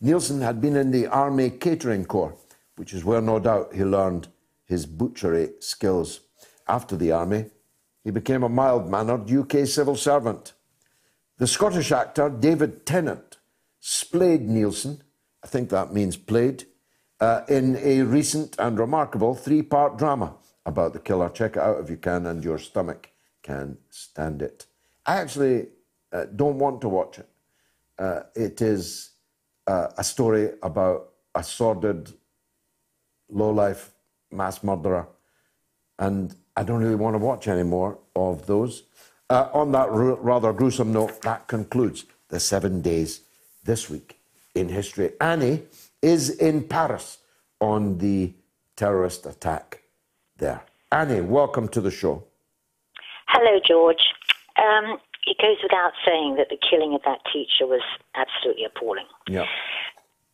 [0.00, 2.36] Nilsen had been in the Army Catering Corps,
[2.76, 4.28] which is where no doubt he learned
[4.64, 6.20] his butchery skills.
[6.68, 7.46] After the army,
[8.04, 10.52] he became a mild mannered UK civil servant.
[11.38, 13.38] The Scottish actor David Tennant
[13.80, 15.02] splayed Nilsen,
[15.42, 16.66] I think that means played,
[17.20, 20.34] uh, in a recent and remarkable three part drama
[20.66, 21.28] about the killer.
[21.28, 23.10] Check it out if you can, and your stomach
[23.42, 24.66] can stand it.
[25.06, 25.68] I actually
[26.12, 27.28] uh, don't want to watch it.
[27.98, 29.10] Uh, it is
[29.66, 32.12] uh, a story about a sordid,
[33.28, 33.92] low-life
[34.30, 35.08] mass murderer,
[35.98, 38.84] and I don't really want to watch any more of those.
[39.30, 43.20] Uh, on that rather gruesome note, that concludes the seven days
[43.64, 44.18] this week
[44.54, 45.12] in history.
[45.20, 45.62] Annie
[46.02, 47.18] is in Paris
[47.60, 48.32] on the
[48.76, 49.82] terrorist attack
[50.38, 50.62] there.
[50.92, 52.24] Annie, welcome to the show.
[53.26, 54.02] Hello, George.
[54.56, 57.82] Um, it goes without saying that the killing of that teacher was
[58.14, 59.04] absolutely appalling.
[59.28, 59.44] Yeah.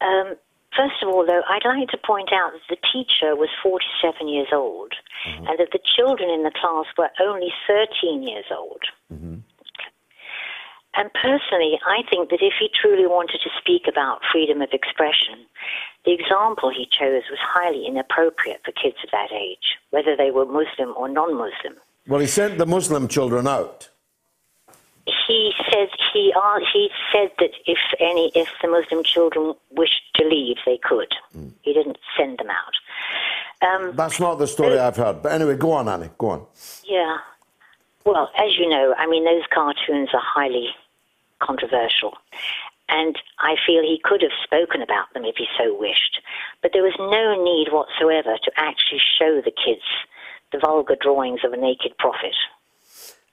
[0.01, 0.35] Um,
[0.77, 4.49] first of all, though, I'd like to point out that the teacher was 47 years
[4.53, 4.93] old
[5.25, 5.47] Mm-hmm.
[5.47, 8.83] and that the children in the class were only 13 years old.
[9.11, 9.37] Mm-hmm.
[10.97, 15.45] And personally, I think that if he truly wanted to speak about freedom of expression,
[16.05, 20.45] the example he chose was highly inappropriate for kids of that age, whether they were
[20.47, 21.75] Muslim or non Muslim.
[22.07, 23.89] Well, he sent the Muslim children out.
[25.29, 30.25] he said he uh, he said that if any if the Muslim children wished to
[30.27, 31.13] leave, they could.
[31.63, 32.75] He didn't send them out.
[33.67, 35.23] Um, That's not the story I've heard.
[35.23, 36.11] But anyway, go on, Annie.
[36.19, 36.47] Go on.
[36.85, 37.17] yeah.
[38.05, 40.69] Well, as you know, I mean, those cartoons are highly
[41.45, 42.13] controversial.
[42.89, 46.21] And I feel he could have spoken about them if he so wished.
[46.63, 49.83] But there was no need whatsoever to actually show the kids
[50.53, 52.35] the vulgar drawings of a naked prophet.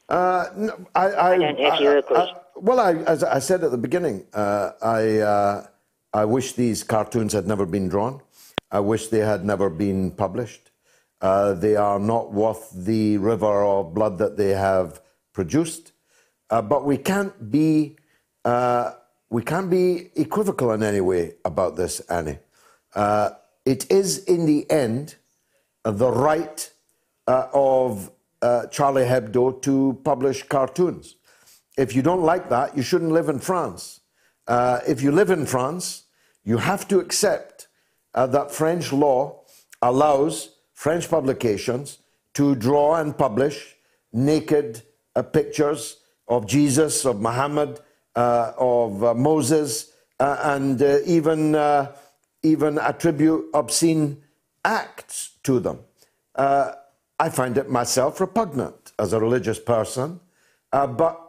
[0.09, 2.17] Uh, no, I, I, I don't know if you I- agree.
[2.17, 5.67] I- well, I, as I said at the beginning, uh, I, uh,
[6.13, 8.21] I wish these cartoons had never been drawn.
[8.69, 10.69] I wish they had never been published.
[11.21, 15.01] Uh, they are not worth the river of blood that they have
[15.33, 15.91] produced.
[16.51, 17.95] Uh, but we can't be
[18.45, 18.91] uh,
[19.29, 22.39] we can't be equivocal in any way about this, Annie.
[22.93, 23.31] Uh,
[23.65, 25.15] it is in the end
[25.85, 26.71] uh, the right
[27.27, 28.11] uh, of
[28.41, 31.15] uh, Charlie Hebdo to publish cartoons.
[31.77, 33.99] If you don't like that, you shouldn't live in France.
[34.49, 36.03] If you live in France,
[36.43, 37.67] you have to accept
[38.13, 39.45] that French law
[39.81, 41.99] allows French publications
[42.33, 43.75] to draw and publish
[44.11, 44.81] naked
[45.31, 47.83] pictures of Jesus, of Muhammad, uh,
[48.15, 51.91] of uh, Moses, uh, and uh, even, uh,
[52.43, 54.21] even attribute obscene
[54.63, 55.79] acts to them.
[56.35, 56.73] Uh,
[57.19, 60.19] I find it myself repugnant as a religious person,
[60.71, 61.19] uh, but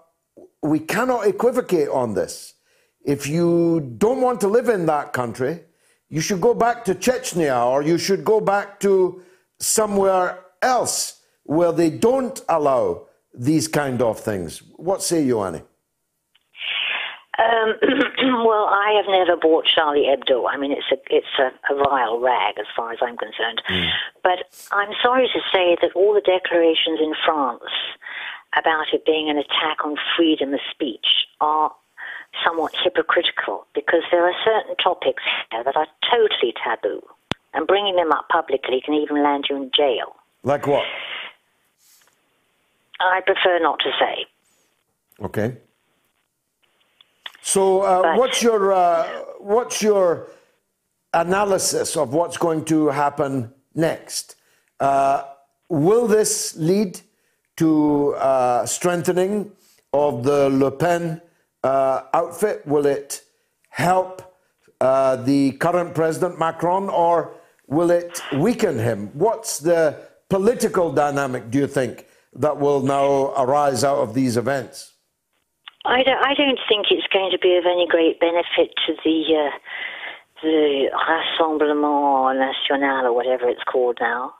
[0.62, 2.54] we cannot equivocate on this.
[3.04, 5.60] If you don't want to live in that country,
[6.08, 9.22] you should go back to Chechnya or you should go back to
[9.58, 14.62] somewhere else where they don't allow these kind of things.
[14.76, 15.62] What say you, Annie?
[17.42, 17.74] Um,
[18.46, 20.46] well, I have never bought Charlie Hebdo.
[20.48, 23.62] I mean, it's a it's a, a vile rag as far as I'm concerned.
[24.22, 27.62] But I'm sorry to say that all the declarations in France
[28.56, 31.72] about it being an attack on freedom of speech are
[32.44, 37.02] somewhat hypocritical because there are certain topics here that are totally taboo,
[37.54, 40.14] and bringing them up publicly can even land you in jail.
[40.42, 40.84] Like what?
[43.00, 44.26] I prefer not to say.
[45.24, 45.56] Okay.
[47.44, 49.04] So, uh, what's your uh,
[49.40, 50.28] what's your
[51.12, 54.36] analysis of what's going to happen next?
[54.78, 55.24] Uh,
[55.68, 57.00] will this lead
[57.56, 59.50] to uh, strengthening
[59.92, 61.20] of the Le Pen
[61.64, 62.64] uh, outfit?
[62.64, 63.24] Will it
[63.70, 64.36] help
[64.80, 67.32] uh, the current president Macron, or
[67.66, 69.10] will it weaken him?
[69.14, 69.98] What's the
[70.28, 71.50] political dynamic?
[71.50, 74.91] Do you think that will now arise out of these events?
[75.84, 79.24] I don't, I don't think it's going to be of any great benefit to the
[79.34, 79.58] uh,
[80.42, 84.34] the Rassemblement National or whatever it's called now,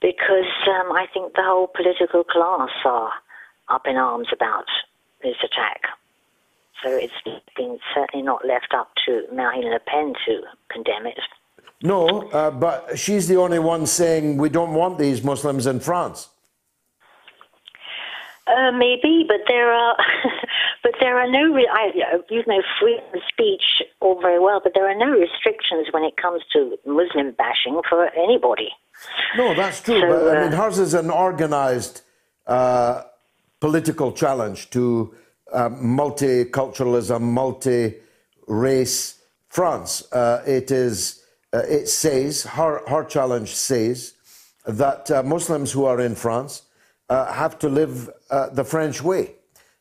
[0.00, 3.10] because um, I think the whole political class are
[3.68, 4.66] up in arms about
[5.22, 5.82] this attack.
[6.82, 11.18] So it's been certainly not left up to Marine Le Pen to condemn it.
[11.82, 16.28] No, uh, but she's the only one saying we don't want these Muslims in France.
[18.46, 19.96] Uh, maybe, but there are,
[20.84, 21.52] but there are no.
[21.52, 21.90] Re- I,
[22.30, 26.16] you know, freedom of speech all very well, but there are no restrictions when it
[26.16, 28.68] comes to Muslim bashing for anybody.
[29.36, 30.00] No, that's true.
[30.00, 32.02] So, but I uh, mean, hers is an organized
[32.46, 33.02] uh,
[33.58, 35.12] political challenge to
[35.52, 39.18] uh, multiculturalism, multi-race
[39.48, 40.12] France.
[40.12, 41.24] Uh, it is.
[41.52, 44.14] Uh, it says her her challenge says
[44.66, 46.62] that uh, Muslims who are in France
[47.08, 49.34] uh, have to live uh, the French way,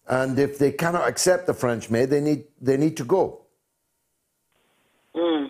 [0.08, 3.42] and if they cannot accept the French way, they need they need to go.
[5.16, 5.50] Mm.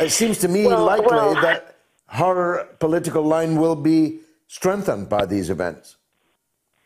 [0.00, 1.76] It seems to me Well, likely well- that
[2.08, 5.96] her political line will be strengthened by these events.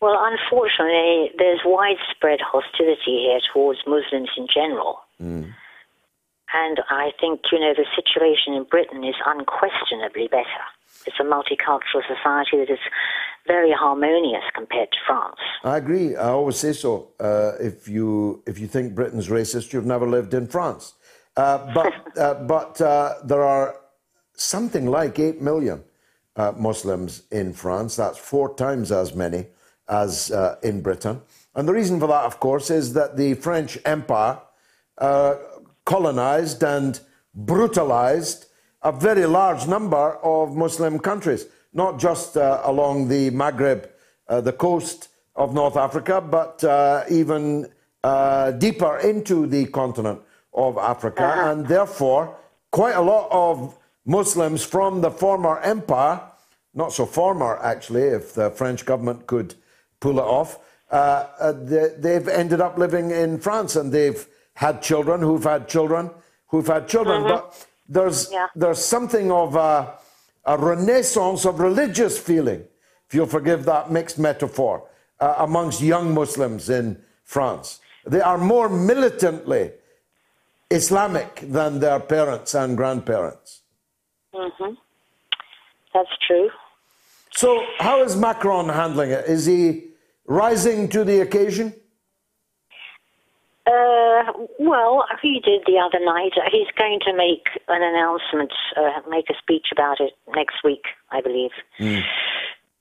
[0.01, 4.99] Well, unfortunately, there's widespread hostility here towards Muslims in general.
[5.23, 5.55] Mm.
[6.53, 10.65] And I think, you know, the situation in Britain is unquestionably better.
[11.07, 12.79] It's a multicultural society that is
[13.47, 15.37] very harmonious compared to France.
[15.65, 16.16] I agree.
[16.16, 17.09] I always say so.
[17.19, 20.95] Uh, if you if you think Britain's racist, you've never lived in France.
[21.37, 23.77] Uh, but uh, but uh, there are
[24.35, 25.83] something like eight million
[26.37, 27.97] uh, Muslims in France.
[27.97, 29.47] That's four times as many
[29.89, 31.20] as uh, in Britain.
[31.55, 34.39] And the reason for that, of course, is that the French Empire
[35.85, 37.01] colonized and
[37.35, 38.47] brutalized
[38.82, 43.88] a very large number of Muslim countries, not just uh, along the Maghreb,
[44.28, 47.68] uh, the coast of North Africa, but uh, even
[48.04, 50.20] uh, deeper into the continent
[50.54, 51.24] of Africa.
[51.24, 51.50] Uh-huh.
[51.50, 52.36] And therefore,
[52.70, 56.20] quite a lot of Muslims from the former empire,
[56.74, 59.54] not so former actually, if the French government could
[60.00, 60.59] pull it off,
[60.90, 65.68] uh, uh, they, they've ended up living in France and they've had children who've had
[65.68, 66.10] children
[66.48, 67.22] who've had children.
[67.22, 67.28] Mhm.
[67.28, 69.94] But there's there's something of a,
[70.44, 72.64] a renaissance of religious feeling,
[73.06, 74.89] if you'll forgive that mixed metaphor,
[75.20, 77.81] uh, amongst young Muslims in France.
[78.06, 79.73] They are more militantly
[80.70, 83.60] Islamic than their parents and grandparents.
[84.35, 84.74] Mm-hmm.
[85.94, 86.51] That's true.
[87.35, 89.27] So, how is Macron handling it?
[89.27, 89.85] Is he
[90.27, 91.74] rising to the occasion?
[93.64, 96.32] Uh, well, he did the other night.
[96.51, 100.82] He's going to make an announcement, uh, make a speech about it next week,
[101.12, 101.51] I believe.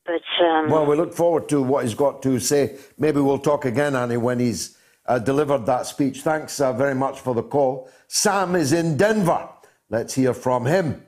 [0.05, 2.77] But um, Well, we look forward to what he's got to say.
[2.97, 4.75] Maybe we'll talk again, Annie, when he's
[5.05, 6.21] uh, delivered that speech.
[6.21, 7.89] Thanks uh, very much for the call.
[8.07, 9.49] Sam is in Denver.
[9.89, 11.03] Let's hear from him.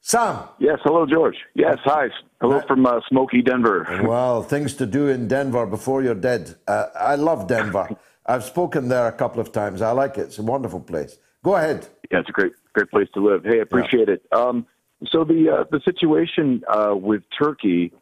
[0.00, 0.48] Sam.
[0.58, 1.36] Yes, hello, George.
[1.54, 2.06] Yes, hi.
[2.40, 4.00] Hello from uh, Smoky Denver.
[4.04, 6.54] Well, things to do in Denver before you're dead.
[6.66, 7.90] Uh, I love Denver.
[8.28, 9.80] I've spoken there a couple of times.
[9.80, 10.26] I like it.
[10.28, 11.18] It's a wonderful place.
[11.42, 11.88] Go ahead.
[12.10, 13.42] Yeah, it's a great, great place to live.
[13.44, 14.22] Hey, I appreciate it.
[14.32, 14.66] Um,
[15.12, 17.92] so the uh, the situation uh, with Turkey,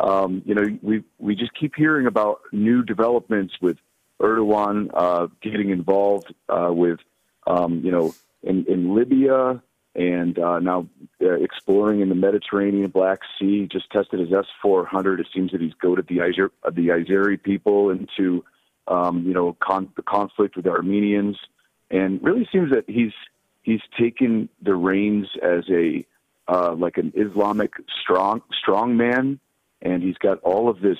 [0.00, 3.76] um, you know, we we just keep hearing about new developments with
[4.20, 7.00] Erdogan uh, getting involved uh, with,
[7.46, 9.62] um, you know, in, in Libya
[9.94, 10.88] and uh, now
[11.22, 13.68] uh, exploring in the Mediterranean, Black Sea.
[13.70, 15.20] Just tested his S four hundred.
[15.20, 18.44] It seems that he's goaded the uh, the Azeri people into,
[18.88, 21.36] um, you know, con- the conflict with the Armenians,
[21.90, 23.12] and really seems that he's
[23.62, 26.06] he's taken the reins as a
[26.48, 27.72] uh, like an Islamic
[28.02, 29.38] strong strong man,
[29.82, 30.98] and he's got all of this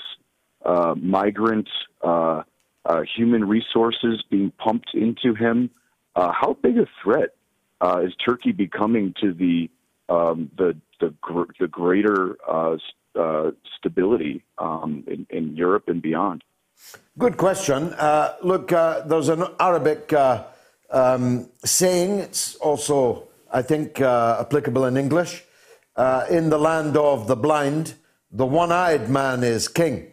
[0.65, 1.69] uh, migrant
[2.03, 2.43] uh,
[2.85, 5.71] uh, human resources being pumped into him.
[6.15, 7.35] Uh, how big a threat
[7.81, 9.71] uh, is Turkey becoming to the
[10.09, 12.77] um, the the, gr- the greater uh,
[13.19, 16.43] uh, stability um, in, in Europe and beyond?
[17.19, 17.95] Good question.
[17.95, 20.45] Uh, look, uh, there's an Arabic uh,
[20.91, 25.43] um, saying, it's also, I think, uh, applicable in English.
[25.97, 27.95] Uh, in the land of the blind,
[28.31, 30.13] the one eyed man is king.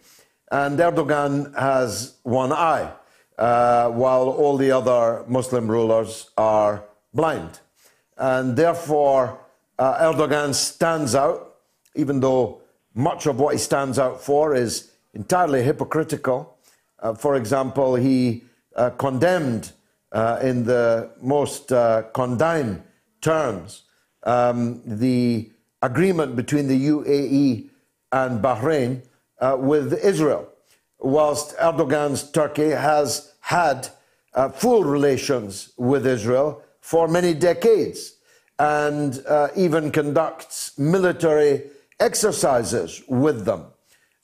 [0.49, 2.89] And Erdogan has one eye,
[3.37, 7.59] uh, while all the other Muslim rulers are blind.
[8.17, 9.39] And therefore,
[9.77, 11.55] Erdogan stands out,
[11.95, 12.61] even though
[12.93, 16.52] much of what he stands out for is entirely hypocritical.
[17.03, 18.43] Uh, for example, he
[18.75, 19.73] uh, condemned
[20.11, 21.67] uh, in the most
[22.13, 22.83] condign
[23.21, 23.83] terms
[24.23, 25.51] um, the
[25.81, 27.69] agreement between the UAE
[28.11, 29.01] and Bahrain
[29.57, 30.47] with Israel,
[30.99, 33.89] whilst Erdogan's Turkey has had
[34.53, 38.15] full relations with Israel for many decades
[38.59, 41.63] and uh, even conducts military
[41.99, 43.65] exercises with them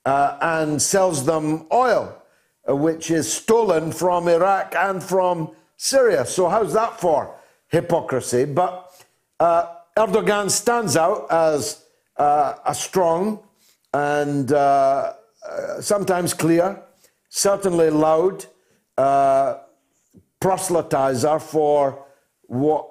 [0.05, 2.15] uh, and sells them oil,
[2.75, 6.25] which is stolen from Iraq and from Syria.
[6.25, 7.35] So, how's that for
[7.67, 8.45] hypocrisy?
[8.45, 8.91] But
[9.39, 11.85] uh, Erdogan stands out as
[12.17, 13.39] uh, a strong
[13.93, 15.13] and uh,
[15.49, 16.81] uh, sometimes clear,
[17.29, 18.45] certainly loud
[18.97, 19.57] uh,
[20.41, 22.05] proselytizer for
[22.47, 22.87] what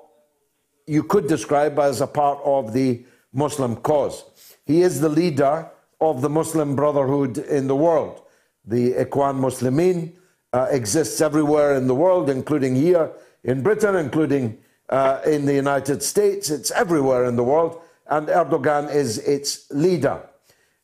[0.86, 4.24] you could describe as a part of the Muslim cause.
[4.64, 8.22] He is the leader of the Muslim Brotherhood in the world.
[8.68, 10.12] The Ikhwan Muslimin
[10.52, 13.10] uh, exists everywhere in the world, including here
[13.42, 14.58] in Britain, including
[14.90, 16.50] uh, in the United States.
[16.50, 17.80] It's everywhere in the world,
[18.10, 20.20] and Erdogan is its leader.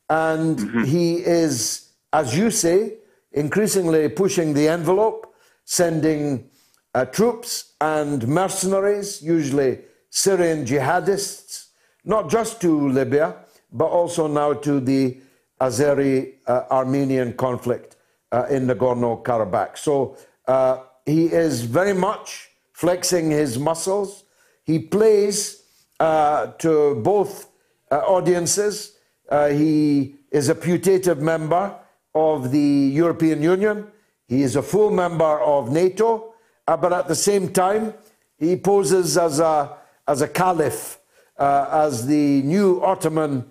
[0.09, 2.95] And he is, as you say,
[3.33, 6.49] increasingly pushing the envelope, sending
[6.95, 9.79] uh, troops and mercenaries, usually
[10.09, 11.67] Syrian jihadists,
[12.03, 13.35] not just to Libya,
[13.71, 15.17] but also now to the
[15.61, 17.95] Azeri uh, Armenian conflict
[18.31, 19.77] uh, in Nagorno Karabakh.
[19.77, 20.17] So
[20.47, 24.25] uh, he is very much flexing his muscles.
[24.63, 25.63] He plays
[25.99, 27.49] uh, to both
[27.91, 28.97] uh, audiences.
[29.29, 31.73] Uh, he is a putative member
[32.13, 32.59] of the
[32.93, 33.87] European Union.
[34.27, 36.33] He is a full member of NATO,
[36.65, 37.93] but at the same time,
[38.37, 39.77] he poses as a,
[40.07, 40.99] as a caliph,
[41.37, 43.45] as the new Ottoman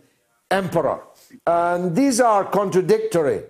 [0.51, 1.03] emperor.
[1.47, 3.43] And these are contradictory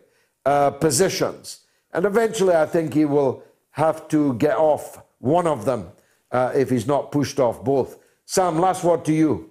[0.44, 1.60] uh, positions.
[1.92, 3.42] And eventually, I think he will
[3.72, 5.88] have to get off one of them
[6.30, 7.98] uh, if he's not pushed off both.
[8.26, 9.50] Sam, last word to you.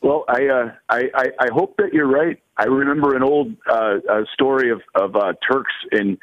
[0.00, 2.40] Well, I, uh, I, I, I hope that you're right.
[2.56, 3.98] I remember an old uh,
[4.32, 6.18] story of, of uh, Turks in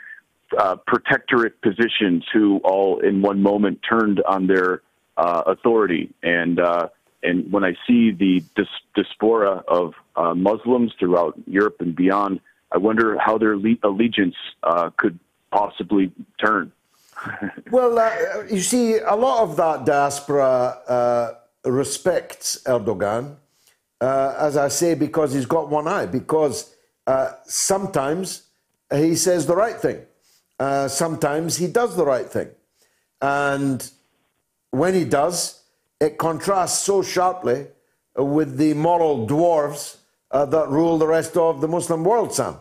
[0.57, 4.81] uh, protectorate positions who all, in one moment, turned on their
[5.17, 6.59] authority and
[7.23, 12.39] and when I see the dis- diaspora of uh, Muslims throughout Europe and beyond,
[12.71, 15.19] I wonder how their le- allegiance uh, could
[15.51, 16.71] possibly turn.
[17.71, 21.33] well, uh, you see, a lot of that diaspora uh,
[21.69, 23.35] respects Erdogan,
[23.99, 26.75] uh, as I say, because he's got one eye, because
[27.05, 28.43] uh, sometimes
[28.91, 30.01] he says the right thing,
[30.87, 32.49] sometimes he does the right thing.
[33.21, 33.87] And
[34.71, 35.61] when he does,
[35.99, 37.67] it contrasts so sharply
[38.15, 39.97] with the moral dwarves
[40.31, 42.57] uh, that rule the rest of the Muslim world, Sam.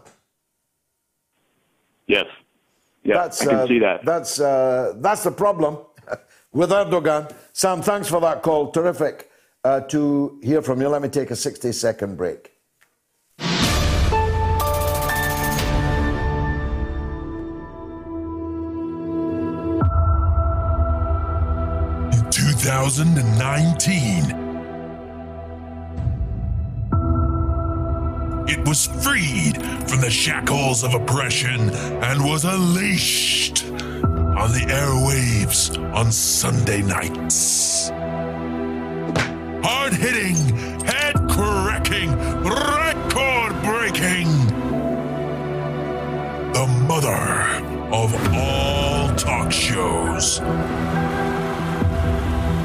[2.06, 2.26] Yes.
[3.02, 4.04] Yeah, that's, I can uh, see that.
[4.04, 5.78] That's, uh, that's the problem
[6.52, 7.32] with Erdogan.
[7.52, 8.72] Sam, thanks for that call.
[8.72, 9.30] Terrific
[9.64, 10.88] uh, to hear from you.
[10.88, 12.52] Let me take a 60 second break.
[22.12, 24.39] In 2019.
[28.70, 29.56] Was freed
[29.90, 31.70] from the shackles of oppression
[32.04, 37.88] and was unleashed on the airwaves on Sunday nights.
[39.66, 40.36] Hard hitting,
[40.84, 42.12] head cracking,
[42.44, 44.28] record breaking.
[46.52, 47.10] The mother
[47.92, 50.38] of all talk shows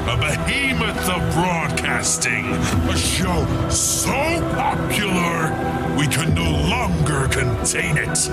[0.08, 4.12] a behemoth of broadcasting, a show so
[4.54, 8.30] popular we could no longer contain it.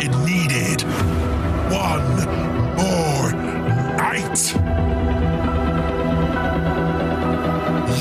[0.00, 0.82] It needed
[1.70, 2.06] one
[2.76, 3.32] more
[3.96, 4.54] night.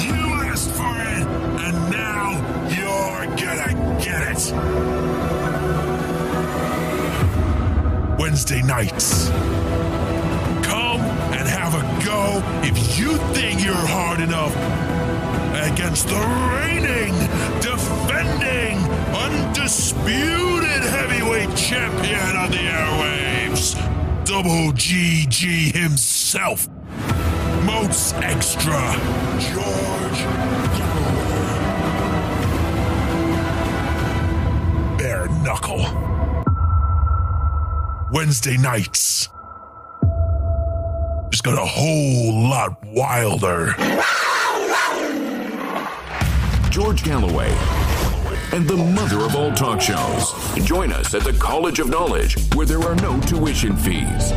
[0.04, 0.20] You
[0.50, 1.28] asked for it,
[1.66, 2.26] and now
[2.78, 4.42] you're gonna get it.
[8.20, 9.30] Wednesday nights
[10.64, 11.02] Come
[11.34, 14.56] and have a go if you think you're hard enough
[15.70, 17.14] against the reigning,
[17.60, 17.91] defending,
[19.16, 23.76] undisputed heavyweight champion of the airwaves,
[24.26, 26.68] Double GG himself.
[27.66, 28.96] MOATS Extra,
[29.40, 30.22] George
[30.78, 31.48] Galloway.
[34.98, 35.86] Bare Knuckle.
[38.14, 39.30] Wednesday nights
[41.32, 43.74] just got a whole lot wilder.
[46.70, 47.50] George Galloway
[48.54, 50.34] and the mother of all talk shows.
[50.66, 54.32] Join us at the College of Knowledge, where there are no tuition fees.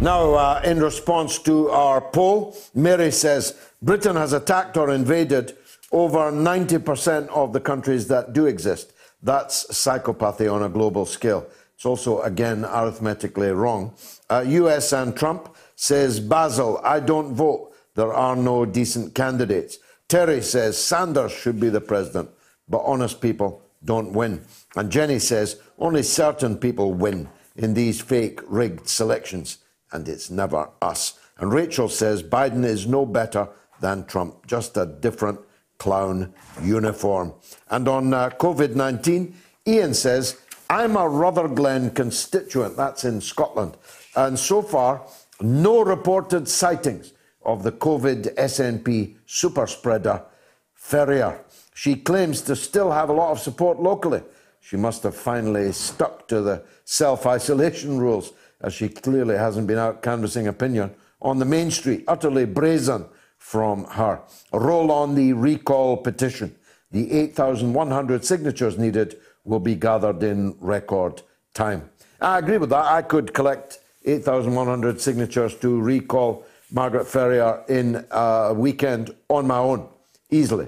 [0.00, 5.56] Now, uh, in response to our poll, Mary says Britain has attacked or invaded
[5.92, 8.92] over 90% of the countries that do exist.
[9.22, 11.46] That's psychopathy on a global scale.
[11.74, 13.94] It's also, again, arithmetically wrong.
[14.30, 17.72] Uh, US and Trump says, Basil, I don't vote.
[17.94, 19.78] There are no decent candidates.
[20.14, 22.30] Terry says, Sanders should be the president,
[22.68, 24.44] but honest people don't win.
[24.76, 29.58] And Jenny says, only certain people win in these fake rigged selections,
[29.90, 31.18] and it's never us.
[31.38, 33.48] And Rachel says, Biden is no better
[33.80, 35.40] than Trump, just a different
[35.78, 36.32] clown
[36.62, 37.34] uniform.
[37.68, 39.34] And on uh, COVID 19,
[39.66, 43.76] Ian says, I'm a Rutherglen constituent, that's in Scotland,
[44.14, 45.08] and so far,
[45.40, 47.13] no reported sightings
[47.44, 50.22] of the COVID SNP super spreader
[50.74, 51.40] Ferrier.
[51.74, 54.22] She claims to still have a lot of support locally.
[54.60, 59.78] She must have finally stuck to the self isolation rules, as she clearly hasn't been
[59.78, 62.04] out canvassing opinion on the main street.
[62.06, 63.06] Utterly brazen
[63.38, 64.20] from her.
[64.52, 66.54] Roll on the recall petition.
[66.92, 71.22] The 8,100 signatures needed will be gathered in record
[71.52, 71.90] time.
[72.20, 72.84] I agree with that.
[72.86, 79.88] I could collect 8,100 signatures to recall Margaret Ferrier in a weekend on my own,
[80.28, 80.66] easily.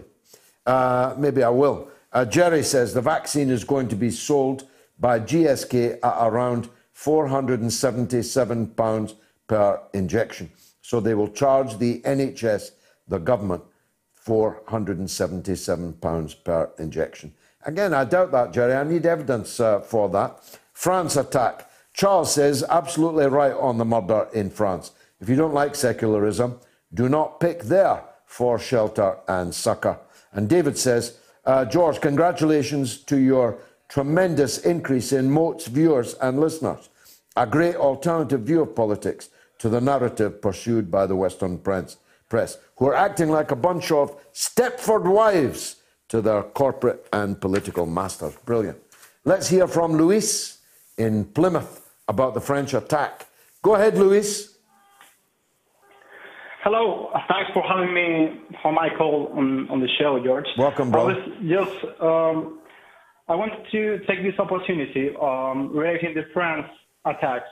[0.65, 1.89] Uh, maybe I will.
[2.12, 4.69] Uh, Jerry says the vaccine is going to be sold
[5.01, 9.16] by GSK at around £477
[9.49, 10.49] per injection.
[10.81, 12.70] So they will charge the NHS,
[13.09, 13.65] the government,
[14.24, 17.35] £477 per injection.
[17.65, 18.74] Again, I doubt that, Jerry.
[18.74, 20.57] I need evidence uh, for that.
[20.73, 21.69] France attack.
[21.93, 24.93] Charles says, absolutely right on the murder in France.
[25.21, 26.61] If you don't like secularism,
[26.93, 29.99] do not pick there for shelter and succour.
[30.33, 36.89] And David says, uh, George, congratulations to your tremendous increase in Moat's viewers and listeners.
[37.37, 41.97] A great alternative view of politics to the narrative pursued by the Western press,
[42.29, 45.77] press who are acting like a bunch of Stepford wives
[46.09, 48.35] to their corporate and political masters.
[48.45, 48.79] Brilliant.
[49.25, 50.59] Let's hear from Luis
[50.99, 53.27] in Plymouth about the French attack.
[53.63, 54.56] Go ahead, Luis.
[56.69, 60.47] Hello, thanks for having me for my call on, on the show, George.
[60.59, 61.03] Welcome, bro.
[61.03, 62.59] I was just, um,
[63.29, 66.67] I wanted to take this opportunity um, relating the France
[67.05, 67.47] attacks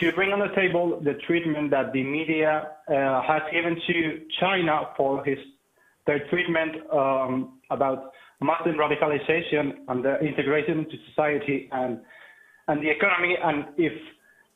[0.00, 4.88] to bring on the table the treatment that the media uh, has given to China
[4.96, 5.36] for his
[6.06, 12.00] their treatment um, about Muslim radicalization and their integration into society and
[12.68, 13.92] and the economy, and if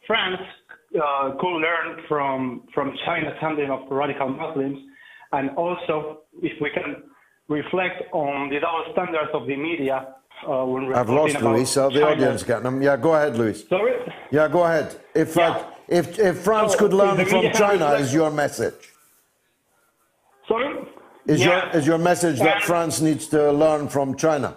[0.06, 0.40] France
[0.94, 4.78] uh, could learn from from China's handling of radical Muslims,
[5.32, 7.02] and also if we can
[7.48, 10.14] reflect on the double standards of the media.
[10.46, 11.74] Uh, when I've lost Luis.
[11.76, 12.06] Uh, the China.
[12.10, 12.82] audience getting them.
[12.82, 13.66] Yeah, go ahead, Luis.
[13.68, 13.94] Sorry?
[14.30, 14.94] Yeah, go ahead.
[15.14, 18.92] If uh, if if France So, could learn from China, is your message?
[20.46, 20.68] Sorry?
[21.26, 21.46] Is Yeah.
[21.70, 24.56] your is your message that France needs to learn from China?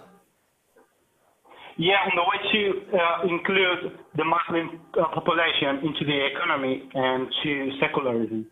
[1.78, 7.28] Yeah, on the way to uh, include the Muslim uh, population into the economy and
[7.42, 8.46] to secularism.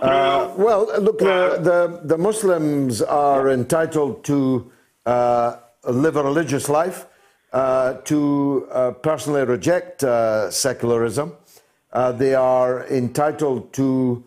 [0.00, 4.70] Uh, well, look, the, the, the Muslims are entitled to
[5.06, 7.06] uh, live a religious life,
[7.52, 11.34] uh, to uh, personally reject uh, secularism.
[11.92, 14.22] Uh, they are entitled to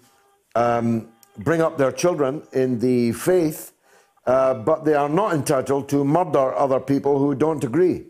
[0.55, 1.07] um,
[1.37, 3.71] bring up their children in the faith,
[4.25, 8.05] uh, but they are not entitled to murder other people who don't agree.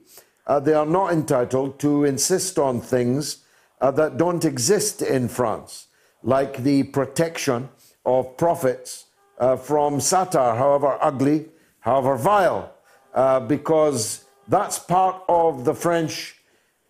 [0.47, 3.43] Uh, they are not entitled to insist on things
[3.80, 5.88] uh, that don't exist in France,
[6.23, 7.69] like the protection
[8.05, 9.05] of prophets
[9.39, 11.45] uh, from satire, however ugly,
[11.80, 12.73] however vile,
[13.13, 16.35] uh, because that's part of the French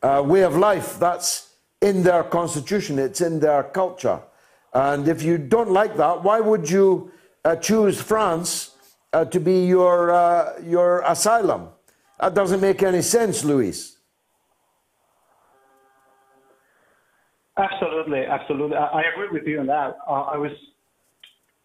[0.02, 0.98] uh, way of life.
[1.00, 4.22] That's in their constitution, it's in their culture.
[4.74, 7.12] And if you don't like that, why would you
[7.44, 8.76] uh, choose France
[9.12, 11.70] to be your, your asylum?
[12.22, 13.98] That doesn't make any sense, Luis.
[17.58, 18.78] Absolutely, absolutely.
[18.78, 19.98] I, I agree with you on that.
[20.08, 20.52] Uh, I was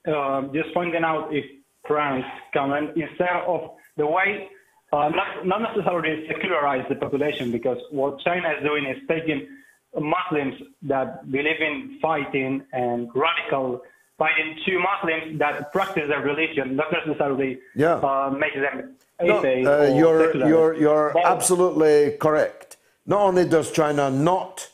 [0.08, 1.44] um, just pointing out if
[1.86, 2.24] France
[2.54, 4.48] can, instead of the way,
[4.94, 9.46] uh, not, not necessarily secularize the population, because what China is doing is taking
[9.94, 13.82] Muslims that believe in fighting and radical
[14.18, 17.96] fighting to Muslims that practice their religion, not necessarily Yeah.
[17.96, 22.76] uh, make them No, uh, you're, you're, you're But- absolutely correct.
[23.06, 24.68] Not only does China not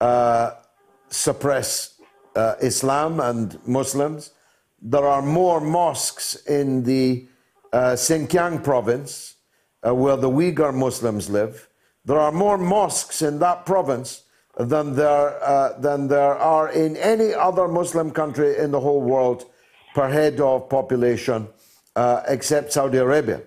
[0.00, 0.52] uh,
[1.08, 1.98] suppress
[2.36, 4.32] uh, Islam and Muslims,
[4.80, 7.26] there are more mosques in the
[7.72, 9.34] uh, Xinjiang province
[9.86, 11.68] uh, where the Uyghur Muslims live.
[12.04, 14.22] There are more mosques in that province
[14.56, 19.46] than there, uh, than there are in any other Muslim country in the whole world
[19.94, 21.48] per head of population,
[21.96, 23.42] uh, except Saudi Arabia.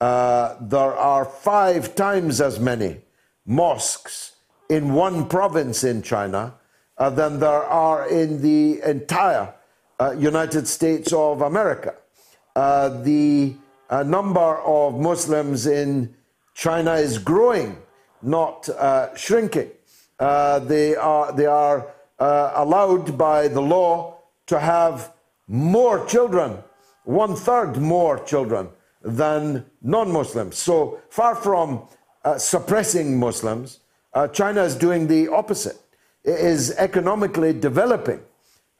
[0.00, 3.00] Uh, there are five times as many
[3.46, 4.32] mosques
[4.68, 6.54] in one province in China
[6.98, 9.54] uh, than there are in the entire
[10.00, 11.94] uh, United States of America.
[12.56, 13.54] Uh, the
[13.90, 16.12] uh, number of Muslims in
[16.54, 17.76] China is growing,
[18.22, 18.68] not
[19.16, 19.70] shrinking.
[20.18, 21.86] They are, they are
[22.18, 25.12] allowed by the law to have
[25.48, 26.58] more children,
[27.04, 28.68] one third more children
[29.04, 30.56] than non Muslims.
[30.58, 31.86] So far from
[32.24, 33.80] uh, suppressing Muslims,
[34.14, 35.78] uh, China is doing the opposite.
[36.24, 38.20] It is economically developing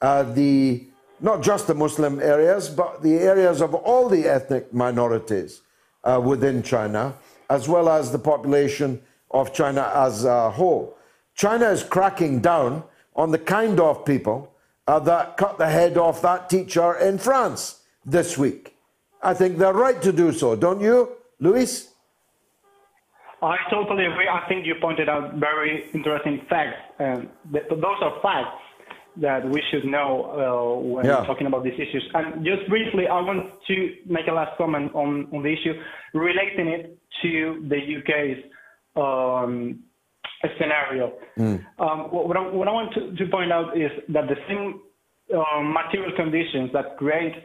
[0.01, 0.87] uh, the
[1.21, 5.63] not just the Muslim areas, but the areas of all the ethnic minorities
[6.03, 7.15] uh, within China,
[7.49, 10.97] as well as the population of China as a whole.
[11.35, 12.83] China is cracking down
[13.17, 14.53] on the kind of people
[14.87, 18.74] uh, that cut the head off that teacher in France this week.
[19.25, 21.89] I think they're right to do so, don't you, Luis?
[23.43, 24.29] I totally agree.
[24.29, 28.61] I think you pointed out very interesting facts, and th- those are facts.
[29.17, 30.11] that we should know
[30.43, 31.23] uh, when Yeah.
[31.31, 32.05] talking about these issues.
[32.19, 33.75] And just briefly, I want to
[34.07, 35.75] make a last comment on, on the issue,
[36.15, 36.85] relating it
[37.23, 37.31] to
[37.73, 38.41] the UK's
[38.97, 39.53] um,
[40.59, 41.13] scenario.
[41.39, 44.81] Um, what, what I, what I want to, to point out is that the same
[45.39, 47.37] um, material conditions that create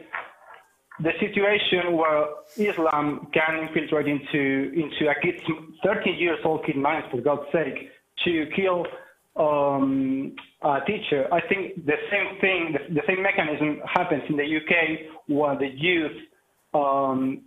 [1.02, 5.42] the situation where Islam can infiltrate into into a kid's
[5.84, 7.90] 13 years old kid mind, for God's sake,
[8.24, 8.86] to kill
[9.36, 11.26] um, a teacher.
[11.32, 15.68] I think the same thing, the, the same mechanism happens in the UK where the
[15.68, 16.16] youth
[16.74, 17.42] um,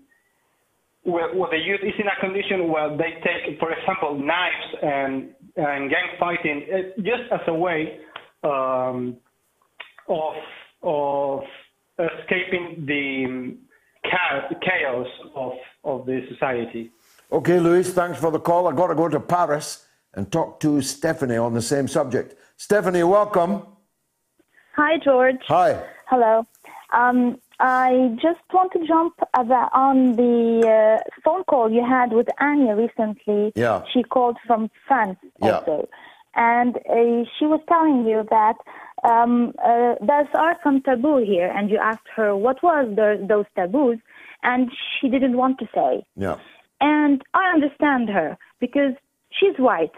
[1.03, 5.29] where, where the youth is in a condition where they take, for example, knives and,
[5.57, 7.99] and gang fighting uh, just as a way
[8.43, 9.17] um,
[10.07, 10.33] of
[10.81, 11.43] of
[11.99, 13.57] escaping the um,
[14.61, 15.53] chaos of
[15.83, 16.91] of the society.
[17.31, 18.67] Okay, Luis, thanks for the call.
[18.67, 22.35] I've got to go to Paris and talk to Stephanie on the same subject.
[22.57, 23.63] Stephanie, welcome.
[24.75, 25.37] Hi, George.
[25.47, 25.83] Hi.
[26.07, 26.45] Hello.
[26.93, 32.27] Um, I just want to jump about on the uh, phone call you had with
[32.39, 33.51] Anya recently.
[33.55, 33.83] Yeah.
[33.91, 35.57] She called from France Yeah.
[35.57, 35.89] also.
[36.35, 38.55] And uh, she was telling you that
[39.03, 41.51] um, uh, there are some taboo here.
[41.55, 43.99] And you asked her what was the, those taboos.
[44.43, 46.05] And she didn't want to say.
[46.15, 46.37] Yeah.
[46.81, 48.93] And I understand her because
[49.31, 49.93] she's white.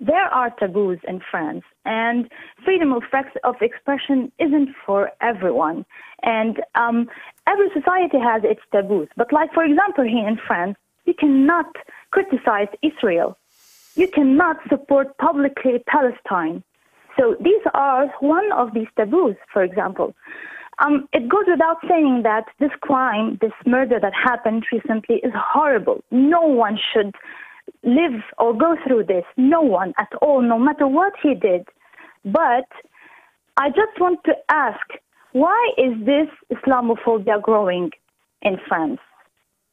[0.00, 2.26] There are taboos in France, and
[2.64, 3.02] freedom of,
[3.44, 5.84] of expression isn't for everyone.
[6.22, 7.06] And um,
[7.46, 9.08] every society has its taboos.
[9.16, 11.66] But, like, for example, here in France, you cannot
[12.12, 13.36] criticize Israel.
[13.94, 16.62] You cannot support publicly Palestine.
[17.18, 20.14] So these are one of these taboos, for example.
[20.78, 26.02] Um, it goes without saying that this crime, this murder that happened recently is horrible.
[26.10, 27.14] No one should
[27.82, 29.24] live or go through this.
[29.36, 31.66] No one at all, no matter what he did.
[32.24, 32.66] But
[33.58, 34.80] I just want to ask,
[35.32, 37.90] why is this Islamophobia growing
[38.42, 39.00] in France?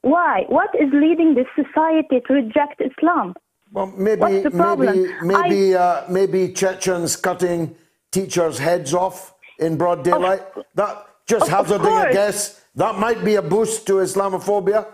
[0.02, 0.44] Why?
[0.50, 3.34] What is leading this society to reject Islam?
[3.72, 4.96] Well, maybe, What's the problem?
[4.96, 7.76] maybe, maybe, uh, maybe Chechens cutting
[8.12, 10.42] teachers' heads off in broad daylight.
[10.76, 12.62] that just of- of hazarding a guess.
[12.76, 14.86] That might be a boost to Islamophobia.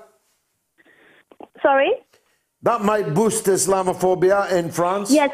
[1.61, 1.91] Sorry?
[2.63, 5.11] That might boost Islamophobia in France.
[5.11, 5.31] Yes,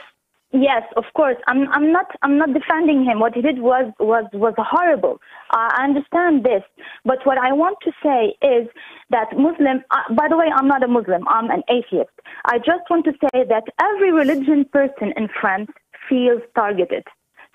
[0.51, 1.37] yes, of course.
[1.47, 3.19] I'm, I'm not, I'm not defending him.
[3.19, 5.19] What he did was, was, was horrible.
[5.51, 6.63] Uh, I understand this,
[7.05, 8.67] but what I want to say is
[9.09, 9.83] that Muslim.
[9.91, 11.27] Uh, by the way, I'm not a Muslim.
[11.27, 12.11] I'm an atheist.
[12.45, 15.69] I just want to say that every religion person in France
[16.07, 17.03] feels targeted,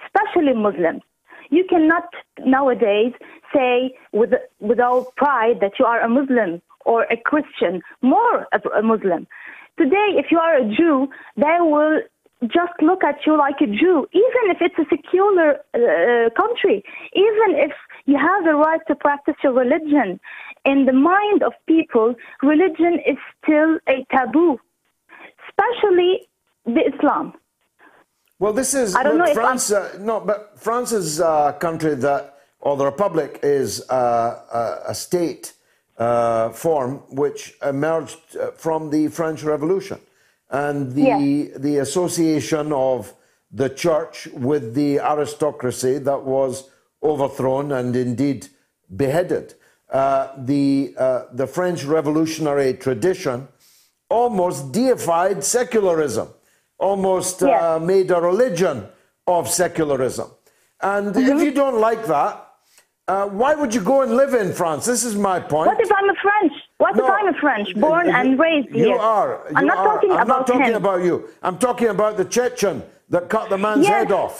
[0.04, 1.02] especially Muslims.
[1.50, 2.08] You cannot
[2.44, 3.12] nowadays
[3.54, 4.30] say with,
[4.60, 9.26] without pride that you are a Muslim or a Christian, more a, a Muslim.
[9.78, 12.00] Today, if you are a Jew, they will
[12.48, 16.82] just look at you like a Jew, even if it's a secular uh, country,
[17.14, 17.72] even if
[18.06, 20.20] you have the right to practice your religion.
[20.64, 24.58] In the mind of people, religion is still a taboo,
[25.48, 26.28] especially
[26.64, 27.34] the Islam.
[28.38, 29.70] Well, this is look, France.
[29.70, 34.94] Uh, no, but France is a country that, or the Republic is uh, a, a
[34.94, 35.52] state
[35.98, 40.00] uh, form which emerged uh, from the French Revolution,
[40.54, 43.12] and the the association of
[43.50, 46.70] the church with the aristocracy that was
[47.02, 48.48] overthrown and indeed
[49.02, 49.54] beheaded.
[49.90, 53.48] Uh, the uh, the French revolutionary tradition
[54.08, 56.28] almost deified secularism,
[56.78, 58.86] almost uh, made a religion
[59.26, 60.28] of secularism.
[60.80, 62.34] And if you don't like that,
[63.08, 64.86] uh, why would you go and live in France?
[64.86, 65.68] This is my point.
[65.70, 66.53] What if I'm a French?
[66.84, 68.98] What if I'm a French, born and raised You here?
[69.16, 69.30] are.
[69.56, 69.88] I'm you not are.
[69.94, 70.82] talking I'm about not talking him.
[70.84, 71.14] about you.
[71.46, 72.76] I'm talking about the Chechen
[73.12, 73.94] that cut the man's Yes.
[74.00, 74.36] head off.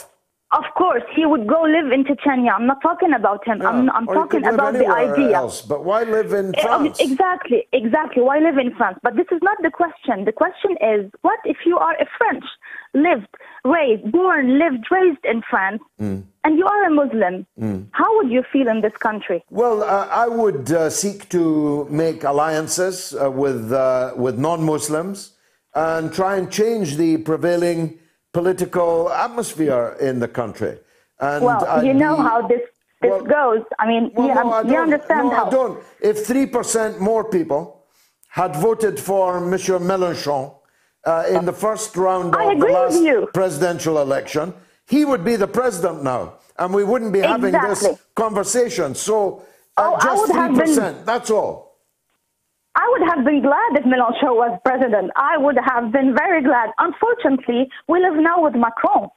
[0.61, 2.51] Of course, he would go live in Chechnya.
[2.57, 3.57] I'm not talking about him.
[3.69, 5.31] I'm, I'm you talking about the idea.
[5.43, 6.99] Else, but why live in Eh, France?
[7.07, 8.21] Exactly, exactly.
[8.29, 8.97] Why live in France?
[9.05, 10.15] But this is not the question.
[10.29, 12.45] The question is, what if you are a French,
[12.95, 13.27] lived,
[13.63, 16.23] raised, born, lived, raised in France, Mm.
[16.43, 17.45] and you are a Muslim?
[17.59, 17.79] Mm.
[17.91, 19.39] How would you feel in this country?
[19.49, 25.17] Well, uh, I would uh, seek to make alliances uh, with uh, with non-Muslims
[25.73, 27.79] and try and change the prevailing
[28.33, 30.73] political atmosphere in the country.
[31.19, 32.61] And well, you know be- how this
[33.01, 33.61] this goes.
[33.79, 35.47] I mean, Well, you, no, you understand no, how.
[35.47, 35.77] I don't.
[36.01, 37.61] If three percent more people
[38.29, 40.43] had voted for Monsieur Mélenchon
[41.05, 44.53] uh, in the first round of the last presidential election,
[44.87, 48.95] he would be the president now, and we wouldn't be having this conversation.
[48.95, 49.43] So,
[49.77, 51.05] uh, Oh, just three been- percent.
[51.05, 51.65] That's all.
[52.77, 55.09] I would have been glad if Mélenchon was president.
[55.15, 56.71] I would have been very glad.
[56.77, 59.07] Unfortunately, we live now with Macron.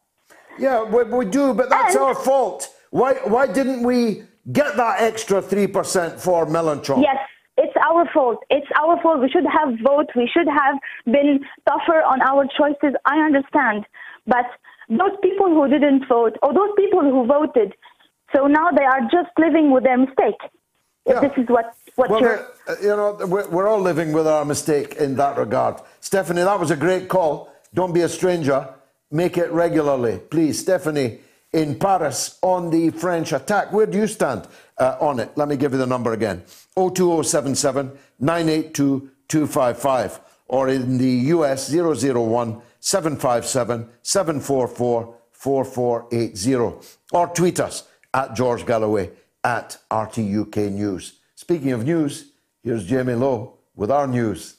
[0.58, 2.68] Yeah, we, we do, but that's And- our fault.
[2.90, 7.02] Why, why didn't we get that extra 3% for Mélenchon?
[7.02, 7.18] Yes,
[7.90, 8.38] our fault.
[8.50, 9.20] It's our fault.
[9.20, 10.10] We should have voted.
[10.16, 12.94] We should have been tougher on our choices.
[13.04, 13.86] I understand.
[14.26, 14.46] But
[14.88, 17.74] those people who didn't vote, or those people who voted,
[18.34, 20.40] so now they are just living with their mistake.
[21.06, 22.46] If this is what, what Well, you're.
[22.68, 25.80] uh, you know, we're, we're all living with our mistake in that regard.
[26.00, 27.50] Stephanie, that was a great call.
[27.72, 28.68] Don't be a stranger.
[29.10, 30.58] Make it regularly, please.
[30.58, 31.20] Stephanie
[31.54, 33.72] in Paris on the French attack.
[33.72, 34.46] Where do you stand
[34.78, 35.30] uh, on it?
[35.36, 36.42] Let me give you the number again
[36.76, 40.20] 02077 982 255.
[40.46, 46.88] Or in the US 001 757 744 4480.
[47.12, 47.84] Or tweet us
[48.14, 49.10] at George Galloway
[49.44, 51.20] at RTUK News.
[51.34, 52.32] Speaking of news,
[52.62, 54.56] here's Jamie Lowe with our news.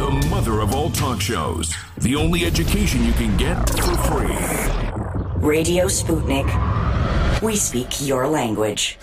[0.00, 1.74] The mother of all talk shows.
[1.98, 4.69] The only education you can get for free.
[5.40, 6.46] Radio Sputnik.
[7.40, 8.96] We speak your language.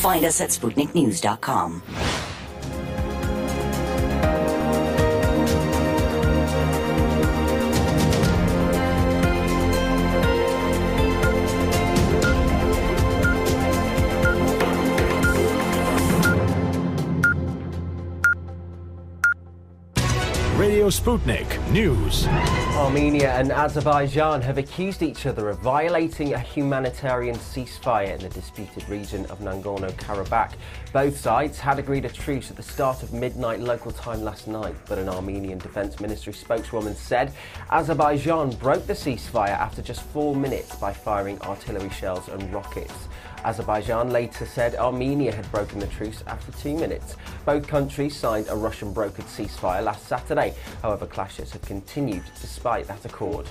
[0.00, 2.27] Find us at SputnikNews.com.
[20.90, 22.26] Sputnik News.
[22.76, 28.88] Armenia and Azerbaijan have accused each other of violating a humanitarian ceasefire in the disputed
[28.88, 30.52] region of Nagorno Karabakh.
[30.92, 34.74] Both sides had agreed a truce at the start of midnight local time last night,
[34.88, 37.32] but an Armenian Defense Ministry spokeswoman said
[37.70, 42.94] Azerbaijan broke the ceasefire after just four minutes by firing artillery shells and rockets.
[43.44, 47.16] Azerbaijan later said Armenia had broken the truce after two minutes.
[47.44, 50.54] Both countries signed a Russian brokered ceasefire last Saturday.
[50.82, 53.48] However, clashes have continued despite that accord.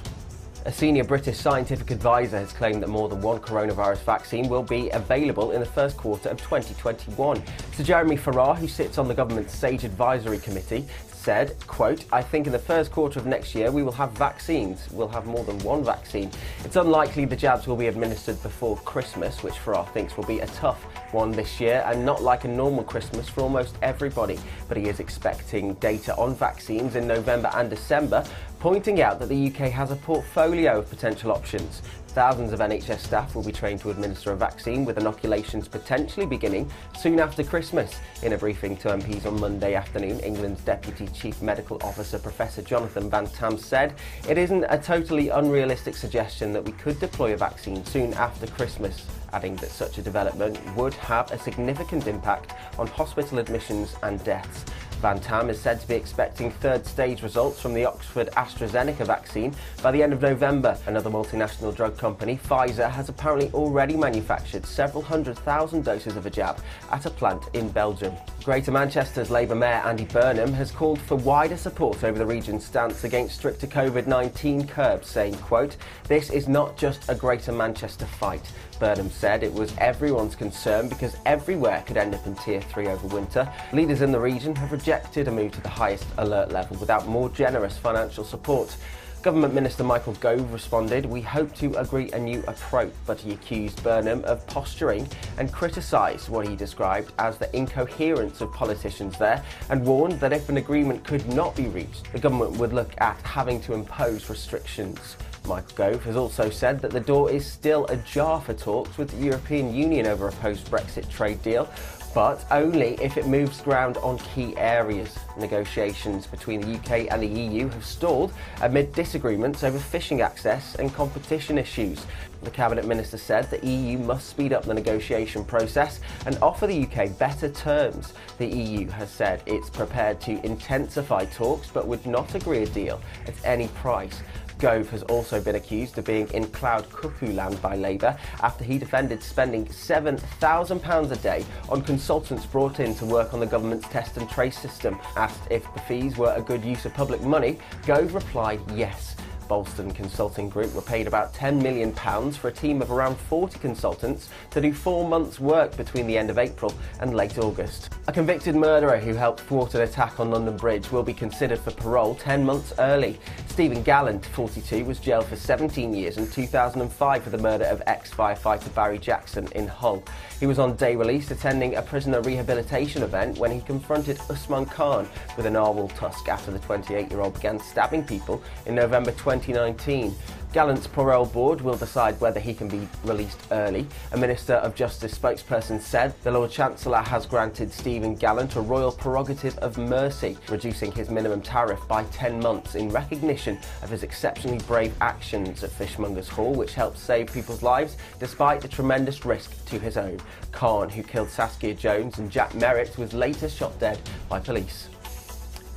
[0.66, 4.90] A senior British scientific advisor has claimed that more than one coronavirus vaccine will be
[4.90, 7.42] available in the first quarter of 2021.
[7.72, 10.86] Sir Jeremy Farrar, who sits on the government's SAGE Advisory Committee,
[11.28, 14.88] said, quote, I think in the first quarter of next year we will have vaccines.
[14.94, 16.32] We'll have more than one vaccine.
[16.64, 20.48] It's unlikely the jabs will be administered before Christmas, which Farrar thinks will be a
[20.48, 20.82] tough
[21.12, 24.40] one this year and not like a normal Christmas for almost everybody.
[24.70, 28.24] But he is expecting data on vaccines in November and December,
[28.62, 31.82] pointing out that the UK has a portfolio of potential options.
[32.18, 36.68] Thousands of NHS staff will be trained to administer a vaccine, with inoculations potentially beginning
[36.98, 38.00] soon after Christmas.
[38.24, 43.08] In a briefing to MPs on Monday afternoon, England's Deputy Chief Medical Officer Professor Jonathan
[43.08, 43.94] Van Tam said
[44.28, 49.06] it isn't a totally unrealistic suggestion that we could deploy a vaccine soon after Christmas,
[49.32, 54.66] adding that such a development would have a significant impact on hospital admissions and deaths.
[55.02, 59.54] Van Tam is said to be expecting third stage results from the Oxford AstraZeneca vaccine
[59.84, 60.76] by the end of November.
[60.88, 66.30] Another multinational drug company, Pfizer, has apparently already manufactured several hundred thousand doses of a
[66.30, 66.60] jab
[66.92, 68.14] at a plant in Belgium.
[68.44, 73.04] Greater Manchester's Labour Mayor Andy Burnham has called for wider support over the region's stance
[73.04, 78.52] against stricter COVID-19 curbs, saying, quote, This is not just a Greater Manchester fight.
[78.80, 83.08] Burnham said it was everyone's concern because everywhere could end up in Tier 3 over
[83.08, 83.52] winter.
[83.74, 87.30] Leaders in the region have rejected a move to the highest alert level without more
[87.30, 88.76] generous financial support.
[89.24, 93.84] Government Minister Michael Gove responded, We hope to agree a new approach, but he accused
[93.84, 99.84] Burnham of posturing and criticised what he described as the incoherence of politicians there and
[99.84, 103.60] warned that if an agreement could not be reached, the government would look at having
[103.62, 105.18] to impose restrictions.
[105.46, 109.26] Michael Gove has also said that the door is still ajar for talks with the
[109.26, 111.70] European Union over a post Brexit trade deal,
[112.14, 115.20] but only if it moves ground on key areas.
[115.38, 120.94] Negotiations between the UK and the EU have stalled amid disagreements over fishing access and
[120.94, 122.06] competition issues.
[122.44, 126.88] The Cabinet Minister said the EU must speed up the negotiation process and offer the
[126.88, 128.14] UK better terms.
[128.38, 133.02] The EU has said it's prepared to intensify talks but would not agree a deal
[133.28, 134.22] at any price.
[134.60, 138.78] Gove has also been accused of being in cloud cuckoo land by Labour after he
[138.78, 144.18] defended spending £7,000 a day on consultants brought in to work on the government's test
[144.18, 144.98] and trace system.
[145.16, 149.17] Asked if the fees were a good use of public money, Gove replied yes.
[149.48, 151.94] Boston Consulting Group were paid about £10 million
[152.32, 156.30] for a team of around 40 consultants to do four months' work between the end
[156.30, 157.90] of April and late August.
[158.08, 161.72] A convicted murderer who helped thwart an attack on London Bridge will be considered for
[161.72, 163.20] parole 10 months early.
[163.48, 168.12] Stephen Gallant, 42, was jailed for 17 years in 2005 for the murder of ex
[168.12, 170.04] firefighter Barry Jackson in Hull.
[170.40, 175.10] He was on day release attending a prisoner rehabilitation event when he confronted Usman Khan
[175.36, 180.16] with a narwhal tusk after the 28 year old began stabbing people in November 2019.
[180.54, 183.86] Gallant's parole board will decide whether he can be released early.
[184.14, 188.92] A Minister of Justice spokesperson said the Lord Chancellor has granted Stephen Gallant a royal
[188.92, 194.60] prerogative of mercy, reducing his minimum tariff by 10 months in recognition of his exceptionally
[194.68, 199.78] brave actions at Fishmongers Hall, which helped save people's lives despite the tremendous risk to
[199.78, 200.20] his own.
[200.54, 204.00] Khan, who killed Saskia Jones and Jack Merritt, was later shot dead
[204.30, 204.88] by police.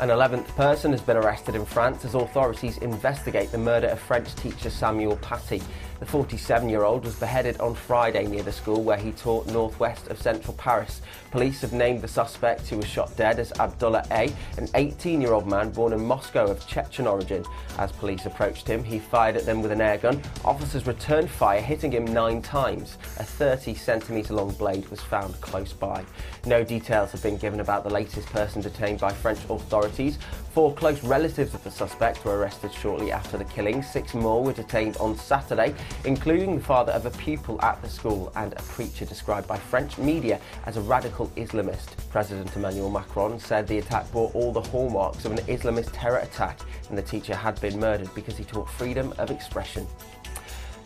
[0.00, 4.34] An 11th person has been arrested in France as authorities investigate the murder of French
[4.34, 5.62] teacher Samuel Paty.
[6.00, 10.06] The 47 year old was beheaded on Friday near the school where he taught northwest
[10.06, 11.02] of central Paris.
[11.30, 15.34] Police have named the suspect who was shot dead as Abdullah A, an 18 year
[15.34, 17.44] old man born in Moscow of Chechen origin.
[17.78, 20.24] As police approached him, he fired at them with an airgun.
[20.42, 22.96] Officers returned fire, hitting him nine times.
[23.18, 26.02] A 30 centimetre long blade was found close by.
[26.46, 30.18] No details have been given about the latest person detained by French authorities.
[30.54, 33.82] Four close relatives of the suspect were arrested shortly after the killing.
[33.82, 38.32] Six more were detained on Saturday, including the father of a pupil at the school
[38.36, 41.88] and a preacher described by French media as a radical Islamist.
[42.10, 46.60] President Emmanuel Macron said the attack bore all the hallmarks of an Islamist terror attack
[46.88, 49.86] and the teacher had been murdered because he taught freedom of expression.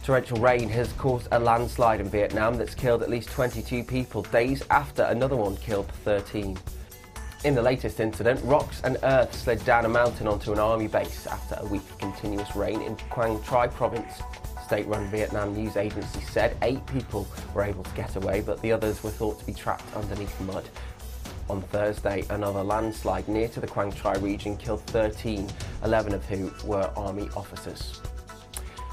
[0.04, 4.62] Torrential rain has caused a landslide in Vietnam that's killed at least 22 people days
[4.70, 6.58] after another one killed 13.
[7.44, 11.26] In the latest incident, rocks and earth slid down a mountain onto an army base
[11.26, 14.22] after a week of continuous rain in Quang Tri province.
[14.64, 19.02] State-run Vietnam news agency said eight people were able to get away, but the others
[19.02, 20.66] were thought to be trapped underneath mud.
[21.50, 25.50] On Thursday, another landslide near to the Quang Tri region killed 13,
[25.84, 28.00] 11 of whom were army officers.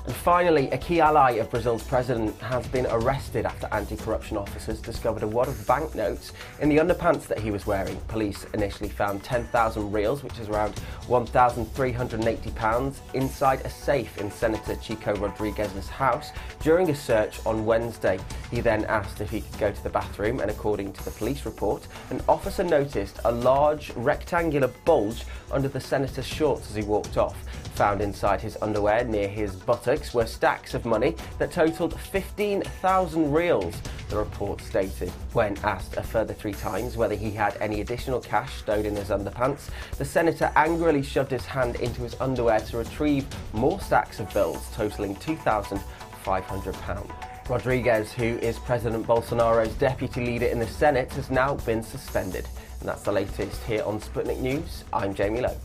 [0.06, 4.82] And finally, a key ally of Brazil's president has been arrested after anti corruption officers
[4.82, 7.98] discovered a wad of banknotes in the underpants that he was wearing.
[8.08, 10.74] Police initially found 10,000 reals, which is around
[11.08, 18.20] £1,380, inside a safe in Senator Chico Rodrigues's house during a search on Wednesday.
[18.50, 21.46] He then asked if he could go to the bathroom, and according to the police
[21.46, 27.18] report, an officer noticed a large rectangular bulge under the senator's shorts as he walked
[27.18, 27.38] off.
[27.76, 33.76] Found inside his underwear near his buttocks were stacks of money that totaled 15,000 reals,
[34.10, 35.10] the report stated.
[35.34, 39.10] When asked a further three times whether he had any additional cash stowed in his
[39.10, 44.32] underpants, the senator angrily shoved his hand into his underwear to retrieve more stacks of
[44.34, 47.12] bills totaling £2,500.
[47.50, 52.48] Rodrigues, who is President Bolsonaro's deputy leader in the Senate, has now been suspended.
[52.80, 54.84] And that's the latest here on Sputnik News.
[54.94, 55.58] I'm Jamie Lowe.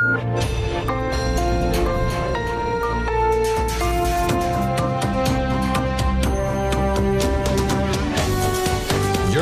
[0.00, 0.16] You're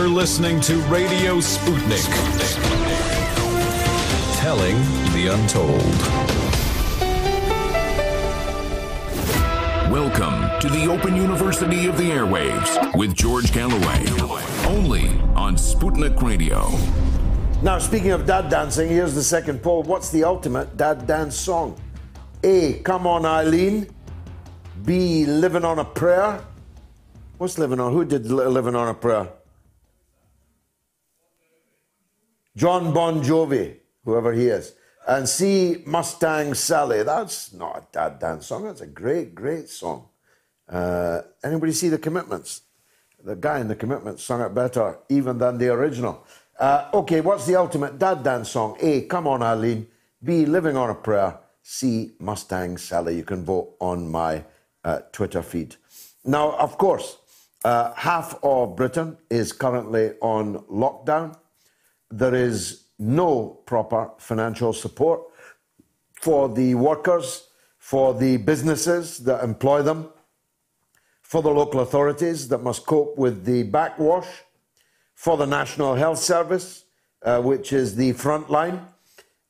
[0.09, 2.02] listening to Radio Sputnik.
[4.39, 4.74] Telling
[5.12, 5.70] the untold.
[9.93, 14.05] Welcome to the Open University of the Airwaves with George Galloway.
[14.66, 15.06] Only
[15.36, 16.68] on Sputnik Radio.
[17.60, 19.82] Now, speaking of dad dancing, here's the second poll.
[19.82, 21.76] What's the ultimate dad dance song?
[22.44, 22.74] A.
[22.85, 23.89] Come on, Eileen.
[24.85, 25.26] B.
[25.26, 26.40] Living on a Prayer.
[27.36, 27.93] What's living on?
[27.93, 29.28] Who did Living on a Prayer?
[32.55, 34.74] Jon Bon Jovi, whoever he is.
[35.09, 35.82] And C.
[35.85, 37.02] Mustang Sally.
[37.02, 38.66] That's not a dad dance song.
[38.66, 40.06] That's a great, great song.
[40.68, 42.62] Uh, anybody see the commitments?
[43.24, 46.24] The guy in the commitments sung it better even than the original.
[46.59, 48.76] Uh, okay, what's the ultimate dad dance song?
[48.80, 49.02] A.
[49.02, 49.86] Come on, Eileen.
[50.24, 50.44] B.
[50.44, 51.39] Living on a Prayer.
[51.62, 52.12] C.
[52.18, 53.16] Mustang Sally.
[53.16, 54.44] You can vote on my
[54.85, 55.76] uh, Twitter feed.
[56.24, 57.18] Now, of course,
[57.64, 61.36] uh, half of Britain is currently on lockdown.
[62.10, 65.20] There is no proper financial support
[66.20, 67.48] for the workers,
[67.78, 70.09] for the businesses that employ them,
[71.22, 74.26] for the local authorities that must cope with the backwash,
[75.19, 76.85] for the National Health Service,
[77.24, 78.86] uh, which is the front line,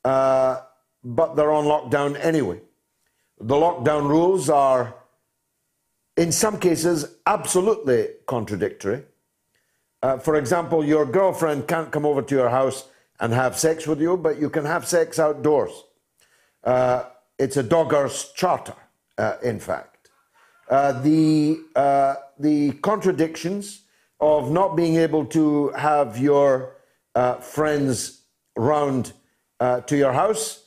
[0.02, 0.62] uh,
[1.04, 2.58] but they're on lockdown anyway.
[3.38, 4.94] The lockdown rules are,
[6.16, 9.02] in some cases, absolutely contradictory.
[10.02, 12.88] Uh, for example, your girlfriend can't come over to your house
[13.20, 15.84] and have sex with you, but you can have sex outdoors.
[16.64, 17.04] Uh,
[17.38, 18.78] It's a dogger's charter,
[19.18, 20.08] uh, in fact.
[20.70, 23.82] Uh, the, uh, the contradictions
[24.20, 26.76] of not being able to have your
[27.14, 28.22] uh, friends
[28.56, 29.12] round
[29.60, 30.64] uh, to your house,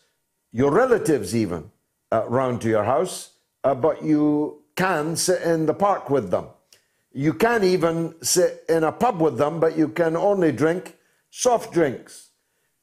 [0.51, 1.71] your relatives even
[2.11, 3.31] uh, round to your house,
[3.63, 6.47] uh, but you can sit in the park with them.
[7.13, 10.97] You can even sit in a pub with them, but you can only drink
[11.29, 12.29] soft drinks,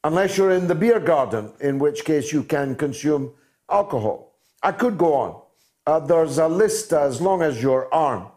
[0.03, 3.33] unless you're in the beer garden, in which case you can consume
[3.69, 4.35] alcohol.
[4.61, 5.41] I could go on.
[5.85, 8.27] Uh, there's a list as long as your arm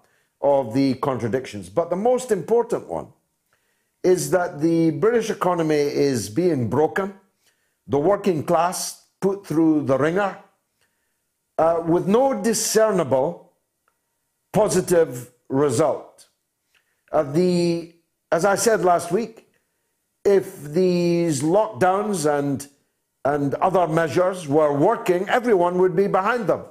[0.42, 1.68] of the contradictions.
[1.68, 3.08] But the most important one
[4.02, 7.14] is that the British economy is being broken,
[7.86, 10.36] the working class put through the ringer,
[11.58, 13.52] uh, with no discernible
[14.52, 16.28] positive result.
[17.12, 17.94] Uh, the,
[18.32, 19.46] as I said last week,
[20.24, 22.66] if these lockdowns and,
[23.24, 26.64] and other measures were working, everyone would be behind them.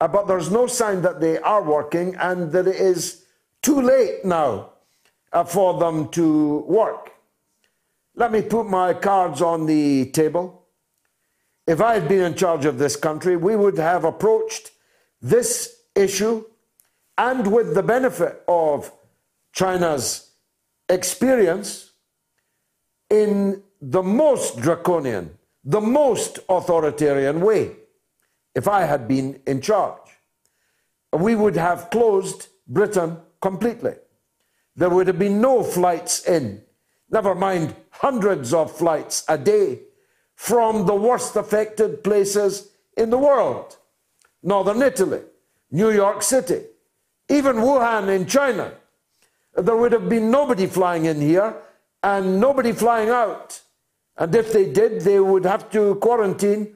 [0.00, 3.24] Uh, but there's no sign that they are working and that it is
[3.62, 4.70] too late now
[5.32, 7.12] uh, for them to work.
[8.14, 10.64] Let me put my cards on the table.
[11.66, 14.70] If I had been in charge of this country, we would have approached
[15.20, 16.44] this issue
[17.18, 18.92] and with the benefit of
[19.52, 20.30] China's
[20.88, 21.92] experience
[23.08, 27.76] in the most draconian, the most authoritarian way
[28.56, 30.08] if I had been in charge.
[31.12, 33.94] We would have closed Britain completely.
[34.74, 36.62] There would have been no flights in,
[37.10, 39.80] never mind hundreds of flights a day
[40.34, 43.76] from the worst affected places in the world
[44.42, 45.22] Northern Italy,
[45.70, 46.62] New York City,
[47.28, 48.72] even Wuhan in China.
[49.54, 51.54] There would have been nobody flying in here
[52.02, 53.60] and nobody flying out.
[54.16, 56.75] And if they did, they would have to quarantine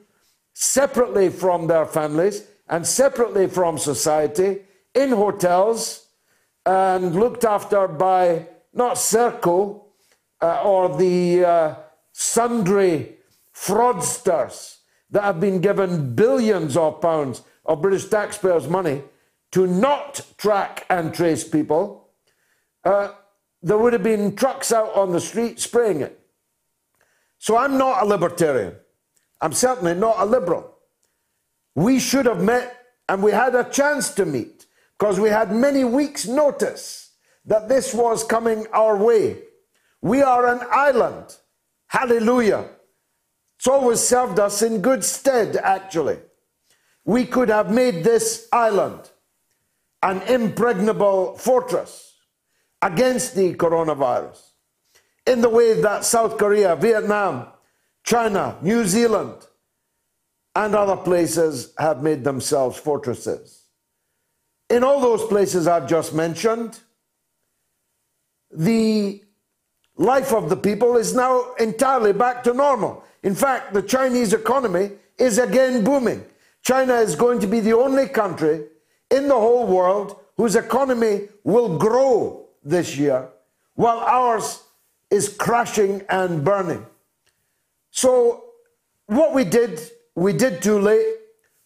[0.53, 4.59] separately from their families and separately from society
[4.93, 6.07] in hotels
[6.65, 9.83] and looked after by not Serco
[10.41, 11.75] uh, or the uh,
[12.11, 13.17] sundry
[13.53, 14.77] fraudsters
[15.09, 19.03] that have been given billions of pounds of British taxpayers' money
[19.51, 22.09] to not track and trace people.
[22.83, 23.09] Uh,
[23.61, 26.19] there would have been trucks out on the street spraying it.
[27.37, 28.75] So I'm not a libertarian.
[29.41, 30.77] I'm certainly not a liberal.
[31.75, 32.77] We should have met
[33.09, 34.65] and we had a chance to meet
[34.97, 37.11] because we had many weeks' notice
[37.45, 39.39] that this was coming our way.
[40.01, 41.35] We are an island.
[41.87, 42.69] Hallelujah.
[43.57, 46.19] It's always served us in good stead, actually.
[47.03, 49.09] We could have made this island
[50.03, 52.13] an impregnable fortress
[52.81, 54.41] against the coronavirus
[55.27, 57.47] in the way that South Korea, Vietnam,
[58.03, 59.35] China, New Zealand,
[60.55, 63.65] and other places have made themselves fortresses.
[64.69, 66.79] In all those places I've just mentioned,
[68.51, 69.21] the
[69.97, 73.03] life of the people is now entirely back to normal.
[73.23, 76.25] In fact, the Chinese economy is again booming.
[76.63, 78.65] China is going to be the only country
[79.09, 83.29] in the whole world whose economy will grow this year,
[83.75, 84.63] while ours
[85.09, 86.85] is crashing and burning.
[87.91, 88.45] So,
[89.07, 89.79] what we did,
[90.15, 91.05] we did too late,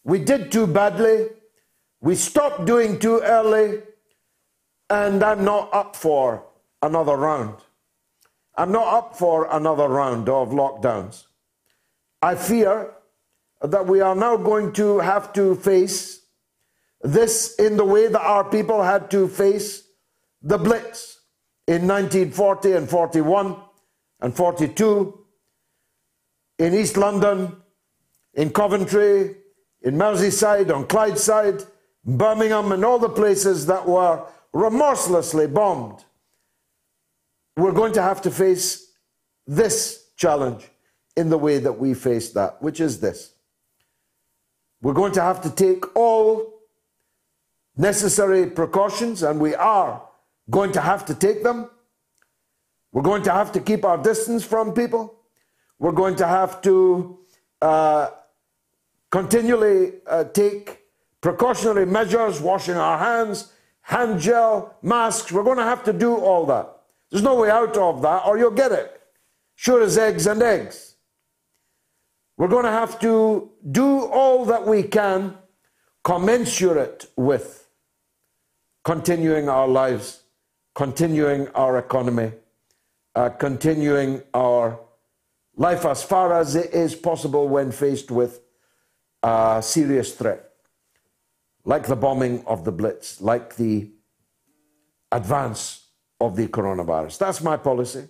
[0.04, 1.28] we did too badly,
[2.00, 3.82] we stopped doing too early,
[4.90, 6.44] and I'm not up for
[6.82, 7.56] another round.
[8.56, 11.26] I'm not up for another round of lockdowns.
[12.22, 12.92] I fear
[13.60, 16.22] that we are now going to have to face
[17.02, 19.84] this in the way that our people had to face
[20.42, 21.20] the Blitz
[21.66, 23.56] in 1940 and 41
[24.20, 25.25] and 42
[26.58, 27.56] in East London,
[28.34, 29.36] in Coventry,
[29.82, 31.66] in Merseyside, on Clydeside,
[32.04, 36.04] Birmingham, and all the places that were remorselessly bombed.
[37.56, 38.92] We're going to have to face
[39.46, 40.68] this challenge
[41.16, 43.32] in the way that we face that, which is this.
[44.82, 46.52] We're going to have to take all
[47.76, 50.02] necessary precautions, and we are
[50.50, 51.70] going to have to take them.
[52.92, 55.15] We're going to have to keep our distance from people.
[55.78, 57.18] We're going to have to
[57.60, 58.08] uh,
[59.10, 60.80] continually uh, take
[61.20, 65.32] precautionary measures, washing our hands, hand gel, masks.
[65.32, 66.70] We're going to have to do all that.
[67.10, 69.00] There's no way out of that, or you'll get it.
[69.54, 70.96] Sure as eggs and eggs.
[72.36, 75.36] We're going to have to do all that we can
[76.04, 77.68] commensurate with
[78.84, 80.22] continuing our lives,
[80.74, 82.32] continuing our economy,
[83.14, 84.78] uh, continuing our
[85.56, 88.40] life as far as it is possible when faced with
[89.22, 90.50] a serious threat,
[91.64, 93.90] like the bombing of the Blitz, like the
[95.10, 95.86] advance
[96.20, 97.18] of the coronavirus.
[97.18, 98.08] That's my policy.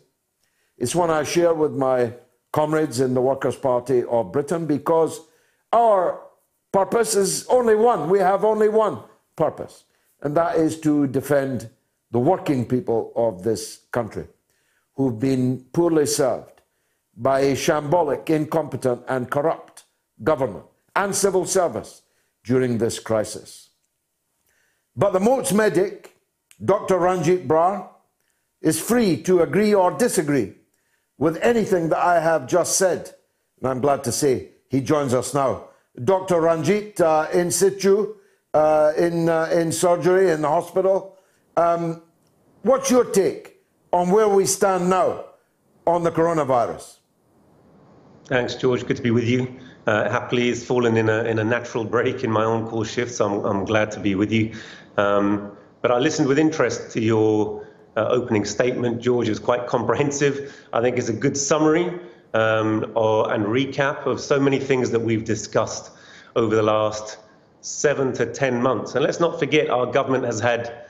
[0.76, 2.12] It's one I share with my
[2.52, 5.20] comrades in the Workers' Party of Britain because
[5.72, 6.20] our
[6.72, 8.10] purpose is only one.
[8.10, 8.98] We have only one
[9.36, 9.84] purpose,
[10.22, 11.70] and that is to defend
[12.10, 14.26] the working people of this country
[14.94, 16.55] who've been poorly served
[17.16, 19.84] by a shambolic, incompetent, and corrupt
[20.22, 20.64] government
[20.94, 22.02] and civil service
[22.44, 23.70] during this crisis.
[24.96, 26.16] But the MOATS medic,
[26.64, 26.98] Dr.
[26.98, 27.88] Ranjit Brar,
[28.62, 30.54] is free to agree or disagree
[31.18, 33.10] with anything that I have just said.
[33.60, 35.68] And I'm glad to say he joins us now.
[36.02, 36.40] Dr.
[36.40, 38.14] Ranjit, uh, in situ,
[38.52, 41.16] uh, in, uh, in surgery, in the hospital.
[41.56, 42.02] Um,
[42.62, 43.56] what's your take
[43.92, 45.24] on where we stand now
[45.86, 46.95] on the coronavirus?
[48.28, 48.84] Thanks, George.
[48.84, 49.54] Good to be with you.
[49.86, 53.14] Uh, happily, it's fallen in a, in a natural break in my on call shift,
[53.14, 54.52] so I'm, I'm glad to be with you.
[54.96, 57.64] Um, but I listened with interest to your
[57.96, 59.00] uh, opening statement.
[59.00, 60.60] George is quite comprehensive.
[60.72, 62.00] I think it's a good summary
[62.34, 65.92] um, or, and recap of so many things that we've discussed
[66.34, 67.18] over the last
[67.60, 68.96] seven to 10 months.
[68.96, 70.86] And let's not forget, our government has had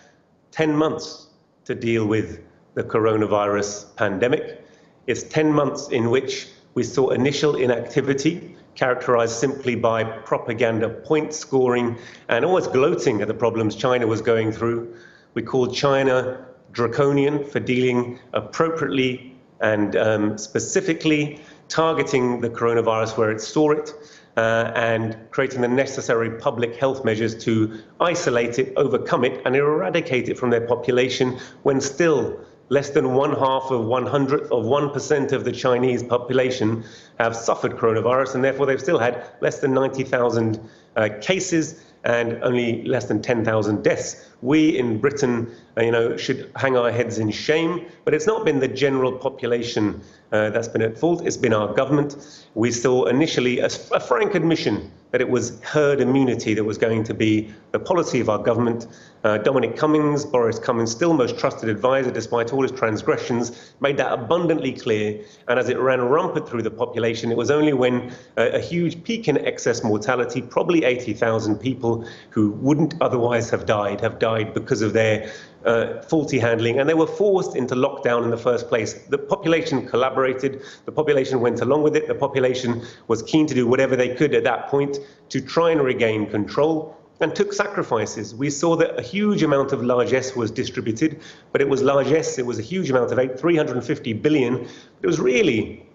[0.52, 1.26] 10 months
[1.66, 2.40] to deal with
[2.72, 4.64] the coronavirus pandemic.
[5.06, 11.96] It's 10 months in which we saw initial inactivity characterized simply by propaganda, point scoring,
[12.28, 14.94] and almost gloating at the problems China was going through.
[15.32, 23.40] We called China draconian for dealing appropriately and um, specifically targeting the coronavirus where it
[23.40, 23.92] saw it.
[24.36, 30.28] Uh, and creating the necessary public health measures to isolate it, overcome it, and eradicate
[30.28, 32.38] it from their population when still
[32.68, 36.84] less than one half of one hundredth of 1% of the Chinese population
[37.18, 40.60] have suffered coronavirus, and therefore they've still had less than 90,000
[40.96, 44.28] uh, cases and only less than 10,000 deaths.
[44.42, 48.44] We in Britain, uh, you know, should hang our heads in shame, but it's not
[48.44, 50.00] been the general population
[50.32, 51.24] uh, that's been at fault.
[51.24, 52.16] It's been our government.
[52.54, 57.04] We saw initially a, a frank admission that it was herd immunity that was going
[57.04, 58.86] to be the policy of our government.
[59.24, 64.12] Uh, Dominic Cummings, Boris Cummings, still most trusted advisor despite all his transgressions, made that
[64.12, 65.24] abundantly clear.
[65.48, 69.02] And as it ran rampant through the population, it was only when uh, a huge
[69.04, 74.82] peak in excess mortality, probably 80,000 people who wouldn't otherwise have died, have died because
[74.82, 75.32] of their
[75.64, 78.94] uh, faulty handling, and they were forced into lockdown in the first place.
[79.08, 83.66] The population collaborated, the population went along with it, the population was keen to do
[83.66, 84.98] whatever they could at that point
[85.30, 86.96] to try and regain control.
[87.18, 88.34] And took sacrifices.
[88.34, 92.44] We saw that a huge amount of largesse was distributed, but it was largesse, it
[92.44, 94.68] was a huge amount of eight, 350 billion.
[95.00, 95.86] It was really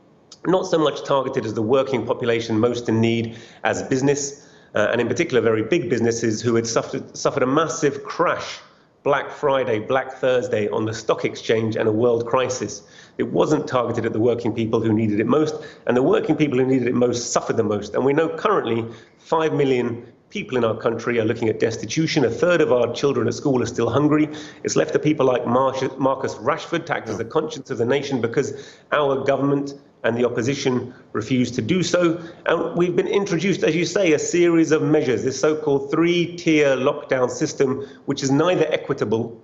[0.47, 5.01] not so much targeted as the working population most in need as business, uh, and
[5.01, 8.59] in particular, very big businesses who had suffered, suffered a massive crash
[9.03, 12.83] Black Friday, Black Thursday on the stock exchange and a world crisis.
[13.17, 15.55] It wasn't targeted at the working people who needed it most,
[15.87, 17.95] and the working people who needed it most suffered the most.
[17.95, 18.85] And we know currently
[19.17, 22.25] 5 million people in our country are looking at destitution.
[22.25, 24.29] A third of our children at school are still hungry.
[24.63, 28.21] It's left to people like Marcus Rashford to act as the conscience of the nation
[28.21, 32.19] because our government and the opposition refused to do so.
[32.45, 36.35] And we've been introduced, as you say, a series of measures, this so called three
[36.35, 39.41] tier lockdown system, which is neither equitable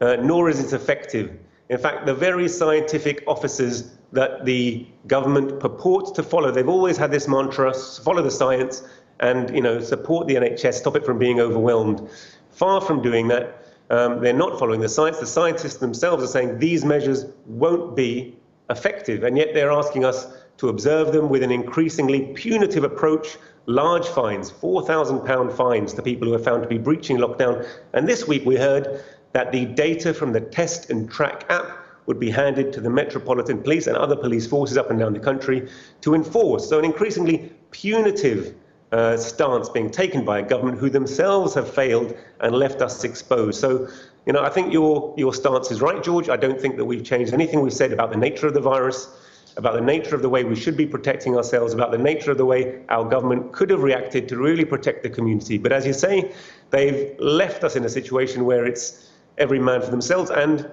[0.00, 1.36] uh, nor is it effective.
[1.68, 7.10] In fact, the very scientific officers that the government purports to follow, they've always had
[7.10, 8.82] this mantra follow the science
[9.20, 12.08] and you know, support the NHS, stop it from being overwhelmed.
[12.52, 15.18] Far from doing that, um, they're not following the science.
[15.18, 18.36] The scientists themselves are saying these measures won't be
[18.70, 20.26] effective, and yet they're asking us
[20.58, 26.34] to observe them with an increasingly punitive approach, large fines, £4,000 fines to people who
[26.34, 27.66] are found to be breaching lockdown.
[27.92, 32.18] And this week we heard that the data from the Test and Track app would
[32.18, 35.68] be handed to the Metropolitan Police and other police forces up and down the country
[36.00, 36.68] to enforce.
[36.68, 38.54] So, an increasingly punitive
[38.90, 43.60] uh, stance being taken by a government who themselves have failed and left us exposed.
[43.60, 43.88] So,
[44.28, 46.28] you know, I think your, your stance is right, George.
[46.28, 49.08] I don't think that we've changed anything we've said about the nature of the virus,
[49.56, 52.36] about the nature of the way we should be protecting ourselves, about the nature of
[52.36, 55.56] the way our government could have reacted to really protect the community.
[55.56, 56.30] But as you say,
[56.68, 60.70] they've left us in a situation where it's every man for themselves and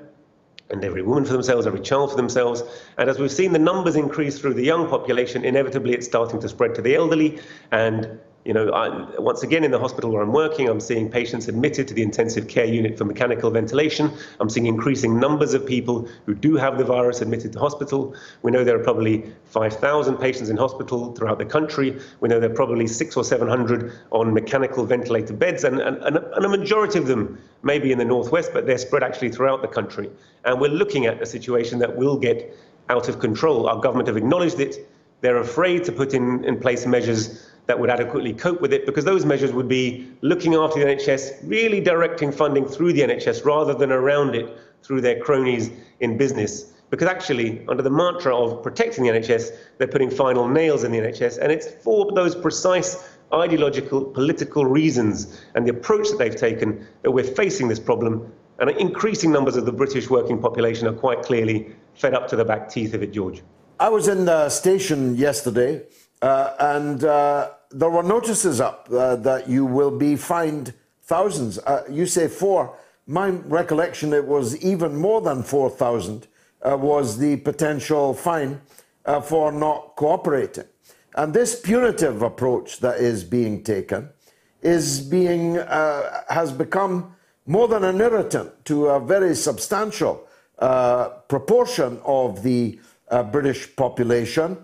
[0.71, 2.63] and every woman for themselves, every child for themselves.
[2.97, 6.49] And as we've seen the numbers increase through the young population, inevitably it's starting to
[6.49, 7.39] spread to the elderly.
[7.71, 11.47] And you know, I, once again in the hospital where I'm working, I'm seeing patients
[11.47, 14.11] admitted to the intensive care unit for mechanical ventilation.
[14.39, 18.15] I'm seeing increasing numbers of people who do have the virus admitted to hospital.
[18.43, 21.99] We know there are probably 5,000 patients in hospital throughout the country.
[22.19, 26.45] We know there are probably six or 700 on mechanical ventilator beds, and, and, and
[26.45, 29.67] a majority of them may be in the northwest, but they're spread actually throughout the
[29.67, 30.07] country.
[30.43, 32.55] And we're looking at a situation that will get
[32.89, 33.67] out of control.
[33.67, 34.87] Our government have acknowledged it.
[35.21, 39.05] They're afraid to put in, in place measures that would adequately cope with it because
[39.05, 43.73] those measures would be looking after the NHS, really directing funding through the NHS rather
[43.73, 46.71] than around it through their cronies in business.
[46.91, 50.99] Because actually, under the mantra of protecting the NHS, they're putting final nails in the
[50.99, 56.87] NHS, and it's for those precise ideological, political reasons and the approach that they've taken
[57.01, 58.31] that we're facing this problem.
[58.59, 62.45] And increasing numbers of the British working population are quite clearly fed up to the
[62.45, 63.41] back teeth of it, George.
[63.79, 65.83] I was in the station yesterday
[66.21, 70.73] uh, and uh, there were notices up uh, that you will be fined
[71.03, 71.59] thousands.
[71.59, 72.77] Uh, you say four.
[73.05, 76.25] My recollection, it was even more than 4,000
[76.61, 78.61] uh, was the potential fine
[79.05, 80.63] uh, for not cooperating.
[81.15, 84.09] And this punitive approach that is being taken
[84.61, 87.13] is being, has become
[87.45, 92.79] more than an irritant to a very substantial proportion of the
[93.31, 94.57] British population.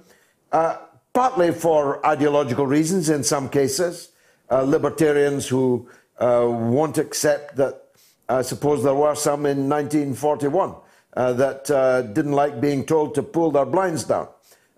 [1.14, 4.10] Uh, partly for ideological reasons in some cases.
[4.50, 5.88] Uh, libertarians who
[6.20, 7.84] uh, won't accept that,
[8.28, 10.76] I suppose there were some in 1941
[11.16, 14.28] uh, that uh, didn't like being told to pull their blinds down.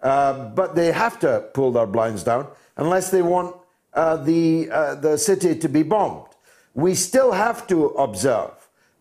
[0.02, 2.48] Uh, but they have to pull their blinds down
[2.78, 3.56] unless they want
[3.94, 4.66] uh, the,
[5.02, 6.28] the city to be bombed.
[6.74, 8.52] We still have to observe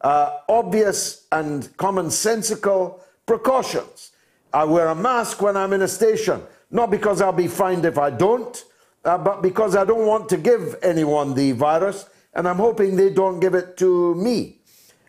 [0.02, 4.12] obvious and commonsensical precautions.
[4.52, 6.42] I wear a mask when I'm in a station.
[6.72, 8.64] Not because I'll be fined if I don't,
[9.04, 13.10] uh, but because I don't want to give anyone the virus, and I'm hoping they
[13.10, 14.62] don't give it to me.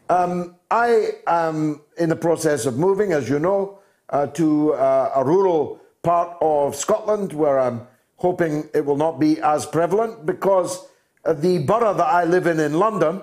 [0.09, 5.23] Um, I am in the process of moving, as you know, uh, to uh, a
[5.23, 10.85] rural part of Scotland where I'm hoping it will not be as prevalent because
[11.23, 13.21] uh, the borough that I live in in London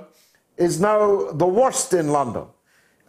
[0.57, 2.47] is now the worst in London.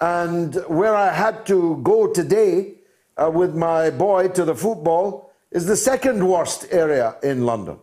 [0.01, 2.80] And where I had to go today
[3.17, 7.77] uh, with my boy to the football is the second worst area in London.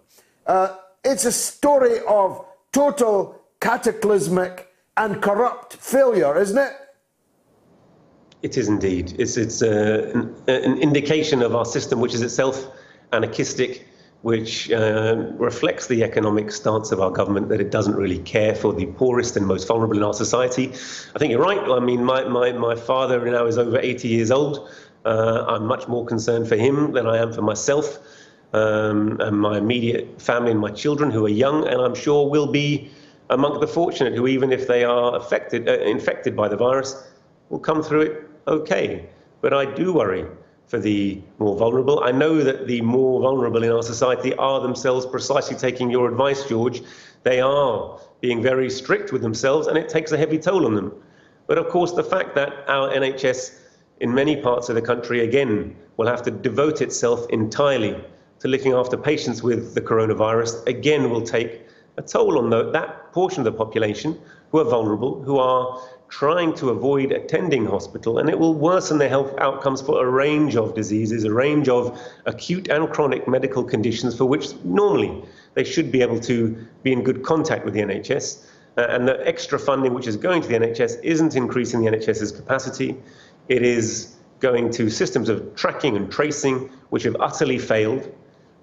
[0.46, 6.72] Uh, it's a story of total cataclysmic and corrupt failure, isn't it?
[8.42, 9.16] It is indeed.
[9.18, 12.66] It's, it's uh, an, an, indication of our system, which is itself
[13.12, 13.86] anarchistic,
[14.22, 18.72] which uh, reflects the economic stance of our government that it doesn't really care for
[18.72, 20.68] the poorest and most vulnerable in our society.
[21.14, 21.58] I think you're right.
[21.58, 24.68] I mean, my, my, my father now is over 80 years old.
[25.04, 27.98] Uh, I'm much more concerned for him than I am for myself
[28.52, 32.46] um, and my immediate family and my children who are young, and I'm sure will
[32.46, 32.90] be
[33.30, 37.10] among the fortunate who, even if they are affected, uh, infected by the virus,
[37.50, 39.08] will come through it okay.
[39.40, 40.26] But I do worry
[40.66, 42.02] for the more vulnerable.
[42.04, 46.44] I know that the more vulnerable in our society are themselves precisely taking your advice,
[46.46, 46.82] George.
[47.22, 50.92] They are being very strict with themselves, and it takes a heavy toll on them.
[51.46, 53.58] But of course, the fact that our NHS
[54.00, 57.96] in many parts of the country, again, will have to devote itself entirely
[58.40, 61.62] to looking after patients with the coronavirus, again, will take
[61.96, 64.18] a toll on the, that portion of the population
[64.50, 69.08] who are vulnerable, who are trying to avoid attending hospital, and it will worsen their
[69.08, 74.16] health outcomes for a range of diseases, a range of acute and chronic medical conditions
[74.16, 75.22] for which normally
[75.54, 78.46] they should be able to be in good contact with the NHS.
[78.78, 82.30] Uh, and the extra funding which is going to the NHS isn't increasing the NHS's
[82.30, 82.96] capacity.
[83.48, 88.12] It is going to systems of tracking and tracing which have utterly failed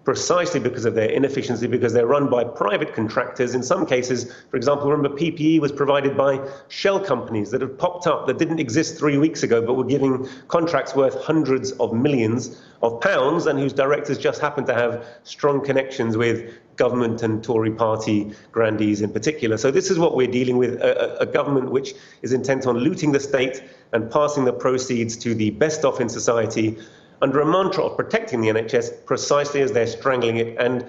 [0.06, 3.56] precisely because of their inefficiency, because they're run by private contractors.
[3.56, 8.06] In some cases, for example, remember PPE was provided by shell companies that have popped
[8.06, 12.62] up that didn't exist three weeks ago, but were giving contracts worth hundreds of millions
[12.84, 17.72] of pounds, and whose directors just happen to have strong connections with government and Tory
[17.72, 19.58] party grandees in particular.
[19.58, 23.12] So this is what we're dealing with, a, a government which is intent on looting
[23.12, 23.64] the state
[23.94, 26.78] and passing the proceeds to the best off in society
[27.22, 30.58] under a mantra of protecting the NHS precisely as they're strangling it.
[30.60, 30.86] And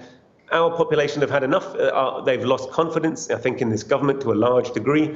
[0.51, 4.21] our population have had enough, uh, uh, they've lost confidence, I think, in this government
[4.21, 5.15] to a large degree.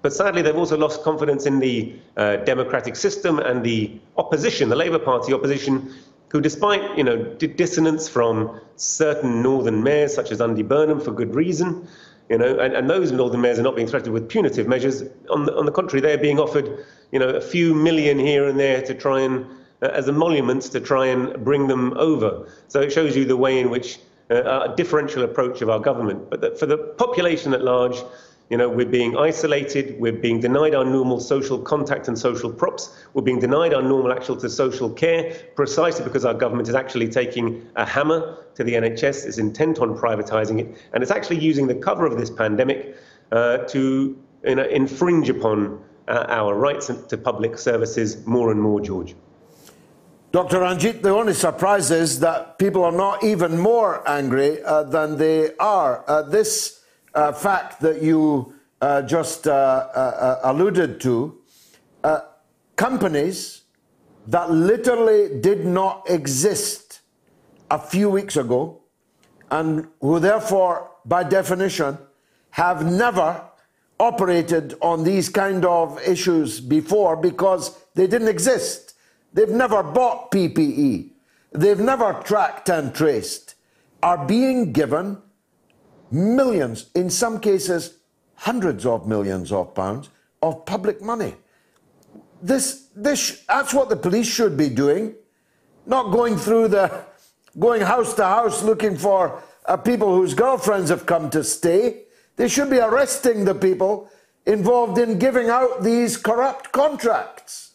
[0.00, 4.76] But sadly, they've also lost confidence in the uh, democratic system and the opposition, the
[4.76, 5.92] Labour Party opposition,
[6.30, 11.34] who, despite you know dissonance from certain northern mayors, such as Andy Burnham, for good
[11.34, 11.88] reason,
[12.28, 15.02] you know, and, and those northern mayors are not being threatened with punitive measures.
[15.30, 18.58] On the, on the contrary, they're being offered, you know, a few million here and
[18.58, 19.46] there to try and,
[19.82, 22.48] uh, as emoluments, to try and bring them over.
[22.68, 23.98] So it shows you the way in which
[24.30, 26.28] uh, a differential approach of our government.
[26.28, 27.96] But that for the population at large,
[28.50, 32.96] you know, we're being isolated, we're being denied our normal social contact and social props,
[33.12, 37.08] we're being denied our normal actual to social care precisely because our government is actually
[37.08, 41.66] taking a hammer to the NHS, is intent on privatising it, and it's actually using
[41.66, 42.96] the cover of this pandemic
[43.32, 48.80] uh, to you know, infringe upon uh, our rights to public services more and more,
[48.80, 49.14] George.
[50.32, 50.60] Dr.
[50.60, 55.54] Ranjit, the only surprise is that people are not even more angry uh, than they
[55.56, 56.04] are.
[56.06, 56.77] Uh, this
[57.18, 61.36] uh, fact that you uh, just uh, uh, uh alluded to
[62.04, 62.20] uh,
[62.76, 63.62] companies
[64.28, 67.00] that literally did not exist
[67.70, 68.80] a few weeks ago
[69.50, 71.98] and who therefore, by definition,
[72.50, 73.42] have never
[73.98, 78.94] operated on these kind of issues before because they didn't exist.
[79.32, 81.10] They've never bought PPE.
[81.52, 83.54] They've never tracked and traced,
[84.02, 85.18] are being given
[86.10, 87.98] millions, in some cases,
[88.34, 90.10] hundreds of millions of pounds
[90.42, 91.34] of public money.
[92.40, 95.14] This, this, that's what the police should be doing,
[95.86, 97.04] not going through the,
[97.58, 102.04] going house to house looking for uh, people whose girlfriends have come to stay.
[102.36, 104.08] They should be arresting the people
[104.46, 107.72] involved in giving out these corrupt contracts.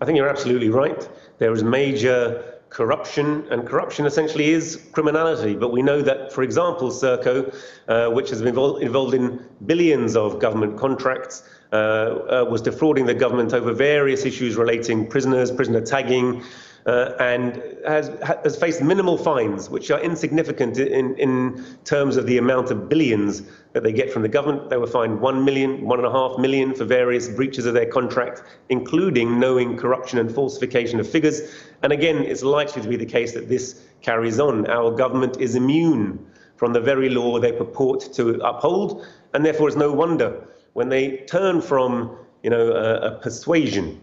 [0.00, 1.08] I think you're absolutely right.
[1.38, 5.54] There is major corruption, and corruption essentially is criminality.
[5.54, 7.54] But we know that, for example, Serco,
[7.88, 11.42] uh, which has been involved, involved in billions of government contracts,
[11.72, 16.42] uh, uh, was defrauding the government over various issues relating prisoners, prisoner tagging,
[16.86, 18.10] uh, and has,
[18.44, 23.42] has faced minimal fines, which are insignificant in, in terms of the amount of billions
[23.72, 24.70] that they get from the government.
[24.70, 27.86] They were fined one million, one and a half million for various breaches of their
[27.86, 31.40] contract, including knowing corruption and falsification of figures.
[31.82, 34.68] And again, it's likely to be the case that this carries on.
[34.68, 36.24] Our government is immune
[36.56, 41.18] from the very law they purport to uphold, and therefore it's no wonder when they
[41.28, 44.00] turn from you know, a, a persuasion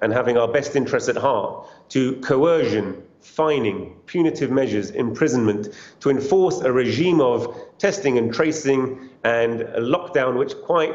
[0.00, 5.68] and having our best interests at heart to coercion, fining, punitive measures, imprisonment,
[6.00, 10.94] to enforce a regime of testing and tracing and a lockdown which quite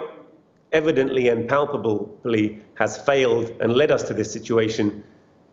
[0.72, 5.04] evidently and palpably has failed and led us to this situation,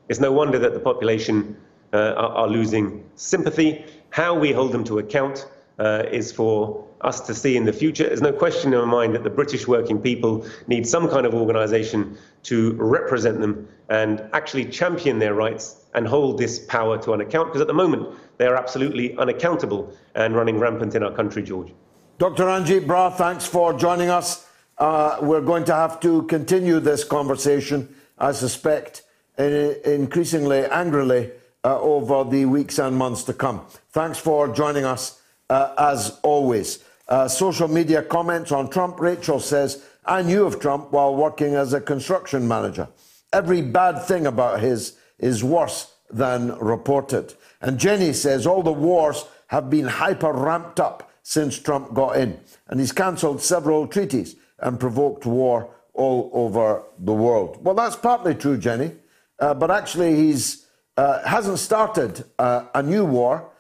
[0.08, 1.56] it's no wonder that the population
[1.92, 3.84] uh, are, are, losing sympathy.
[4.10, 5.48] How we hold them to account
[5.78, 8.05] uh, is for us to see in the future.
[8.05, 11.34] There's no question in my mind that the British working people need some kind of
[11.34, 17.20] organisation to represent them and actually champion their rights and hold this power to an
[17.20, 21.42] account, because at the moment they are absolutely unaccountable and running rampant in our country,
[21.42, 21.73] George.
[22.18, 22.47] Dr.
[22.47, 24.47] Ranjit Brar, thanks for joining us.
[24.78, 29.02] Uh, we're going to have to continue this conversation, I suspect,
[29.39, 31.33] in, increasingly angrily
[31.65, 33.66] uh, over the weeks and months to come.
[33.91, 36.84] Thanks for joining us, uh, as always.
[37.08, 39.00] Uh, social media comments on Trump.
[39.00, 42.89] Rachel says, I knew of Trump while working as a construction manager.
[43.33, 47.34] Every bad thing about his is worse than reported.
[47.60, 52.38] And Jenny says, all the wars have been hyper ramped up since Trump got in.
[52.68, 57.64] And he's cancelled several treaties and provoked war all over the world.
[57.64, 58.92] Well, that's partly true, Jenny.
[59.38, 63.50] Uh, but actually, he's uh, hasn't started uh, a new war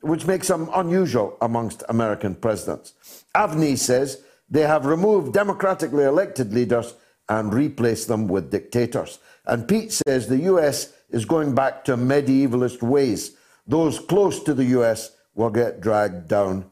[0.00, 2.94] which makes him unusual amongst American presidents.
[3.34, 6.94] Avni says they have removed democratically elected leaders
[7.28, 9.18] and replaced them with dictators.
[9.46, 13.36] And Pete says the US is going back to medievalist ways.
[13.66, 16.66] Those close to the US will get dragged down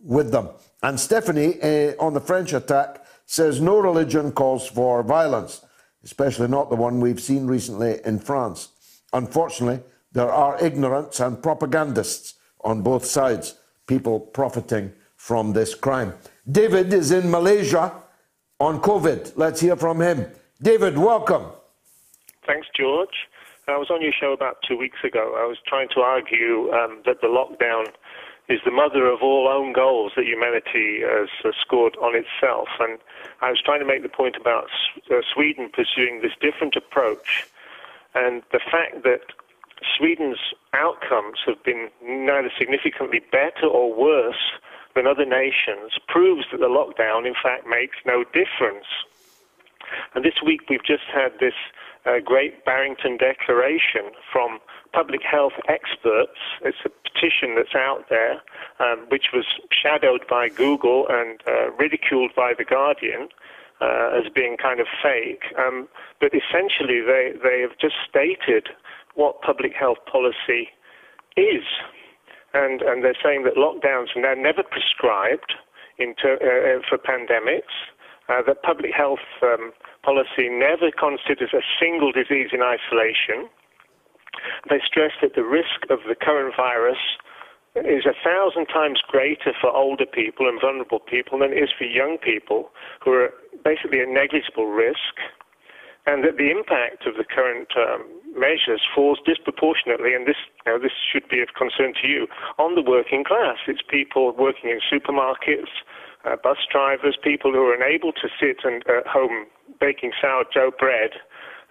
[0.00, 0.48] with them.
[0.82, 5.60] And Stephanie, uh, on the French attack, says no religion calls for violence,
[6.04, 8.68] especially not the one we've seen recently in France.
[9.12, 9.82] Unfortunately,
[10.12, 13.56] there are ignorants and propagandists on both sides,
[13.86, 16.14] people profiting from this crime.
[16.50, 17.92] David is in Malaysia
[18.58, 19.32] on COVID.
[19.36, 20.26] Let's hear from him.
[20.62, 21.44] David, welcome.
[22.48, 23.28] Thanks, George.
[23.68, 25.36] I was on your show about two weeks ago.
[25.36, 27.92] I was trying to argue um, that the lockdown
[28.48, 32.68] is the mother of all own goals that humanity has uh, scored on itself.
[32.80, 32.98] And
[33.42, 34.70] I was trying to make the point about
[35.10, 37.46] uh, Sweden pursuing this different approach
[38.14, 39.20] and the fact that
[39.98, 40.40] Sweden's
[40.72, 44.56] outcomes have been neither significantly better or worse
[44.96, 48.88] than other nations proves that the lockdown, in fact, makes no difference.
[50.14, 51.54] And this week we've just had this
[52.06, 54.58] uh, great Barrington Declaration from
[54.92, 56.38] public health experts.
[56.62, 58.42] It's a petition that's out there,
[58.80, 63.28] um, which was shadowed by Google and uh, ridiculed by The Guardian.
[63.80, 65.86] Uh, as being kind of fake, um,
[66.20, 68.70] but essentially they, they have just stated
[69.14, 70.66] what public health policy
[71.36, 71.62] is.
[72.54, 75.54] And, and they're saying that lockdowns are never prescribed
[75.98, 77.74] ter- uh, uh, for pandemics,
[78.28, 83.48] uh, that public health um, policy never considers a single disease in isolation.
[84.68, 87.00] They stress that the risk of the current virus
[87.76, 91.84] is a thousand times greater for older people and vulnerable people than it is for
[91.84, 92.70] young people
[93.04, 93.30] who are
[93.64, 95.14] basically at negligible risk,
[96.06, 100.78] and that the impact of the current um, measures falls disproportionately, and this, you know,
[100.78, 102.26] this should be of concern to you,
[102.58, 103.58] on the working class.
[103.66, 105.70] It's people working in supermarkets,
[106.28, 109.46] uh, bus drivers, people who are unable to sit and, at home
[109.80, 111.10] baking sourdough bread,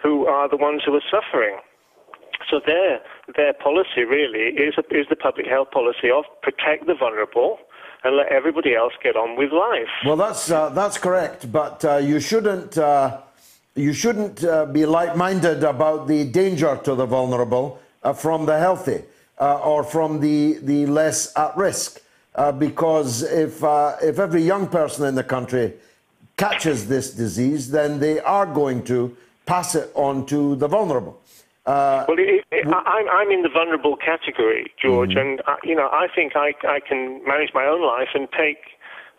[0.01, 1.57] who are the ones who are suffering.
[2.49, 2.99] So their
[3.35, 7.57] their policy really is a, is the public health policy of protect the vulnerable
[8.03, 9.89] and let everybody else get on with life.
[10.05, 13.21] Well, that's uh, that's correct, but uh, you shouldn't uh,
[13.75, 19.03] you shouldn't uh, be like-minded about the danger to the vulnerable uh, from the healthy
[19.39, 22.01] uh, or from the the less at risk,
[22.59, 23.63] because if
[24.01, 25.73] if every young person in the country
[26.37, 31.19] catches this disease, then they are going to pass it on to the vulnerable.
[31.65, 35.19] Uh, well, it, it, I'm, I'm in the vulnerable category, George, mm-hmm.
[35.19, 38.59] and uh, you know I think I, I can manage my own life and take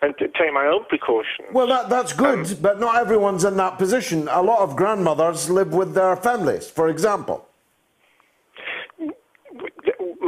[0.01, 1.49] and take my own precautions.
[1.53, 4.29] Well, that, that's good, um, but not everyone's in that position.
[4.31, 7.48] A lot of grandmothers live with their families, for example.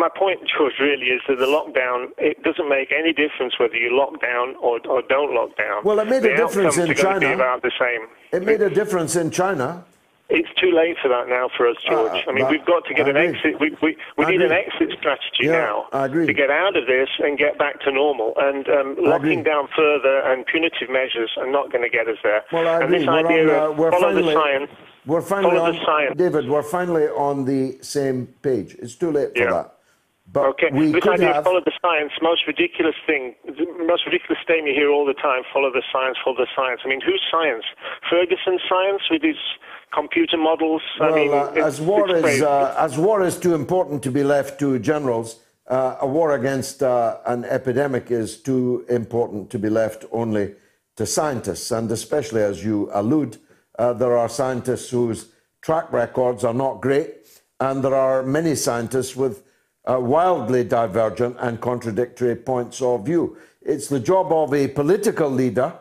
[0.01, 3.95] My point, George, really is that the lockdown it doesn't make any difference whether you
[3.95, 5.85] lock down or, or don't lock down.
[5.85, 7.35] Well, it made the a difference in China.
[7.35, 8.09] About the same.
[8.33, 9.85] It made a difference in China.
[10.31, 12.13] It's too late for that now for us, George.
[12.27, 13.37] Uh, I mean, we've got to get I an agree.
[13.37, 13.61] exit.
[13.61, 16.25] We, we, we need an exit strategy Yeah, now I agree.
[16.25, 18.33] to get out of this and get back to normal.
[18.39, 22.43] And um, locking down further and punitive measures are not going to get us there.
[22.53, 22.99] Well, I and agree.
[23.01, 24.71] this We're idea on, uh, of we're follow finally, the science.
[25.05, 26.15] We're finally Follow on, the science.
[26.17, 28.77] David, we're finally on the same page.
[28.79, 29.51] It's too late for Yeah.
[29.51, 29.75] that.
[30.33, 34.39] But Okay, we this idea of follow the science, most ridiculous thing, the most ridiculous
[34.43, 36.81] statement you hear all the time, follow the science, follow the science.
[36.85, 37.65] I mean, whose science?
[38.09, 39.37] Ferguson's science with his
[39.93, 40.83] computer models?
[41.01, 44.23] I Well, mean, uh, as war is uh, as war is too important to be
[44.23, 49.69] left to generals, uh, a war against uh, an epidemic is too important to be
[49.69, 50.55] left only
[50.95, 53.39] to scientists, and especially as you allude,
[53.81, 59.17] uh, there are scientists whose track records are not great, and there are many scientists
[59.17, 59.43] with
[59.89, 63.37] uh, wildly divergent and contradictory points of view.
[63.63, 65.75] It's the job of a political leader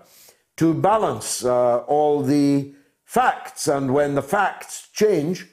[0.57, 2.73] to balance uh, all the
[3.05, 5.47] facts, and when the facts change,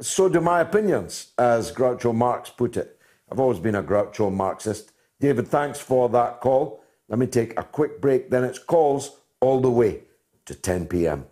[0.00, 2.98] so do my opinions, as Groucho Marx put it.
[3.30, 4.92] I've always been a Groucho Marxist.
[5.20, 6.82] David, thanks for that call.
[7.08, 10.02] Let me take a quick break, then it's calls all the way
[10.46, 11.26] to 10 p.m.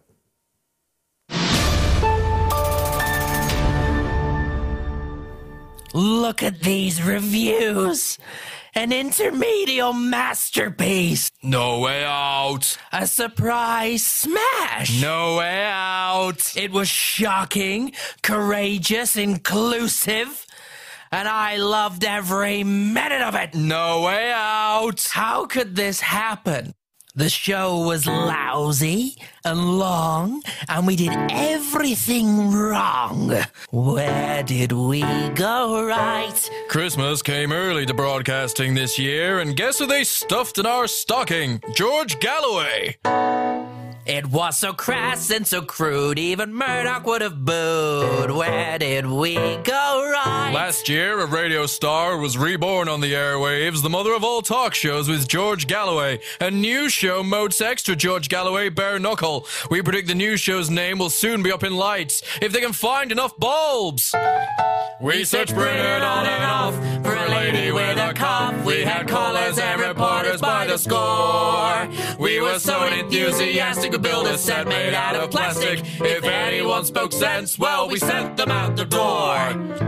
[5.92, 8.18] Look at these reviews.
[8.74, 11.32] An intermediate masterpiece.
[11.42, 12.76] No way out.
[12.92, 15.02] A surprise smash.
[15.02, 16.56] No way out.
[16.56, 20.46] It was shocking, courageous, inclusive,
[21.10, 23.54] and I loved every minute of it.
[23.54, 25.08] No way out.
[25.12, 26.74] How could this happen?
[27.16, 33.34] The show was lousy and long, and we did everything wrong.
[33.70, 36.50] Where did we go right?
[36.68, 41.60] Christmas came early to broadcasting this year, and guess who they stuffed in our stocking?
[41.74, 42.96] George Galloway.
[44.10, 48.32] It was so crass and so crude, even Murdoch would have booed.
[48.32, 50.50] Where did we go right?
[50.52, 54.74] Last year, a radio star was reborn on the airwaves, the mother of all talk
[54.74, 56.18] shows with George Galloway.
[56.40, 59.46] A new show, MOATS Extra George Galloway Bare Knuckle.
[59.70, 62.72] We predict the new show's name will soon be up in lights, if they can
[62.72, 64.12] find enough bulbs.
[65.00, 66.74] We searched Britain on and off
[67.72, 68.64] lady with a cough.
[68.64, 71.88] We had callers and reporters by the score.
[72.18, 75.80] We were so enthusiastic, we built a set made out of plastic.
[76.00, 79.86] If anyone spoke sense, well, we sent them out the door.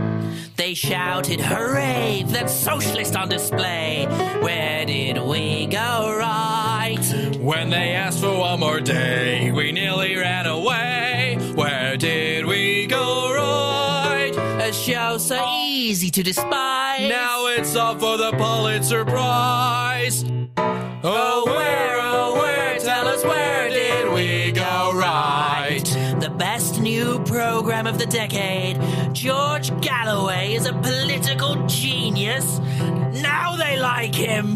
[0.55, 4.05] They shouted, hooray, that socialist on display.
[4.41, 7.03] Where did we go right?
[7.39, 11.12] When they asked for one more day, we nearly ran away.
[14.73, 17.07] Show so easy to despise.
[17.07, 20.25] Now it's up for the Pulitzer Prize.
[20.57, 25.83] Oh, where, oh, where, tell us where did we go right?
[26.19, 28.79] The best new program of the decade.
[29.13, 32.59] George Galloway is a political genius.
[33.21, 34.55] Now they like him.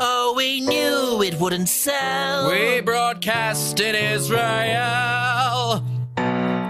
[0.00, 2.50] Oh, we knew it wouldn't sell.
[2.50, 5.82] We broadcast in Israel.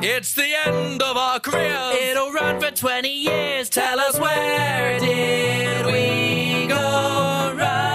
[0.04, 1.94] It's the end of our careers.
[1.94, 3.68] It'll run for 20 years.
[3.68, 7.92] Tell us where did we go right?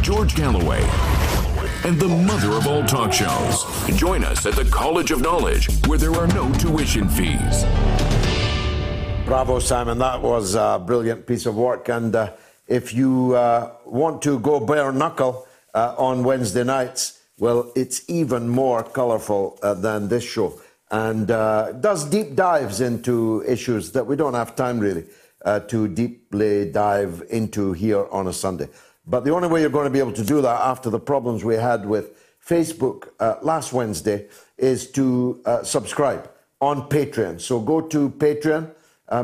[0.00, 0.80] George Galloway
[1.84, 3.66] and the mother of all talk shows.
[3.94, 7.66] Join us at the College of Knowledge, where there are no tuition fees.
[9.26, 9.98] Bravo, Simon.
[9.98, 11.90] That was a brilliant piece of work.
[11.90, 12.32] And uh,
[12.66, 15.44] if you uh, want to go bare knuckle
[15.78, 21.72] uh, on Wednesday nights, well, it's even more colourful uh, than this show and uh,
[21.72, 25.04] does deep dives into issues that we don't have time really
[25.44, 28.68] uh, to deeply dive into here on a Sunday.
[29.06, 31.44] But the only way you're going to be able to do that after the problems
[31.44, 32.06] we had with
[32.44, 34.26] Facebook uh, last Wednesday
[34.56, 36.28] is to uh, subscribe
[36.60, 37.40] on Patreon.
[37.40, 38.70] So go to Patreon.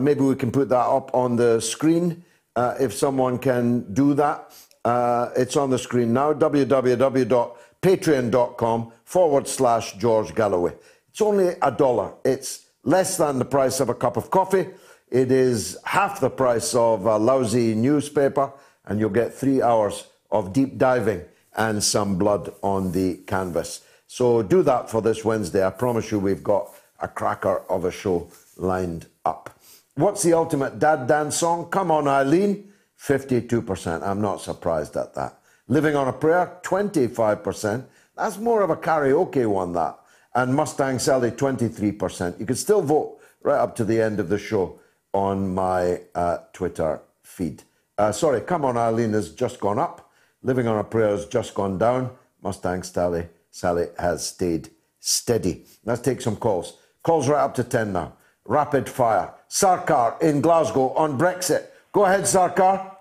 [0.01, 2.25] Maybe we can put that up on the screen
[2.57, 4.53] if someone can do that.
[4.85, 10.75] Uh, it's on the screen now www.patreon.com forward slash George Galloway.
[11.09, 12.15] It's only a dollar.
[12.25, 14.67] It's less than the price of a cup of coffee.
[15.11, 18.53] It is half the price of a lousy newspaper,
[18.85, 21.23] and you'll get three hours of deep diving
[21.57, 23.83] and some blood on the canvas.
[24.07, 25.65] So do that for this Wednesday.
[25.65, 29.51] I promise you, we've got a cracker of a show lined up.
[29.95, 31.71] What's the ultimate dad dance song?
[31.71, 32.73] Come on, Eileen.
[33.07, 34.03] 52%.
[34.03, 35.39] I'm not surprised at that.
[35.69, 37.85] Living on a Prayer, 25%.
[38.17, 39.99] That's more of a karaoke one, that.
[40.35, 42.41] And Mustang Sally, 23%.
[42.41, 44.81] You can still vote right up to the end of the show
[45.13, 47.63] on my uh, Twitter feed.
[47.99, 50.11] Uh, sorry, Come On Eileen has just gone up.
[50.43, 52.11] Living on a Prayer has just gone down.
[52.43, 55.65] Mustang Sally, Sally has stayed steady.
[55.85, 56.79] Let's take some calls.
[57.03, 58.15] Calls right up to 10 now.
[58.47, 59.33] Rapid fire.
[59.49, 61.67] Sarkar in Glasgow on Brexit.
[61.93, 62.94] Go ahead, Sarkar.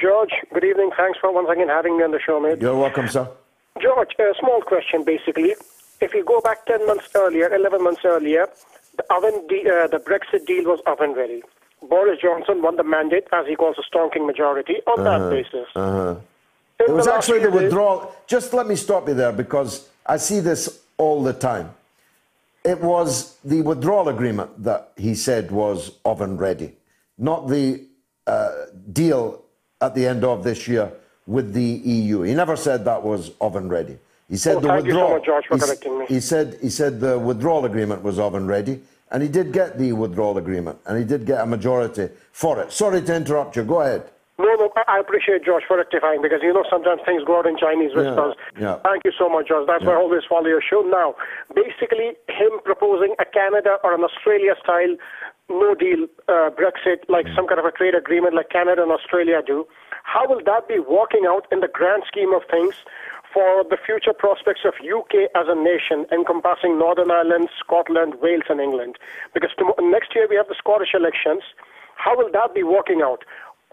[0.00, 0.90] George, good evening.
[0.96, 2.60] Thanks for once again having me on the show, mate.
[2.60, 3.28] You're welcome, sir.
[3.80, 5.54] George, a small question basically.
[6.00, 8.48] If you go back 10 months earlier, 11 months earlier,
[8.96, 11.42] the, oven de- uh, the Brexit deal was oven ready.
[11.88, 15.66] Boris Johnson won the mandate, as he calls a stonking majority, on Uh-huh, that basis.
[15.76, 16.16] Uh-huh.
[16.80, 18.14] It was the actually the days- withdrawal.
[18.26, 21.74] Just let me stop you there because I see this all the time.
[22.64, 26.72] It was the withdrawal agreement that he said was oven ready,
[27.18, 27.84] not the
[28.26, 28.50] uh,
[28.92, 29.43] deal
[29.84, 30.90] at the end of this year
[31.26, 31.62] with the
[31.98, 32.22] EU.
[32.22, 33.96] He never said that was oven ready.
[34.28, 35.10] He said Oh, the you so withdrawal.
[35.18, 36.06] much, for he me.
[36.14, 38.80] He said he said the withdrawal agreement was oven ready,
[39.10, 42.72] and he did get the withdrawal agreement, and he did get a majority for it.
[42.72, 43.64] Sorry to interrupt you.
[43.64, 44.04] Go ahead.
[44.38, 47.46] No, no, I I appreciate Josh for rectifying because you know sometimes things go out
[47.46, 48.34] in Chinese whispers.
[48.58, 48.76] yeah.
[48.88, 49.64] Thank you so much, Josh.
[49.70, 50.80] That's why I always follow your show.
[50.82, 51.14] Now,
[51.54, 52.08] basically,
[52.40, 54.96] him proposing a Canada or an Australia style
[55.48, 59.42] no deal uh, Brexit, like some kind of a trade agreement like Canada and Australia
[59.44, 59.66] do,
[60.02, 62.74] how will that be working out in the grand scheme of things?
[63.32, 68.60] For the future prospects of UK as a nation, encompassing Northern Ireland, Scotland, Wales, and
[68.60, 68.94] England,
[69.34, 69.50] because
[69.82, 71.42] next year we have the Scottish elections.
[71.96, 73.24] How will that be working out?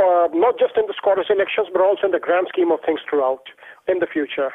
[0.01, 2.99] uh, not just in the Scottish elections, but also in the grand scheme of things
[3.07, 3.43] throughout
[3.87, 4.51] in the future.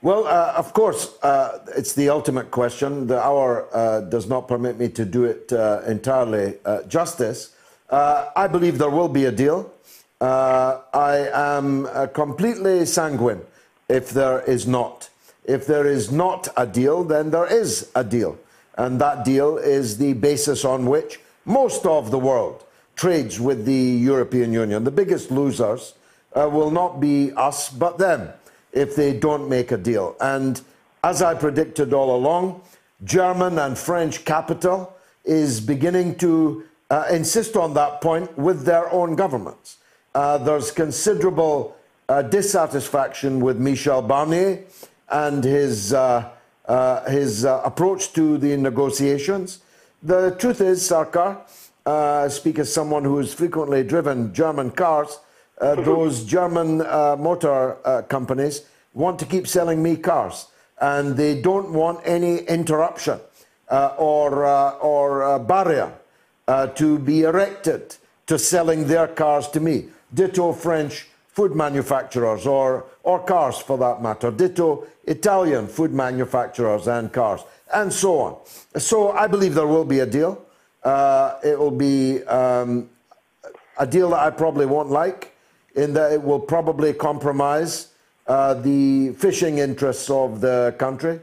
[0.00, 3.08] Well, uh, of course, uh, it's the ultimate question.
[3.08, 7.56] The hour uh, does not permit me to do it uh, entirely uh, justice.
[7.90, 9.72] Uh, I believe there will be a deal.
[10.20, 13.40] I am completely sanguine
[13.88, 15.10] if there is not.
[15.44, 18.38] If there is not a deal, then there is a deal.
[18.76, 23.72] And that deal is the basis on which most of the world trades with the
[23.72, 24.84] European Union.
[24.84, 25.94] The biggest losers
[26.34, 28.32] will not be us, but them
[28.78, 30.16] if they don't make a deal.
[30.20, 30.60] And
[31.02, 32.62] as I predicted all along,
[33.04, 39.16] German and French capital is beginning to uh, insist on that point with their own
[39.16, 39.78] governments.
[40.14, 41.76] Uh, there's considerable
[42.08, 44.64] uh, dissatisfaction with Michel Barnier
[45.10, 46.30] and his, uh,
[46.66, 49.60] uh, his uh, approach to the negotiations.
[50.02, 51.38] The truth is, Sarkar,
[52.30, 55.18] speak as someone who has frequently driven German cars,
[55.60, 58.62] uh, those German uh, motor uh, companies
[58.94, 60.46] want to keep selling me cars,
[60.80, 63.20] and they don't want any interruption
[63.70, 65.92] uh, or, uh, or uh, barrier
[66.74, 67.96] to be erected
[68.26, 69.88] to selling their cars to me.
[70.14, 74.30] Ditto French food manufacturers or, or cars for that matter.
[74.30, 77.42] Ditto Italian food manufacturers and cars,
[77.74, 78.36] and so on.
[78.80, 80.42] So I believe there will be a deal.
[80.84, 82.88] It will be um,
[83.78, 85.27] a deal that I probably won't like,
[85.74, 87.88] in that it will probably compromise
[88.26, 91.20] uh, the fishing interests of the country.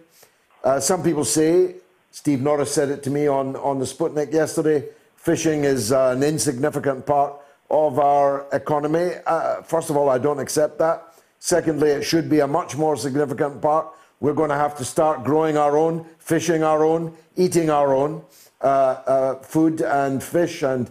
[0.63, 1.75] Uh, some people say,
[2.11, 6.23] Steve Norris said it to me on, on the Sputnik yesterday, fishing is uh, an
[6.23, 7.33] insignificant part
[7.69, 9.11] of our economy.
[9.25, 11.13] Uh, first of all, I don't accept that.
[11.39, 13.87] Secondly, it should be a much more significant part.
[14.19, 18.23] We're going to have to start growing our own, fishing our own, eating our own
[18.61, 20.89] uh, uh, food and fish and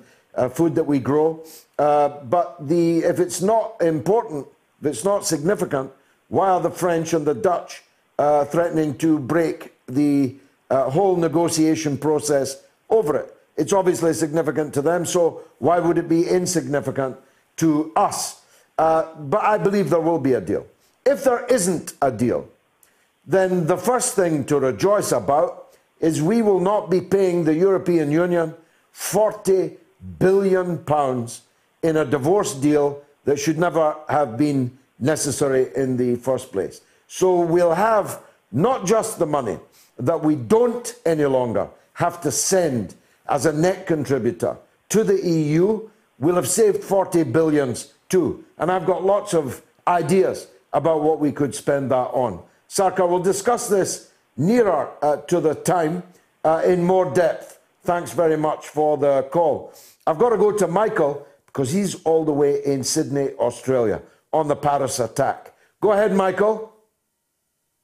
[0.52, 1.44] food that we grow.
[1.78, 4.46] Uh, but the, if it's not important,
[4.80, 5.90] if it's not significant,
[6.28, 7.82] why are the French and the Dutch
[8.18, 10.36] uh, threatening to break the
[10.70, 13.36] uh, whole negotiation process over it?
[13.56, 17.16] It's obviously significant to them, so why would it be insignificant
[17.56, 18.40] to us?
[18.76, 20.66] but I believe there will be a deal.
[21.06, 22.48] If there isn't a deal,
[23.26, 28.10] then the first thing to rejoice about is we will not be paying the European
[28.10, 28.54] Union
[28.92, 29.76] 40
[30.18, 31.42] billion pounds
[31.84, 36.80] in a divorce deal that should never have been necessary in the first place.
[37.06, 39.58] So we'll have not just the money
[39.98, 42.94] that we don't any longer have to send
[43.28, 44.56] as a net contributor
[44.88, 45.88] to the EU,
[46.18, 48.44] we'll have saved 40 billions too.
[48.58, 52.42] And I've got lots of ideas about what we could spend that on.
[52.68, 56.02] Sarkar, we'll discuss this nearer uh, to the time
[56.44, 57.60] uh, in more depth.
[57.82, 59.72] Thanks very much for the call.
[60.06, 64.02] I've got to go to Michael because he's all the way in Sydney, Australia,
[64.32, 65.54] on the Paris attack.
[65.80, 66.72] Go ahead, Michael.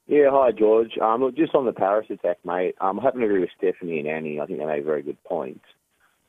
[0.08, 0.98] Yeah, hi, George.
[0.98, 4.00] Um, look, just on the Paris attack, mate, um, I happen to agree with Stephanie
[4.00, 4.40] and Annie.
[4.40, 5.64] I think they made very good points.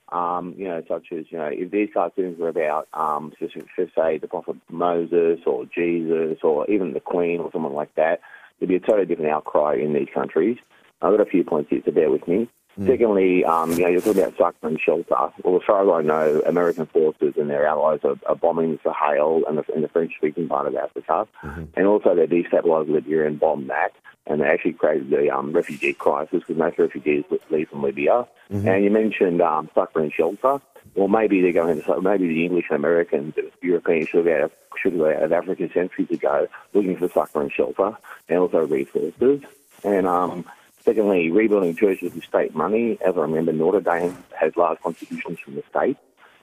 [0.09, 4.27] Um, you know, such as, you know, if these cartoons were about, um, say, the
[4.29, 8.19] Prophet Moses or Jesus or even the Queen or someone like that,
[8.59, 10.57] there'd be a totally different outcry in these countries.
[11.01, 12.49] I've got a few points here, to bear with me.
[12.79, 12.87] Mm.
[12.87, 15.33] Secondly, um, you know, you're talking about and shelter.
[15.43, 18.79] Well, as far as I know, American forces and their allies are, are bombing the
[18.83, 21.63] Sahel and the, and the French-speaking part of Africa, mm-hmm.
[21.75, 23.93] and also they destabilised Libya and bombed that,
[24.25, 28.27] and they actually created the um, refugee crisis because most refugees leave from Libya.
[28.51, 28.67] Mm-hmm.
[28.67, 30.61] And you mentioned um, and shelter.
[30.95, 34.51] Well, maybe they're going to maybe the English and Americans, the Europeans should have out
[34.77, 37.97] should have out of Africa centuries ago, looking for and shelter
[38.29, 39.41] and also resources.
[39.83, 40.45] And um,
[40.83, 42.97] Secondly, rebuilding churches with state money.
[43.05, 45.97] As I remember, Notre Dame has large contributions from the state.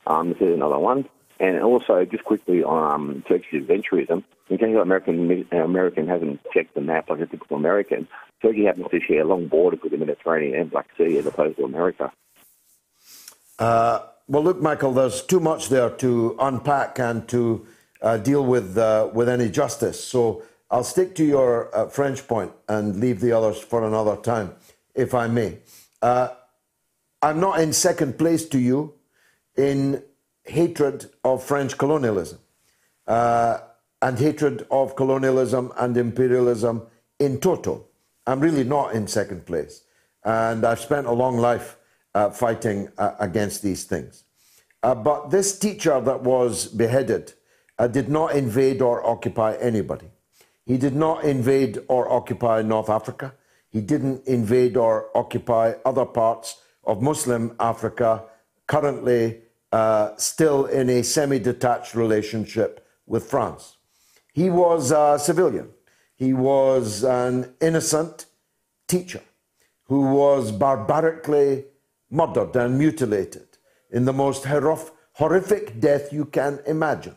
[0.07, 1.08] Um, this is another one.
[1.41, 6.75] And also, just quickly on um, Turkish adventurism, in case an American American hasn't checked
[6.75, 8.08] the map like a typical American,
[8.42, 11.57] Turkey happens to share a long border with the Mediterranean and Black Sea as opposed
[11.58, 12.12] to America.
[13.58, 17.67] Uh, well, look, Michael, there's too much there to unpack and to
[18.02, 20.02] uh, deal with uh, with any justice.
[20.02, 24.55] So I'll stick to your uh, French point and leave the others for another time,
[24.95, 25.59] if I may.
[26.03, 26.29] Uh,
[27.23, 28.95] I'm not in second place to you
[29.57, 30.03] in
[30.45, 32.39] hatred of French colonialism
[33.07, 33.59] uh,
[34.03, 36.87] and hatred of colonialism and imperialism
[37.19, 37.89] in total.
[38.27, 39.85] I'm really not in second place.
[40.25, 41.79] And I've spent a long life
[42.15, 44.25] uh, fighting uh, against these things.
[44.83, 47.33] Uh, but this teacher that was beheaded
[47.91, 50.11] did not invade or occupy anybody.
[50.69, 53.33] He did not invade or occupy North Africa.
[53.71, 58.25] He didn't invade or occupy other parts of Muslim Africa,
[58.67, 59.39] currently
[59.73, 63.79] uh, still in a semi detached relationship with France.
[64.35, 65.71] He was a civilian.
[66.17, 68.27] He was an innocent
[68.87, 69.23] teacher
[69.85, 71.65] who was barbarically
[72.11, 73.57] murdered and mutilated
[73.91, 77.17] in the most horrific death you can imagine,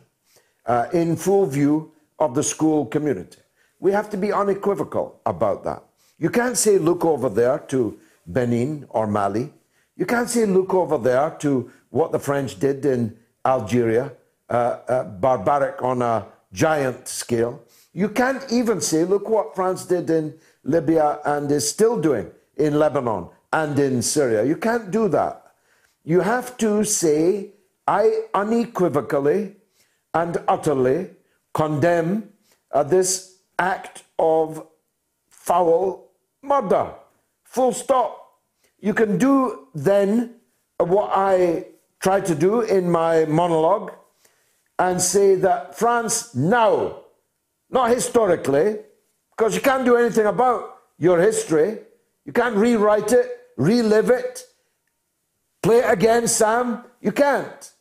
[0.64, 3.41] uh, in full view of the school community.
[3.82, 5.82] We have to be unequivocal about that.
[6.16, 9.52] You can't say, look over there to Benin or Mali.
[9.96, 14.12] You can't say, look over there to what the French did in Algeria,
[14.48, 14.52] uh,
[14.86, 17.60] uh, barbaric on a giant scale.
[17.92, 22.78] You can't even say, look what France did in Libya and is still doing in
[22.78, 24.44] Lebanon and in Syria.
[24.44, 25.42] You can't do that.
[26.04, 27.50] You have to say,
[27.88, 29.56] I unequivocally
[30.14, 31.10] and utterly
[31.52, 32.28] condemn
[32.70, 34.66] uh, this act of
[35.30, 36.08] foul
[36.42, 36.94] murder.
[37.44, 38.38] Full stop.
[38.80, 40.36] You can do then
[40.78, 41.66] what I
[42.00, 43.92] try to do in my monologue
[44.78, 47.02] and say that France now,
[47.70, 48.78] not historically,
[49.30, 51.78] because you can't do anything about your history,
[52.24, 54.44] you can't rewrite it, relive it,
[55.62, 56.84] play it again, Sam.
[57.00, 57.72] You can't.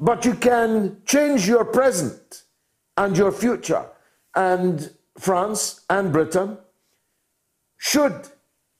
[0.00, 2.44] But you can change your present
[2.96, 3.86] and your future.
[4.34, 6.58] And France and Britain
[7.76, 8.28] should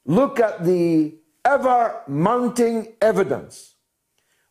[0.06, 1.14] look at the
[1.44, 3.74] ever mounting evidence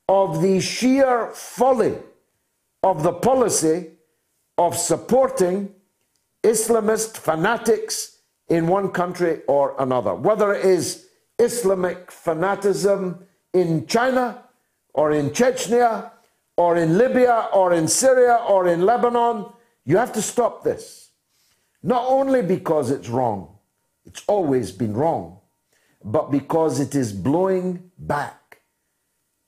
[0.07, 1.95] of the sheer folly
[2.83, 3.91] of the policy
[4.57, 5.73] of supporting
[6.43, 8.17] Islamist fanatics
[8.49, 11.07] in one country or another, whether it is
[11.39, 14.43] Islamic fanaticism in China
[14.93, 16.11] or in Chechnya
[16.57, 19.45] or in Libya or in Syria or in Lebanon
[19.91, 21.09] You have to stop this.
[21.83, 23.57] Not only because it's wrong,
[24.05, 25.39] it's always been wrong,
[26.01, 28.61] but because it is blowing back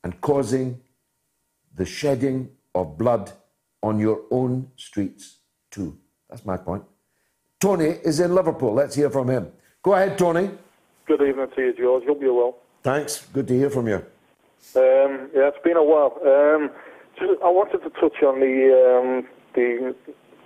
[0.03, 0.81] and causing
[1.73, 3.31] the shedding of blood
[3.81, 5.38] on your own streets
[5.72, 5.97] too.
[6.30, 6.83] That's my point.
[7.61, 8.73] Tony is in Liverpool.
[8.73, 9.47] Let's hear from him.
[9.81, 10.51] Go ahead, Tony.
[11.07, 12.03] Good evening to you, George.
[12.05, 12.57] Hope you're well.
[12.81, 13.25] Thanks.
[13.31, 13.95] Good to hear from you.
[14.75, 16.19] Um, yeah, it's been a while.
[16.27, 16.69] Um,
[17.41, 19.95] I wanted to touch on the um, the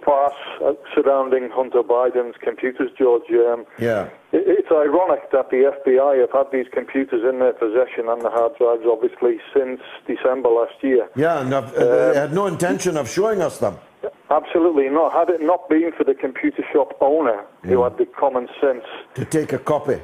[0.08, 3.30] farce uh, surrounding Hunter Biden's computers, George.
[3.30, 4.08] Um, Yeah.
[4.32, 8.54] it's ironic that the FBI have had these computers in their possession and the hard
[8.58, 11.10] drives, obviously, since December last year.
[11.18, 11.62] Yeah, and uh,
[12.14, 13.76] they had no intention of showing us them.
[14.32, 15.12] Absolutely not.
[15.12, 19.26] Had it not been for the computer shop owner who had the common sense To
[19.26, 20.00] take a copy.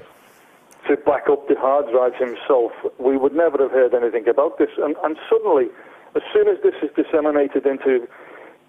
[0.88, 4.70] to back up the hard drives himself, we would never have heard anything about this.
[4.78, 5.68] And, and suddenly,
[6.16, 8.06] as soon as this is disseminated into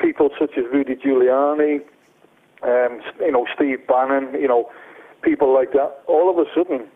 [0.04, 1.80] people such as Rudy Giuliani,
[2.62, 4.70] um, you know, Steve Bannon, you know,
[5.22, 6.86] people like that, all of a sudden,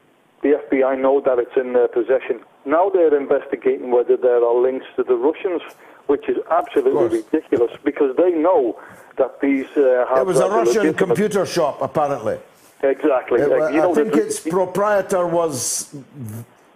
[0.43, 2.41] the FBI know that it's in their possession.
[2.67, 5.63] Now they're investigating whether there are links to the Russians,
[6.07, 8.79] which is absolutely ridiculous because they know
[9.17, 10.99] that these uh, It was a Russian legitimate.
[10.99, 12.39] computer shop, apparently.
[12.83, 13.41] Exactly.
[13.41, 15.95] It Like, you know, I think the- its proprietor was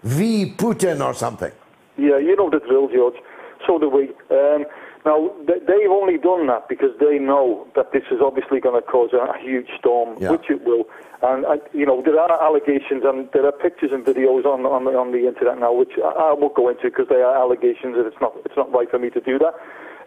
[0.03, 0.55] V.
[0.57, 1.53] Putin or something.
[1.97, 3.19] Yeah, you know the drill, George.
[3.67, 4.03] So do we.
[4.39, 4.65] Um,
[5.05, 9.11] now, they've only done that because they know that this is obviously going to cause
[9.13, 10.31] a, huge storm, Yeah.
[10.31, 10.85] which it will.
[11.23, 14.93] And, you know, there are allegations and there are pictures and videos on, on, the,
[14.93, 18.07] on the internet now, which I, I won't go into because they are allegations and
[18.07, 19.55] it's not, it's not right for me to do that.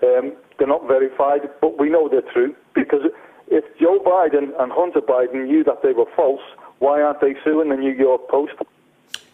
[0.03, 3.01] Um, they're not verified, but we know they're true because
[3.48, 6.41] if Joe Biden and Hunter Biden knew that they were false,
[6.80, 8.53] why aren't they suing the New York Post?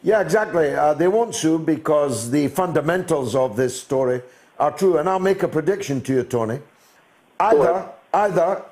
[0.04, 0.74] Yeah, exactly.
[0.74, 4.22] Uh, they won't sue because the fundamentals of this story
[4.62, 5.00] are true.
[5.00, 6.60] And I'll make a prediction to you, Tony.
[7.40, 8.64] Either, either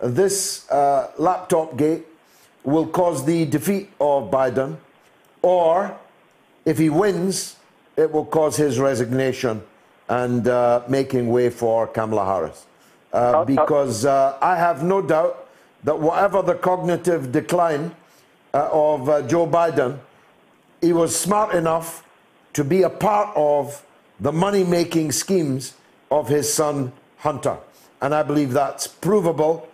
[0.00, 2.04] this uh, laptop gate
[2.62, 4.76] will cause the defeat of Biden,
[5.40, 5.96] or
[6.66, 7.56] if he wins,
[7.96, 9.62] it will cause his resignation
[10.08, 12.66] and uh, making way for Kamala Harris.
[13.10, 15.48] Uh, because uh, I have no doubt
[15.84, 17.94] that whatever the cognitive decline
[18.52, 19.98] uh, of uh, Joe Biden,
[20.82, 22.04] he was smart enough
[22.52, 23.82] to be a part of
[24.20, 25.74] the money making schemes
[26.10, 27.56] of his son Hunter.
[28.00, 29.68] And I believe that's provable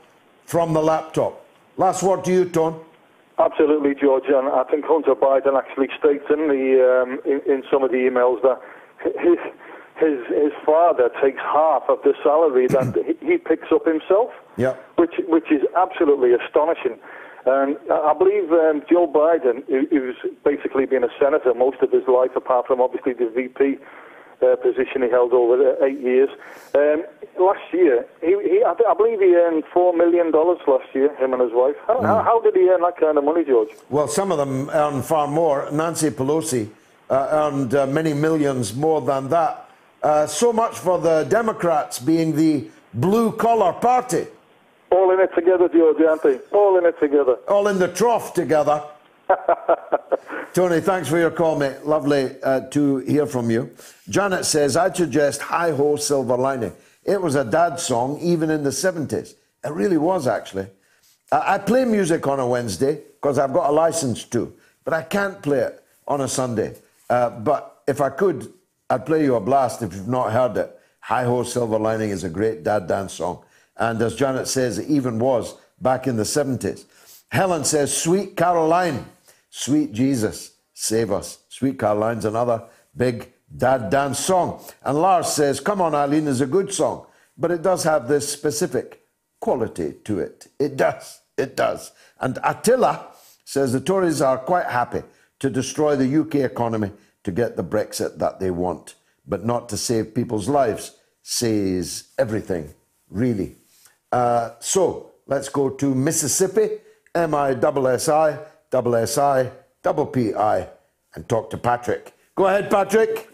[0.47, 1.45] from the laptop.
[1.77, 2.81] Last word to you, Ton.
[3.39, 7.83] Absolutely, George, and I think Hunter Biden actually states in the um, in, in some
[7.83, 8.61] of the emails that
[9.03, 9.39] his
[9.99, 14.75] his his father takes half of the salary that he, picks up himself, Yeah.
[14.97, 16.97] which which is absolutely astonishing.
[17.45, 21.91] And I I believe um, Joe Biden, who, who's basically been a senator most of
[21.91, 23.79] his life, apart from obviously the VP
[24.45, 26.29] uh, position he held over eight years.
[26.75, 27.05] Um,
[27.39, 31.15] last year, he, he I, I believe he earned four million dollars last year.
[31.17, 31.77] Him and his wife.
[31.87, 33.71] How, how, how did he earn that kind of money, George?
[33.91, 35.69] Well, some of them earn far more.
[35.73, 36.69] Nancy Pelosi
[37.11, 39.71] uh, earned uh, many millions more than that.
[40.03, 44.27] Uh, so much for the Democrats being the blue collar party.
[44.91, 46.39] All in it together, George, aren't they?
[46.53, 47.37] All in it together.
[47.49, 48.83] All in the trough together.
[50.55, 51.85] Tony, thanks for your call, mate.
[51.85, 53.71] Lovely uh, to hear from you.
[54.09, 56.73] Janet says, I'd suggest Hi Ho Silver Lining.
[57.05, 59.35] It was a dad song even in the 70s.
[59.65, 60.69] It really was, actually.
[61.33, 64.53] I I play music on a Wednesday because I've got a license to,
[64.85, 66.77] but I can't play it on a Sunday.
[67.11, 68.53] Uh, but if I could,
[68.91, 70.79] I'd play you a blast if you've not heard it.
[71.01, 73.45] Hi Ho Silver Lining is a great dad dance song.
[73.77, 76.85] And as Janet says, it even was back in the 70s.
[77.31, 79.05] Helen says, Sweet Caroline,
[79.57, 81.39] sweet Jesus, save us.
[81.49, 82.65] Sweet Caroline's another
[82.97, 84.61] big dad dance song.
[84.83, 87.07] And Lars says, Come on, Eileen is a good song,
[87.39, 89.03] but it does have this specific
[89.41, 90.49] quality to it.
[90.59, 91.21] It does.
[91.39, 91.93] It does.
[92.21, 93.07] And Attila
[93.45, 95.03] says the Tories are quite happy
[95.39, 96.91] to destroy the UK economy
[97.23, 102.75] to get the Brexit that they want, but not to save people's lives, says everything,
[103.09, 103.55] really.
[104.11, 106.79] Uh, so let's go to Mississippi,
[107.15, 108.39] M I double S I,
[108.75, 109.53] double S I,
[109.85, 110.67] double P I,
[111.15, 112.13] and talk to Patrick.
[112.35, 113.31] Go ahead, Patrick.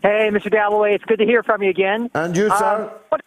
[0.00, 0.50] Hey, Mr.
[0.50, 2.08] Galloway, it's good to hear from you again.
[2.14, 2.90] And you, sir?
[3.12, 3.20] Um,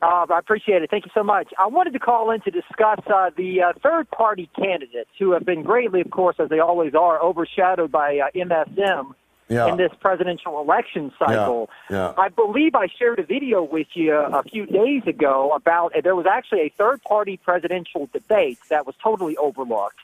[0.00, 0.90] uh, I appreciate it.
[0.90, 1.48] Thank you so much.
[1.58, 5.44] I wanted to call in to discuss uh, the uh, third party candidates who have
[5.44, 9.12] been greatly, of course, as they always are, overshadowed by uh, MSM
[9.48, 9.66] Yeah.
[9.66, 11.68] in this presidential election cycle.
[11.90, 12.12] Yeah.
[12.16, 16.26] I believe I shared a video with you a few days ago about there was
[16.26, 19.98] actually a third party presidential debate that was totally overlooked.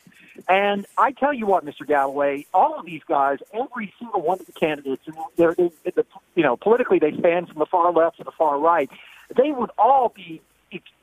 [0.48, 1.86] And I tell you what, Mr.
[1.86, 6.04] Galloway, all of these guys, every single one of the candidates, and they're, they, the,
[6.34, 8.90] you know, politically they span from the far left to the far right.
[9.36, 10.40] They would all be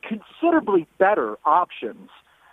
[0.02, 2.10] considerably better options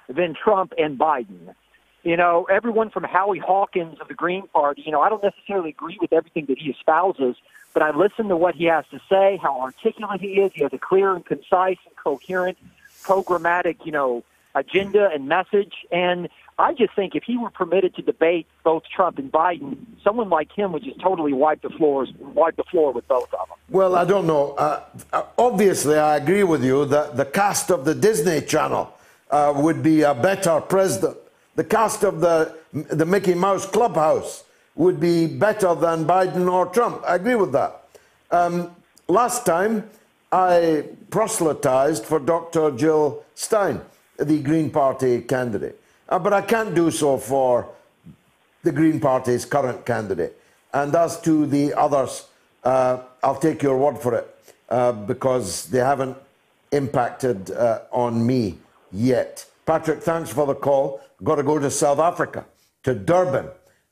[0.08, 1.56] than Trump and Biden.
[2.04, 5.70] You know, everyone from Howie Hawkins of the Green Party, you know, I don't necessarily
[5.70, 7.36] agree with everything that he espouses,
[7.74, 10.52] but I listen to what he has to say, how articulate he is.
[10.54, 12.58] He has a clear and concise and coherent
[13.04, 14.24] programmatic, you know,
[14.54, 15.74] agenda and message.
[15.92, 20.30] And I just think if he were permitted to debate both Trump and Biden, someone
[20.30, 23.58] like him would just totally wipe the floors, wipe the floor with both of them.
[23.70, 24.52] Well, I don't know.
[24.54, 28.94] Uh, uh, obviously, I agree with you that the cast of the Disney Channel
[29.32, 31.18] uh, would be a better president.
[31.56, 34.44] The cast of the the Mickey Mouse Clubhouse
[34.76, 37.02] would be better than Biden or Trump.
[37.08, 37.88] I agree with that.
[38.32, 38.76] Um,
[39.08, 39.90] last time,
[40.32, 42.72] I proselytized for Dr.
[42.72, 43.82] Jill Stein,
[44.18, 45.80] the Green Party candidate.
[46.08, 47.70] Uh, but I can't do so for
[48.64, 50.40] the Green Party's current candidate.
[50.74, 52.28] And as to the others,
[52.64, 54.36] uh, I'll take your word for it
[54.70, 56.18] uh, because they haven't
[56.72, 58.58] impacted uh, on me
[58.92, 59.46] yet.
[59.66, 61.02] Patrick, thanks for the call.
[61.24, 62.46] Got to go to South Africa,
[62.84, 63.48] to Durban,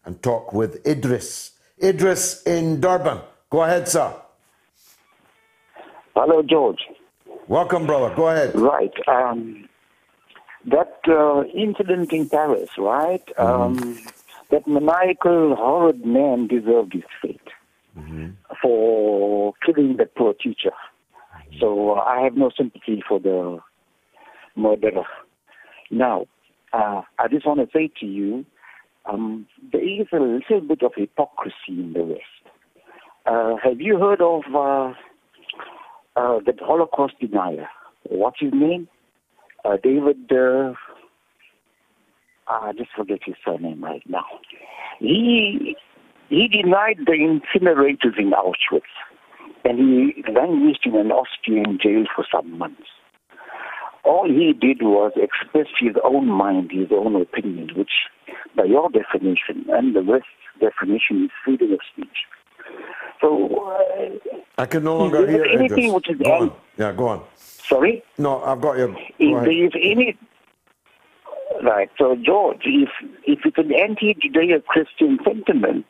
[0.06, 1.52] and talk with Idris.
[1.82, 3.20] Idris in Durban.
[3.50, 4.14] Go ahead, sir.
[6.16, 6.80] Hello, George.
[7.48, 8.14] Welcome, brother.
[8.16, 8.56] Go ahead.
[8.56, 8.94] Right.
[9.08, 9.63] Um,
[10.66, 13.26] that uh, incident in Paris, right?
[13.38, 13.80] Mm-hmm.
[13.80, 14.00] Um,
[14.52, 17.40] that maniacal, horrid man deserved his fate
[17.98, 18.30] Mm-hmm.
[18.60, 20.72] for killing that poor teacher.
[21.60, 23.60] So uh, I have no sympathy for the
[24.56, 25.06] murderer.
[25.92, 26.26] Now,
[26.74, 28.48] uh, I just want to say to you,
[29.06, 32.56] um, there is a little bit of hypocrisy in the West.
[33.28, 34.94] Uh, have you heard of uh,
[36.20, 37.70] uh, the Holocaust denier?
[38.10, 38.88] What's his name?
[39.66, 40.32] Uh, David.
[40.32, 40.74] Uh,
[42.48, 44.26] I just forget his surname right now.
[45.00, 45.76] He
[46.30, 48.82] he denied the incinerators in Auschwitz,
[49.64, 52.88] and he languished in an Austrian jail for some months.
[54.04, 57.92] All he did was express his own mind, his own opinion, which,
[58.56, 60.28] by your definition and the West's
[60.60, 62.28] definition, is freedom of speech.
[63.22, 66.52] So, uh, I can no longer hear anything which is Go on.
[66.78, 67.24] Yeah, go on.
[67.68, 68.04] Sorry?
[68.18, 68.96] No, I've got you.
[69.20, 70.18] If there is any
[71.64, 72.90] right, so George, if
[73.26, 75.86] if it's an anti-Judeo-Christian sentiment,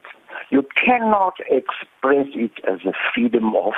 [0.50, 3.74] you cannot express it as a freedom of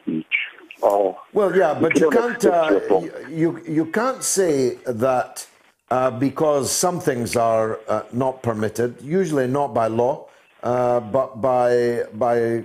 [0.00, 0.34] speech.
[0.82, 3.30] Or Well, yeah, but you can't uh, express your thought.
[3.30, 5.46] you you can't say that
[5.90, 10.26] uh, because some things are uh, not permitted, usually not by law,
[10.62, 12.64] uh, but by by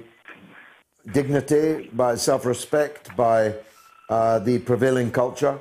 [1.11, 3.53] dignity, by self-respect, by
[4.09, 5.59] uh, the prevailing culture.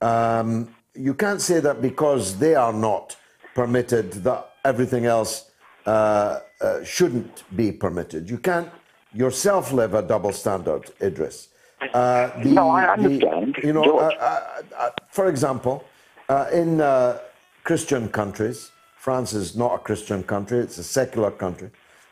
[0.00, 3.16] Um, you can't say that because they are not
[3.54, 5.50] permitted that everything else
[5.86, 8.28] uh, uh, shouldn't be permitted.
[8.30, 8.68] You can't
[9.12, 11.48] yourself live a double standard, Idris.
[11.92, 14.40] Uh, the- No, I the- understand, you know, uh, uh,
[14.78, 15.84] uh, for example,
[16.28, 17.18] uh, in uh,
[17.64, 21.70] Christian countries, France is not a Christian country; it's a secular country.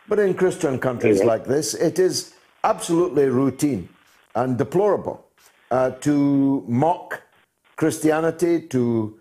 [0.08, 1.26] But in Christian countries Yeah.
[1.32, 3.88] like this, it is absolutely routine
[4.34, 5.24] and deplorable
[5.72, 7.22] uh, to mock
[7.76, 9.18] Christianity, to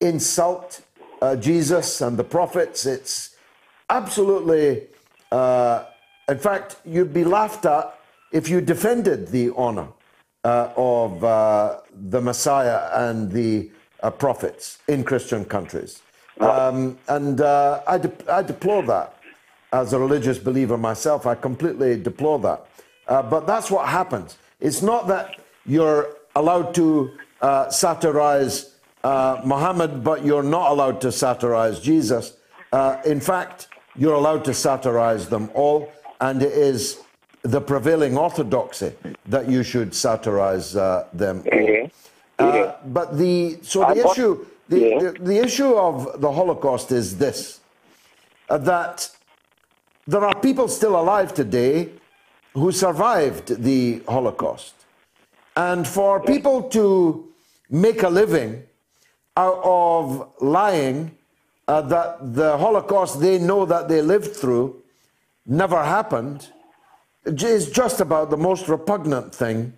[0.00, 0.82] insult
[1.22, 2.84] uh, Jesus and the prophets.
[2.86, 3.36] It's
[3.88, 4.82] absolutely,
[5.32, 5.84] uh,
[6.28, 7.98] in fact, you'd be laughed at
[8.30, 9.88] if you defended the honor
[10.44, 13.70] uh, of uh, the Messiah and the
[14.02, 16.02] uh, prophets in Christian countries.
[16.38, 19.14] Um, and uh, I, de- I deplore that
[19.72, 21.24] as a religious believer myself.
[21.26, 22.66] I completely deplore that.
[23.08, 24.36] Uh, but that's what happens.
[24.60, 31.12] It's not that you're allowed to uh, satirize uh, Muhammad, but you're not allowed to
[31.12, 32.36] satirize Jesus.
[32.72, 37.00] Uh, in fact, you're allowed to satirize them all, and it is
[37.42, 38.92] the prevailing orthodoxy
[39.26, 41.90] that you should satirize uh, them all.
[42.38, 47.60] Uh, but the so the issue the, the, the issue of the Holocaust is this
[48.50, 49.08] uh, that
[50.06, 51.90] there are people still alive today
[52.54, 54.74] who survived the Holocaust.
[55.56, 57.28] And for people to
[57.70, 58.62] make a living
[59.36, 61.16] out of lying
[61.68, 64.82] uh, that the Holocaust they know that they lived through
[65.46, 66.48] never happened
[67.24, 69.72] is just about the most repugnant thing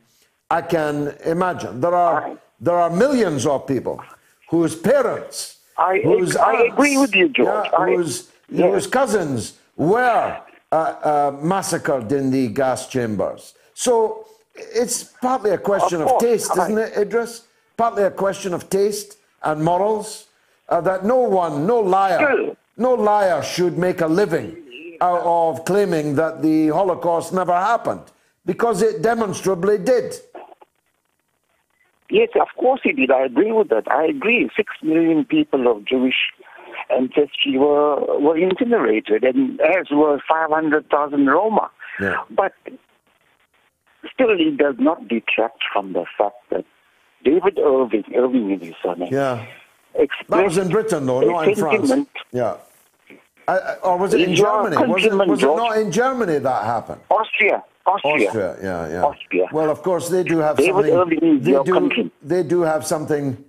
[0.50, 1.80] I can imagine.
[1.80, 4.02] There are, there are millions of people
[4.50, 7.68] whose parents, I- whose I aunts, agree with you, George.
[7.72, 8.70] yeah, I- whose, yeah.
[8.70, 10.38] whose cousins were
[10.72, 13.54] uh, uh, massacred in the gas chambers.
[13.74, 14.26] So
[14.58, 17.44] it's partly a question of, course, taste, I- isn't it, Idris?
[17.76, 20.26] Partly a question of taste and morals.
[20.68, 24.54] Uh, that no one, no liar, no liar should make a living
[25.00, 28.02] out of claiming that the Holocaust never happened,
[28.44, 30.14] because it demonstrably did.
[32.10, 33.10] Yes, of course he did.
[33.10, 33.90] I agree with that.
[33.90, 34.50] I agree.
[34.56, 36.16] Six million people of Jewish
[36.90, 41.70] ancestry were were incinerated, and as were 500,000 Roma.
[42.00, 42.16] Yeah.
[42.30, 42.52] But
[44.12, 46.64] still, it does not detract from the fact that
[47.24, 49.46] David Irving, Irving is his surname, Yeah.
[50.28, 51.90] That was in Britain, though, not in France.
[52.30, 52.56] Yeah.
[53.48, 54.76] I, or was it in your Germany?
[54.86, 57.00] Was it, was it not in Germany that happened?
[57.10, 57.64] Austria.
[57.86, 58.28] Austria.
[58.28, 59.02] Austria, yeah, yeah.
[59.02, 59.46] Austria.
[59.50, 60.94] Well, of course, they do have David something.
[60.94, 61.72] Irving they do.
[61.72, 62.10] country.
[62.22, 63.42] They do have something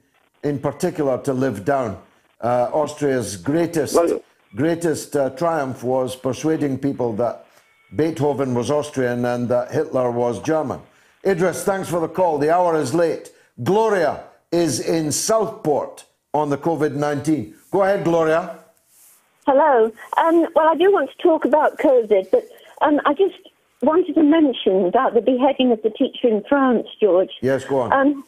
[0.43, 1.97] in particular to live down.
[2.39, 3.99] Uh, Austria's greatest
[4.55, 7.45] greatest uh, triumph was persuading people that
[7.95, 10.81] Beethoven was Austrian and that Hitler was German.
[11.25, 12.37] Idris, thanks for the call.
[12.37, 13.31] The hour is late.
[13.63, 17.55] Gloria is in Southport on the COVID 19.
[17.71, 18.59] Go ahead, Gloria.
[19.45, 19.91] Hello.
[20.17, 22.47] Um, well, I do want to talk about COVID, but
[22.81, 23.35] um, I just
[23.81, 27.31] wanted to mention about the beheading of the teacher in France, George.
[27.41, 27.93] Yes, go on.
[27.93, 28.23] Um,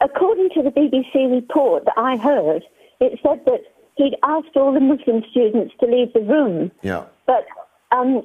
[0.00, 2.62] according to the BBC report that I heard,
[3.00, 3.62] it said that
[3.96, 7.04] he'd asked all the Muslim students to leave the room, yeah.
[7.26, 7.46] but
[7.90, 8.22] um,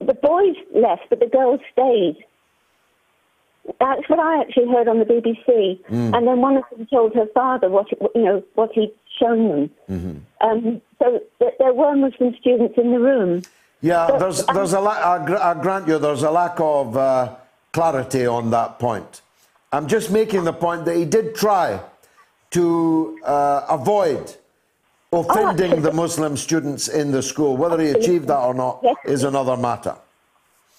[0.00, 2.16] the boys left, but the girls stayed.
[3.78, 5.78] That's what I actually heard on the BBC.
[5.90, 6.16] Mm.
[6.16, 9.48] And then one of them told her father what it, you know what he'd shown
[9.48, 9.70] them.
[9.86, 13.42] hmm Um, so th- there were Muslim students in the room.
[13.82, 16.96] Yeah, But, there's, there's a la- I, gr- I grant you, there's a lack of
[16.96, 17.34] uh,
[17.72, 19.22] clarity on that point.
[19.72, 21.80] I'm just making the point that he did try
[22.50, 24.34] to uh, avoid
[25.12, 27.56] offending the Muslim students in the school.
[27.56, 29.96] Whether he achieved that or not is another matter.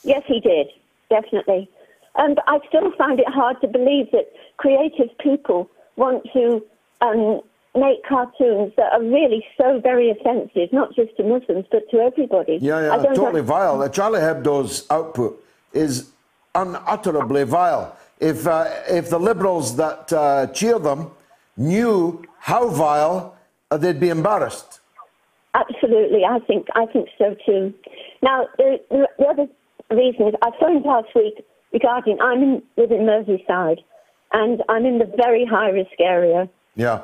[0.04, 0.68] Yes, he did,
[1.10, 1.70] definitely.
[2.16, 6.64] But I still find it hard to believe that creative people want to
[7.02, 7.42] um,
[7.76, 12.58] make cartoons that are really so very offensive, not just to Muslims, but to everybody.
[12.62, 13.90] Yeah, yeah, totally have- vile.
[13.90, 15.44] Charlie Hebdo's output
[15.74, 16.12] is
[16.56, 17.96] unutterably vile.
[18.20, 21.12] If, uh, if the liberals that uh, cheer them
[21.58, 23.36] knew how vile,
[23.78, 24.80] they'd be embarrassed.
[25.54, 27.74] Absolutely, I think I think so too.
[28.22, 29.48] Now, the, the, the other
[29.90, 31.44] reason is I phoned last week
[31.74, 33.80] regarding I'm in, Merseyside,
[34.32, 36.50] and I'm in the very high risk area.
[36.76, 37.02] Yeah.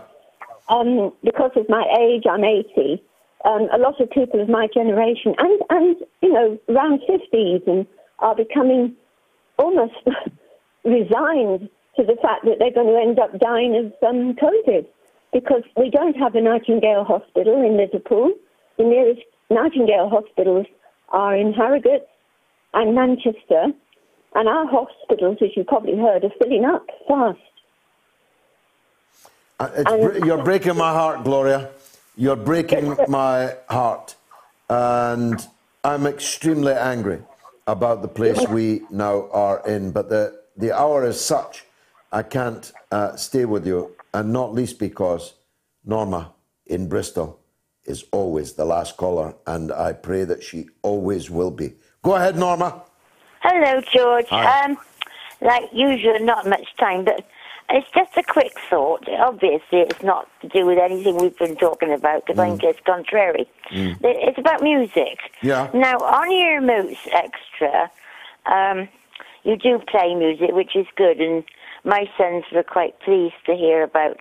[0.69, 3.03] Um, because of my age, I'm 80.
[3.45, 7.85] Um, a lot of people of my generation, and and you know, around 50s, and
[8.19, 8.95] are becoming
[9.59, 9.93] almost
[10.85, 14.85] resigned to the fact that they're going to end up dying of um, COVID
[15.33, 18.33] because we don't have a Nightingale Hospital in Liverpool.
[18.77, 20.65] The nearest Nightingale hospitals
[21.09, 22.07] are in Harrogate
[22.73, 23.67] and Manchester,
[24.35, 27.39] and our hospitals, as you probably heard, are filling up fast.
[29.59, 31.69] Uh, you're breaking my heart, Gloria.
[32.15, 34.15] You're breaking my heart.
[34.69, 35.47] And
[35.83, 37.21] I'm extremely angry
[37.65, 39.91] about the place we now are in.
[39.91, 41.65] But the, the hour is such,
[42.11, 43.95] I can't uh, stay with you.
[44.13, 45.33] And not least because
[45.85, 46.33] Norma
[46.65, 47.39] in Bristol
[47.85, 49.35] is always the last caller.
[49.45, 51.73] And I pray that she always will be.
[52.03, 52.83] Go ahead, Norma.
[53.41, 54.27] Hello, George.
[54.29, 54.65] Hi.
[54.65, 54.77] Um,
[55.41, 57.25] like usual, not much time, but
[57.69, 59.07] it's just a quick thought.
[59.09, 62.79] Obviously, it's not to do with anything we've been talking about because I think it's
[62.85, 63.47] contrary.
[63.71, 65.19] It's about music.
[65.41, 65.69] Yeah.
[65.73, 67.91] Now, on your Moats Extra,
[68.45, 68.87] um,
[69.43, 71.43] you do play music, which is good, and
[71.87, 74.17] my sons were quite pleased to hear about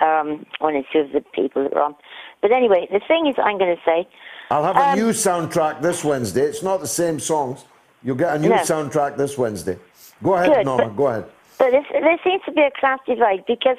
[0.00, 1.96] um, one or two of the people that were on.
[2.42, 4.06] But anyway, the thing is, I'm going to say,
[4.50, 6.42] I'll have a Um, new soundtrack this Wednesday.
[6.42, 7.64] It's not the same songs.
[8.02, 8.56] You'll get a new No.
[8.56, 9.78] soundtrack this Wednesday.
[10.22, 10.84] Go ahead, Good, Norma.
[10.88, 11.24] but- Go ahead.
[11.58, 13.76] But there, there seems to be a class divide because,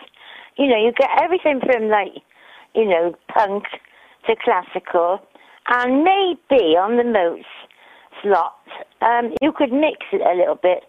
[0.58, 2.14] you know, you get everything from like,
[2.76, 3.64] you know, punk
[4.28, 5.20] to classical,
[5.68, 7.46] and maybe on the Moats
[8.22, 8.56] slot,
[9.02, 10.84] um, you could mix it a little bit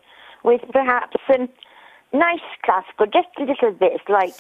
[0.44, 1.48] with perhaps some
[2.12, 4.34] nice classical, just a little bit, like,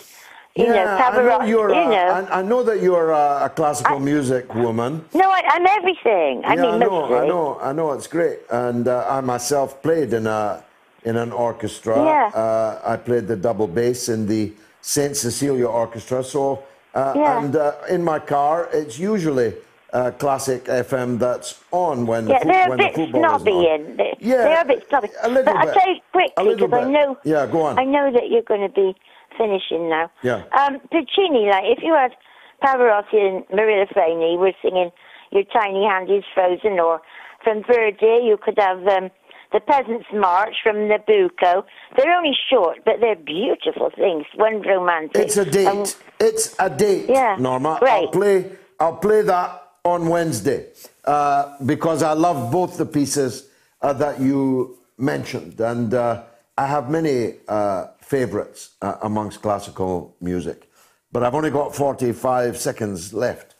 [0.54, 1.70] you know, I know Pavarotti, you're.
[1.70, 2.28] you uh, know.
[2.30, 5.02] I, I know that you're a classical music woman.
[5.14, 6.44] no, I, I'm everything.
[6.44, 7.16] I yeah, mean, I know, mostly.
[7.16, 7.92] I know, I know.
[7.92, 10.62] It's great, and uh, I myself played in a
[11.04, 11.96] in an orchestra.
[11.96, 12.30] Yeah.
[12.38, 14.52] Uh, I played the double bass in the
[14.82, 16.22] Saint Cecilia Orchestra.
[16.22, 16.62] So,
[16.94, 17.38] uh, Yeah.
[17.42, 19.54] and uh, in my car, it's usually
[19.92, 23.36] uh, classic FM that's on when Yeah, the, fo- they're a when the bit football
[23.36, 24.16] is on.
[24.20, 25.08] Yeah, they're a bit snobby.
[25.22, 25.74] a little but I'll bit.
[25.74, 27.18] tell you quickly because I know.
[27.24, 27.78] Yeah, go on.
[27.78, 28.94] I know that you're going to be
[29.36, 30.10] finishing now.
[30.22, 30.44] Yeah.
[30.58, 32.12] Um, Puccini, like if you had
[32.62, 34.90] Pavarotti and Mirella Freni were singing
[35.30, 37.02] "Your Tiny Hand Is Frozen," or
[37.44, 39.10] from Verdi, you could have um,
[39.52, 41.64] the Peasants' March from Nabucco.
[41.96, 44.24] They're only short, but they're beautiful things.
[44.36, 45.16] One romantic.
[45.22, 45.66] It's a date.
[45.66, 45.84] Um,
[46.20, 47.76] it's a date, Yeah, Norma.
[47.80, 47.90] great.
[47.92, 48.52] I'll play.
[48.80, 50.66] I'll play that on Wednesday
[51.04, 53.48] uh, because I love both the pieces
[53.80, 56.22] uh, that you mentioned, and uh,
[56.56, 60.70] I have many uh, favourites uh, amongst classical music,
[61.10, 63.56] but I've only got 45 seconds left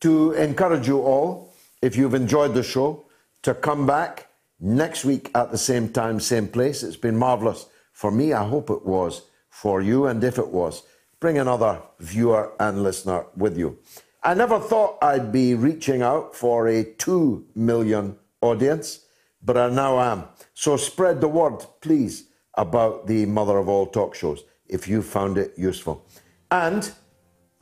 [0.00, 3.04] to encourage you all, if you've enjoyed the show,
[3.42, 6.82] to come back next week at the same time, same place.
[6.82, 8.32] It's been marvellous for me.
[8.32, 10.84] I hope it was for you, and if it was,
[11.20, 13.78] bring another viewer and listener with you.
[14.26, 19.06] I never thought I'd be reaching out for a 2 million audience,
[19.40, 20.24] but I now am.
[20.52, 22.24] So spread the word, please,
[22.54, 26.04] about the mother of all talk shows if you found it useful.
[26.50, 26.90] And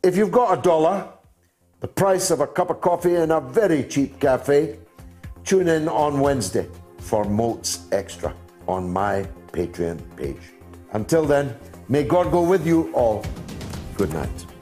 [0.03, 1.07] if you've got a dollar,
[1.81, 4.79] the price of a cup of coffee in a very cheap cafe,
[5.45, 8.35] tune in on Wednesday for Moats Extra
[8.67, 10.55] on my Patreon page.
[10.95, 11.59] Until then,
[11.91, 13.23] may God go with you all.
[13.99, 14.54] Good night.